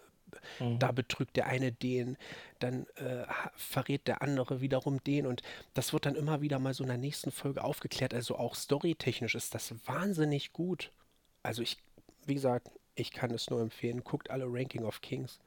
mhm. 0.60 0.80
da 0.80 0.92
betrügt 0.92 1.36
der 1.36 1.48
eine 1.48 1.72
den, 1.72 2.18
dann 2.60 2.86
äh, 2.96 3.26
verrät 3.56 4.08
der 4.08 4.22
andere 4.22 4.62
wiederum 4.62 5.04
den 5.04 5.26
und 5.26 5.42
das 5.74 5.94
wird 5.94 6.06
dann 6.06 6.16
immer 6.16 6.42
wieder 6.42 6.60
mal 6.60 6.74
so 6.74 6.84
in 6.84 6.90
der 6.90 6.98
nächsten 6.98 7.32
Folge 7.32 7.64
aufgeklärt. 7.64 8.14
Also 8.14 8.36
auch 8.38 8.56
storytechnisch 8.56 9.36
ist 9.36 9.54
das 9.54 9.74
wahnsinnig 9.86 10.54
gut. 10.54 10.92
Also 11.44 11.62
ich, 11.62 11.78
wie 12.26 12.34
gesagt, 12.34 12.70
ich 12.96 13.12
kann 13.12 13.32
es 13.32 13.50
nur 13.50 13.62
empfehlen. 13.62 14.04
Guckt 14.04 14.30
alle 14.30 14.46
Ranking 14.48 14.84
of 14.84 15.02
Kings. 15.02 15.40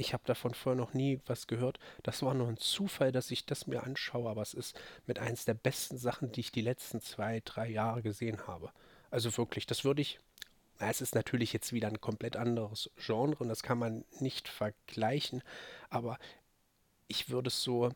Ich 0.00 0.14
habe 0.14 0.22
davon 0.24 0.54
vorher 0.54 0.80
noch 0.80 0.94
nie 0.94 1.20
was 1.26 1.46
gehört. 1.46 1.78
Das 2.02 2.22
war 2.22 2.32
nur 2.32 2.48
ein 2.48 2.56
Zufall, 2.56 3.12
dass 3.12 3.30
ich 3.30 3.44
das 3.44 3.66
mir 3.66 3.82
anschaue, 3.82 4.30
aber 4.30 4.40
es 4.40 4.54
ist 4.54 4.80
mit 5.06 5.18
eins 5.18 5.44
der 5.44 5.52
besten 5.52 5.98
Sachen, 5.98 6.32
die 6.32 6.40
ich 6.40 6.52
die 6.52 6.62
letzten 6.62 7.02
zwei, 7.02 7.42
drei 7.44 7.68
Jahre 7.68 8.00
gesehen 8.00 8.46
habe. 8.46 8.72
Also 9.10 9.36
wirklich, 9.36 9.66
das 9.66 9.84
würde 9.84 10.00
ich. 10.00 10.18
Na, 10.78 10.88
es 10.88 11.02
ist 11.02 11.14
natürlich 11.14 11.52
jetzt 11.52 11.74
wieder 11.74 11.88
ein 11.88 12.00
komplett 12.00 12.36
anderes 12.36 12.90
Genre 12.96 13.36
und 13.40 13.50
das 13.50 13.62
kann 13.62 13.76
man 13.76 14.06
nicht 14.20 14.48
vergleichen, 14.48 15.42
aber 15.90 16.18
ich 17.06 17.28
würde 17.28 17.48
es 17.48 17.62
so 17.62 17.90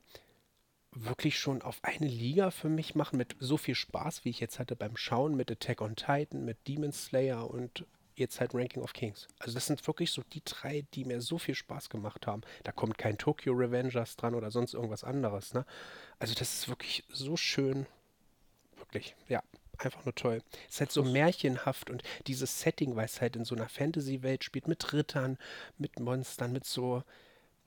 wirklich 0.90 1.38
schon 1.38 1.62
auf 1.62 1.82
eine 1.82 2.06
Liga 2.06 2.50
für 2.50 2.68
mich 2.68 2.94
machen 2.94 3.16
mit 3.16 3.34
so 3.40 3.56
viel 3.56 3.74
Spaß, 3.74 4.26
wie 4.26 4.30
ich 4.30 4.40
jetzt 4.40 4.58
hatte 4.58 4.76
beim 4.76 4.98
Schauen 4.98 5.36
mit 5.36 5.50
Attack 5.50 5.80
on 5.80 5.96
Titan, 5.96 6.44
mit 6.44 6.68
Demon 6.68 6.92
Slayer 6.92 7.50
und 7.50 7.86
jetzt 8.16 8.40
halt 8.40 8.54
Ranking 8.54 8.82
of 8.82 8.92
Kings. 8.92 9.28
Also 9.38 9.54
das 9.54 9.66
sind 9.66 9.86
wirklich 9.86 10.10
so 10.10 10.22
die 10.32 10.42
drei, 10.44 10.84
die 10.94 11.04
mir 11.04 11.20
so 11.20 11.38
viel 11.38 11.54
Spaß 11.54 11.88
gemacht 11.88 12.26
haben. 12.26 12.42
Da 12.62 12.72
kommt 12.72 12.98
kein 12.98 13.18
Tokyo 13.18 13.52
Revengers 13.52 14.16
dran 14.16 14.34
oder 14.34 14.50
sonst 14.50 14.74
irgendwas 14.74 15.04
anderes. 15.04 15.54
Ne? 15.54 15.64
Also 16.18 16.34
das 16.34 16.54
ist 16.54 16.68
wirklich 16.68 17.04
so 17.08 17.36
schön. 17.36 17.86
Wirklich, 18.76 19.14
ja, 19.28 19.42
einfach 19.78 20.04
nur 20.04 20.14
toll. 20.14 20.42
Es 20.68 20.74
ist 20.74 20.80
halt 20.80 20.92
so 20.92 21.04
märchenhaft 21.04 21.90
und 21.90 22.02
dieses 22.26 22.60
Setting, 22.60 22.96
weil 22.96 23.06
es 23.06 23.20
halt 23.20 23.36
in 23.36 23.44
so 23.44 23.54
einer 23.54 23.68
Fantasy-Welt 23.68 24.44
spielt, 24.44 24.68
mit 24.68 24.92
Rittern, 24.92 25.38
mit 25.78 25.98
Monstern, 26.00 26.52
mit 26.52 26.64
so, 26.64 27.02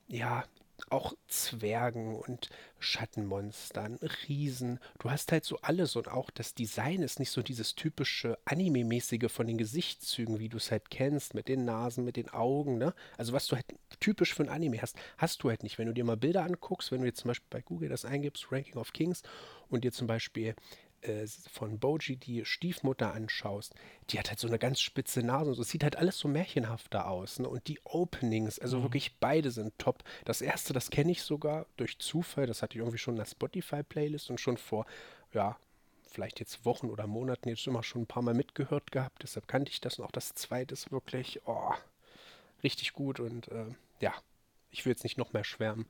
ja, 0.08 0.44
auch 0.90 1.14
Zwergen 1.28 2.16
und 2.16 2.50
Schattenmonstern, 2.80 4.00
Riesen. 4.28 4.80
Du 5.00 5.10
hast 5.10 5.32
halt 5.32 5.44
so 5.44 5.58
alles 5.62 5.96
und 5.96 6.08
auch 6.08 6.30
das 6.30 6.54
Design 6.54 7.02
ist 7.02 7.20
nicht 7.20 7.32
so 7.32 7.42
dieses 7.42 7.76
typische 7.76 8.38
Anime-mäßige 8.46 9.32
von 9.32 9.48
den 9.48 9.58
Gesichtszügen, 9.58 10.40
wie 10.40 10.50
du 10.50 10.58
es 10.58 10.72
halt 10.72 10.90
kennst, 10.90 11.34
mit 11.34 11.48
den 11.48 11.66
Nasen, 11.66 12.06
mit 12.06 12.16
den 12.16 12.30
Augen, 12.30 12.78
ne? 12.78 12.94
Also 13.18 13.34
was 13.34 13.48
du 13.48 13.56
halt 13.56 13.66
typisch 14.00 14.34
für 14.34 14.44
ein 14.44 14.50
Anime 14.50 14.82
hast, 14.82 14.96
hast 15.18 15.44
du 15.44 15.50
halt 15.50 15.64
nicht. 15.64 15.78
Wenn 15.78 15.88
du 15.88 15.94
dir 15.94 16.04
mal 16.04 16.18
Bilder 16.18 16.44
anguckst, 16.44 16.92
wenn 16.92 17.02
du 17.02 17.08
jetzt 17.08 17.20
zum 17.20 17.30
Beispiel 17.30 17.48
bei 17.50 17.62
Google 17.62 17.90
das 17.90 18.06
eingibst, 18.06 18.52
Ranking 18.52 18.78
of 18.78 18.94
Kings 18.94 19.24
und 19.70 19.84
dir 19.84 19.92
zum 19.92 20.08
Beispiel 20.08 20.56
äh, 21.08 21.28
von 21.52 21.80
Boji 21.80 22.18
die 22.18 22.46
Stiefmutter 22.46 23.14
anschaust, 23.14 23.74
die 24.10 24.20
hat 24.20 24.30
halt 24.30 24.40
so 24.40 24.48
eine 24.48 24.60
ganz 24.60 24.80
spitze 24.80 25.22
Nase 25.24 25.50
und 25.50 25.56
so. 25.56 25.62
Es 25.62 25.70
sieht 25.70 25.84
halt 25.84 25.96
alles 25.96 26.18
so 26.18 26.28
märchenhafter 26.28 27.08
aus. 27.08 27.40
Ne? 27.40 27.50
Und 27.50 27.68
die 27.68 27.80
Openings, 27.84 28.60
also 28.60 28.80
mhm. 28.80 28.84
wirklich 28.84 29.18
beide 29.20 29.52
sind 29.52 29.78
top. 29.78 30.04
Das 30.26 30.42
erste, 30.42 30.74
das 30.74 30.90
kenne 30.90 31.12
ich 31.12 31.22
sogar 31.22 31.66
durch 31.78 32.00
Zufall. 32.00 32.48
Das 32.48 32.62
hatte 32.62 32.76
ich 32.76 32.80
irgendwie 32.80 32.98
schon 32.98 33.16
in 33.16 33.20
der 33.20 33.26
Spotify-Playlist 33.26 34.30
und 34.30 34.40
schon 34.40 34.58
vor, 34.58 34.86
ja, 35.34 35.58
vielleicht 36.10 36.40
jetzt 36.40 36.66
Wochen 36.66 36.88
oder 36.88 37.06
Monaten 37.08 37.50
jetzt 37.50 37.68
immer 37.68 37.84
schon 37.84 38.04
ein 38.04 38.08
paar 38.08 38.24
Mal 38.24 38.34
mitgehört 38.34 38.92
gehabt. 38.92 39.24
Deshalb 39.24 39.48
kannte 39.48 39.72
ich 39.72 39.82
das. 39.82 40.00
Und 40.00 40.06
auch 40.06 40.12
das 40.12 40.34
zweite 40.34 40.74
ist 40.74 40.92
wirklich, 40.92 41.42
oh, 41.46 41.74
richtig 42.64 42.94
gut. 42.94 43.20
Und 43.20 43.50
äh, 43.50 43.66
ja, 44.00 44.14
ich 44.72 44.86
will 44.86 44.92
jetzt 44.92 45.04
nicht 45.04 45.18
noch 45.18 45.34
mehr 45.34 45.44
schwärmen, 45.44 45.86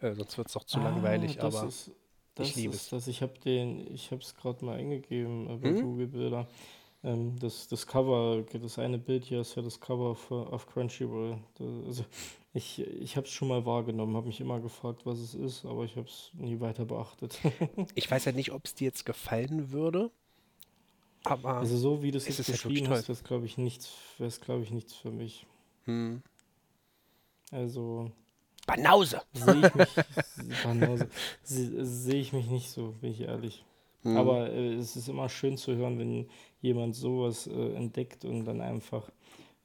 äh, 0.00 0.14
sonst 0.14 0.36
wird 0.38 0.48
es 0.48 0.54
doch 0.54 0.64
zu 0.64 0.78
ah, 0.78 0.84
langweilig. 0.84 1.40
aber 1.40 1.66
ist, 1.66 1.90
das 2.34 2.48
ich 2.48 2.56
liebe 2.56 2.74
es. 2.74 2.88
Das. 2.88 3.06
Ich 3.08 3.22
habe 3.22 3.38
den, 3.38 3.92
ich 3.92 4.10
habe 4.10 4.22
es 4.22 4.34
gerade 4.34 4.64
mal 4.64 4.78
eingegeben 4.78 5.48
äh, 5.48 5.56
bei 5.56 5.70
mhm. 5.72 5.82
Google 5.82 6.06
Bilder. 6.08 6.48
Ähm, 7.04 7.38
das, 7.38 7.68
das 7.68 7.86
Cover, 7.86 8.44
das 8.52 8.78
eine 8.78 8.98
Bild 8.98 9.24
hier 9.24 9.40
ist 9.40 9.54
ja 9.56 9.62
das 9.62 9.80
Cover 9.80 10.14
für, 10.14 10.52
auf 10.52 10.66
Crunchyroll. 10.66 11.38
Das, 11.58 11.68
also 11.86 12.04
ich, 12.54 12.80
ich 12.80 13.16
habe 13.16 13.26
es 13.26 13.32
schon 13.32 13.48
mal 13.48 13.66
wahrgenommen, 13.66 14.16
habe 14.16 14.26
mich 14.26 14.40
immer 14.40 14.60
gefragt, 14.60 15.04
was 15.04 15.18
es 15.18 15.34
ist, 15.34 15.64
aber 15.64 15.84
ich 15.84 15.96
habe 15.96 16.06
es 16.06 16.30
nie 16.34 16.60
weiter 16.60 16.84
beachtet. 16.84 17.38
ich 17.94 18.10
weiß 18.10 18.26
halt 18.26 18.36
nicht, 18.36 18.52
ob 18.52 18.64
es 18.64 18.74
dir 18.74 18.84
jetzt 18.84 19.04
gefallen 19.04 19.72
würde. 19.72 20.10
Aber 21.24 21.54
also 21.54 21.76
so 21.76 22.02
wie 22.02 22.10
du 22.10 22.18
es 22.18 22.26
jetzt 22.26 22.44
beschrieben 22.46 22.88
hast, 22.88 23.08
wäre 23.08 23.12
es 23.12 23.24
glaube 23.24 23.46
ich 23.46 23.56
nichts, 23.56 23.92
wäre 24.18 24.28
es 24.28 24.40
glaube 24.40 24.62
ich 24.62 24.70
nichts 24.70 24.94
für 24.94 25.10
mich. 25.10 25.46
Hm. 25.84 26.22
Also 27.50 28.10
Banause. 28.66 29.22
Sehe 29.32 29.66
ich 29.66 29.74
mich, 29.74 29.88
Banause. 30.64 31.08
Sehe 31.42 32.20
ich 32.20 32.32
mich 32.32 32.46
nicht 32.46 32.70
so, 32.70 32.94
bin 33.00 33.10
ich 33.10 33.22
ehrlich. 33.22 33.64
Mhm. 34.02 34.16
Aber 34.16 34.50
äh, 34.50 34.74
es 34.74 34.96
ist 34.96 35.08
immer 35.08 35.28
schön 35.28 35.56
zu 35.56 35.74
hören, 35.74 35.98
wenn 35.98 36.28
jemand 36.60 36.96
sowas 36.96 37.46
äh, 37.46 37.74
entdeckt 37.74 38.24
und 38.24 38.44
dann 38.44 38.60
einfach 38.60 39.10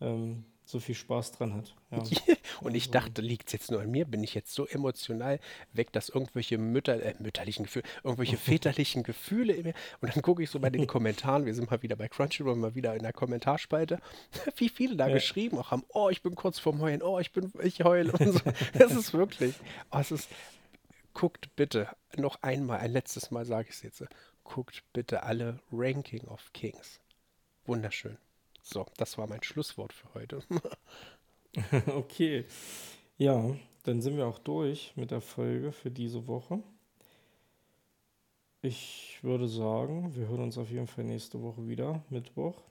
ähm, 0.01 0.45
so 0.69 0.79
viel 0.79 0.95
Spaß 0.95 1.31
dran 1.33 1.53
hat. 1.53 1.75
Ja. 1.91 2.03
und 2.61 2.75
ich 2.75 2.91
dachte, 2.91 3.21
liegt 3.21 3.47
es 3.47 3.53
jetzt 3.53 3.71
nur 3.71 3.81
an 3.81 3.89
mir? 3.89 4.05
Bin 4.05 4.23
ich 4.23 4.33
jetzt 4.33 4.53
so 4.53 4.67
emotional 4.67 5.39
weg, 5.71 5.91
dass 5.93 6.09
irgendwelche 6.09 6.57
Mütter, 6.57 7.01
äh, 7.01 7.15
mütterlichen 7.19 7.65
Gefühle, 7.65 7.85
irgendwelche 8.03 8.37
väterlichen 8.37 9.03
Gefühle 9.03 9.53
in 9.53 9.63
mir. 9.63 9.73
Und 10.01 10.13
dann 10.13 10.21
gucke 10.21 10.43
ich 10.43 10.49
so 10.49 10.59
bei 10.59 10.69
den 10.69 10.85
Kommentaren, 10.87 11.45
wir 11.45 11.53
sind 11.53 11.71
mal 11.71 11.81
wieder 11.81 11.95
bei 11.95 12.09
Crunchyroll, 12.09 12.55
mal 12.55 12.75
wieder 12.75 12.95
in 12.95 13.03
der 13.03 13.13
Kommentarspalte, 13.13 13.99
wie 14.57 14.69
viele 14.69 14.97
da 14.97 15.07
ja. 15.07 15.13
geschrieben 15.15 15.57
auch 15.57 15.71
haben, 15.71 15.83
oh, 15.89 16.09
ich 16.09 16.21
bin 16.21 16.35
kurz 16.35 16.59
vorm 16.59 16.81
Heulen, 16.81 17.01
oh, 17.01 17.19
ich 17.19 17.31
bin, 17.31 17.51
ich 17.63 17.83
heule 17.83 18.11
und 18.11 18.33
so. 18.33 18.39
Das 18.73 18.91
ist 18.91 19.13
wirklich, 19.13 19.55
oh, 19.91 19.99
es 19.99 20.11
ist, 20.11 20.29
guckt 21.13 21.55
bitte 21.55 21.89
noch 22.17 22.41
einmal, 22.41 22.79
ein 22.79 22.91
letztes 22.91 23.31
Mal 23.31 23.45
sage 23.45 23.69
ich 23.69 23.75
es 23.75 23.81
jetzt, 23.83 24.03
guckt 24.43 24.83
bitte 24.93 25.23
alle 25.23 25.59
Ranking 25.71 26.25
of 26.27 26.51
Kings. 26.53 26.99
Wunderschön. 27.65 28.17
So, 28.69 28.85
das 28.97 29.17
war 29.17 29.27
mein 29.27 29.41
Schlusswort 29.43 29.93
für 29.93 30.13
heute. 30.13 30.43
okay. 31.95 32.43
Ja, 33.17 33.55
dann 33.83 34.01
sind 34.01 34.17
wir 34.17 34.27
auch 34.27 34.39
durch 34.39 34.91
mit 34.97 35.11
der 35.11 35.21
Folge 35.21 35.71
für 35.71 35.89
diese 35.89 36.27
Woche. 36.27 36.59
Ich 38.61 39.19
würde 39.21 39.47
sagen, 39.47 40.13
wir 40.17 40.27
hören 40.27 40.41
uns 40.41 40.57
auf 40.57 40.69
jeden 40.69 40.87
Fall 40.87 41.05
nächste 41.05 41.41
Woche 41.41 41.65
wieder, 41.65 42.03
Mittwoch. 42.09 42.61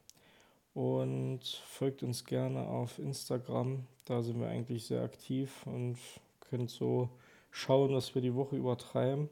Und 0.75 1.41
folgt 1.65 2.03
uns 2.03 2.27
gerne 2.27 2.69
auf 2.69 2.99
Instagram. 2.99 3.87
Da 4.05 4.23
sind 4.23 4.39
wir 4.39 4.49
eigentlich 4.49 4.85
sehr 4.85 5.03
aktiv 5.03 5.67
und 5.67 5.97
könnt 6.41 6.69
so 6.69 7.09
schauen, 7.51 7.95
was 7.95 8.15
wir 8.15 8.21
die 8.21 8.35
Woche 8.35 8.57
übertreiben. 8.57 9.31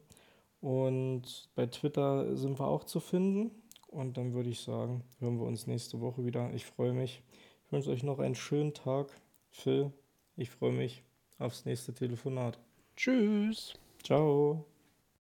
Und 0.61 1.47
bei 1.53 1.67
Twitter 1.67 2.35
sind 2.35 2.59
wir 2.59 2.65
auch 2.65 2.85
zu 2.85 2.99
finden. 2.99 3.51
Und 3.95 4.17
dann 4.17 4.33
würde 4.33 4.49
ich 4.49 4.59
sagen, 4.59 5.05
hören 5.19 5.39
wir 5.39 5.45
uns 5.45 5.67
nächste 5.67 6.01
Woche 6.01 6.25
wieder. 6.25 6.53
Ich 6.53 6.65
freue 6.65 6.91
mich. 6.91 7.23
Ich 7.65 7.71
wünsche 7.71 7.91
euch 7.91 8.03
noch 8.03 8.19
einen 8.19 8.35
schönen 8.35 8.73
Tag. 8.73 9.07
Phil, 9.49 9.89
ich 10.35 10.49
freue 10.49 10.73
mich 10.73 11.01
aufs 11.39 11.63
nächste 11.63 11.93
Telefonat. 11.93 12.59
Tschüss. 12.97 13.73
Ciao. 14.03 14.65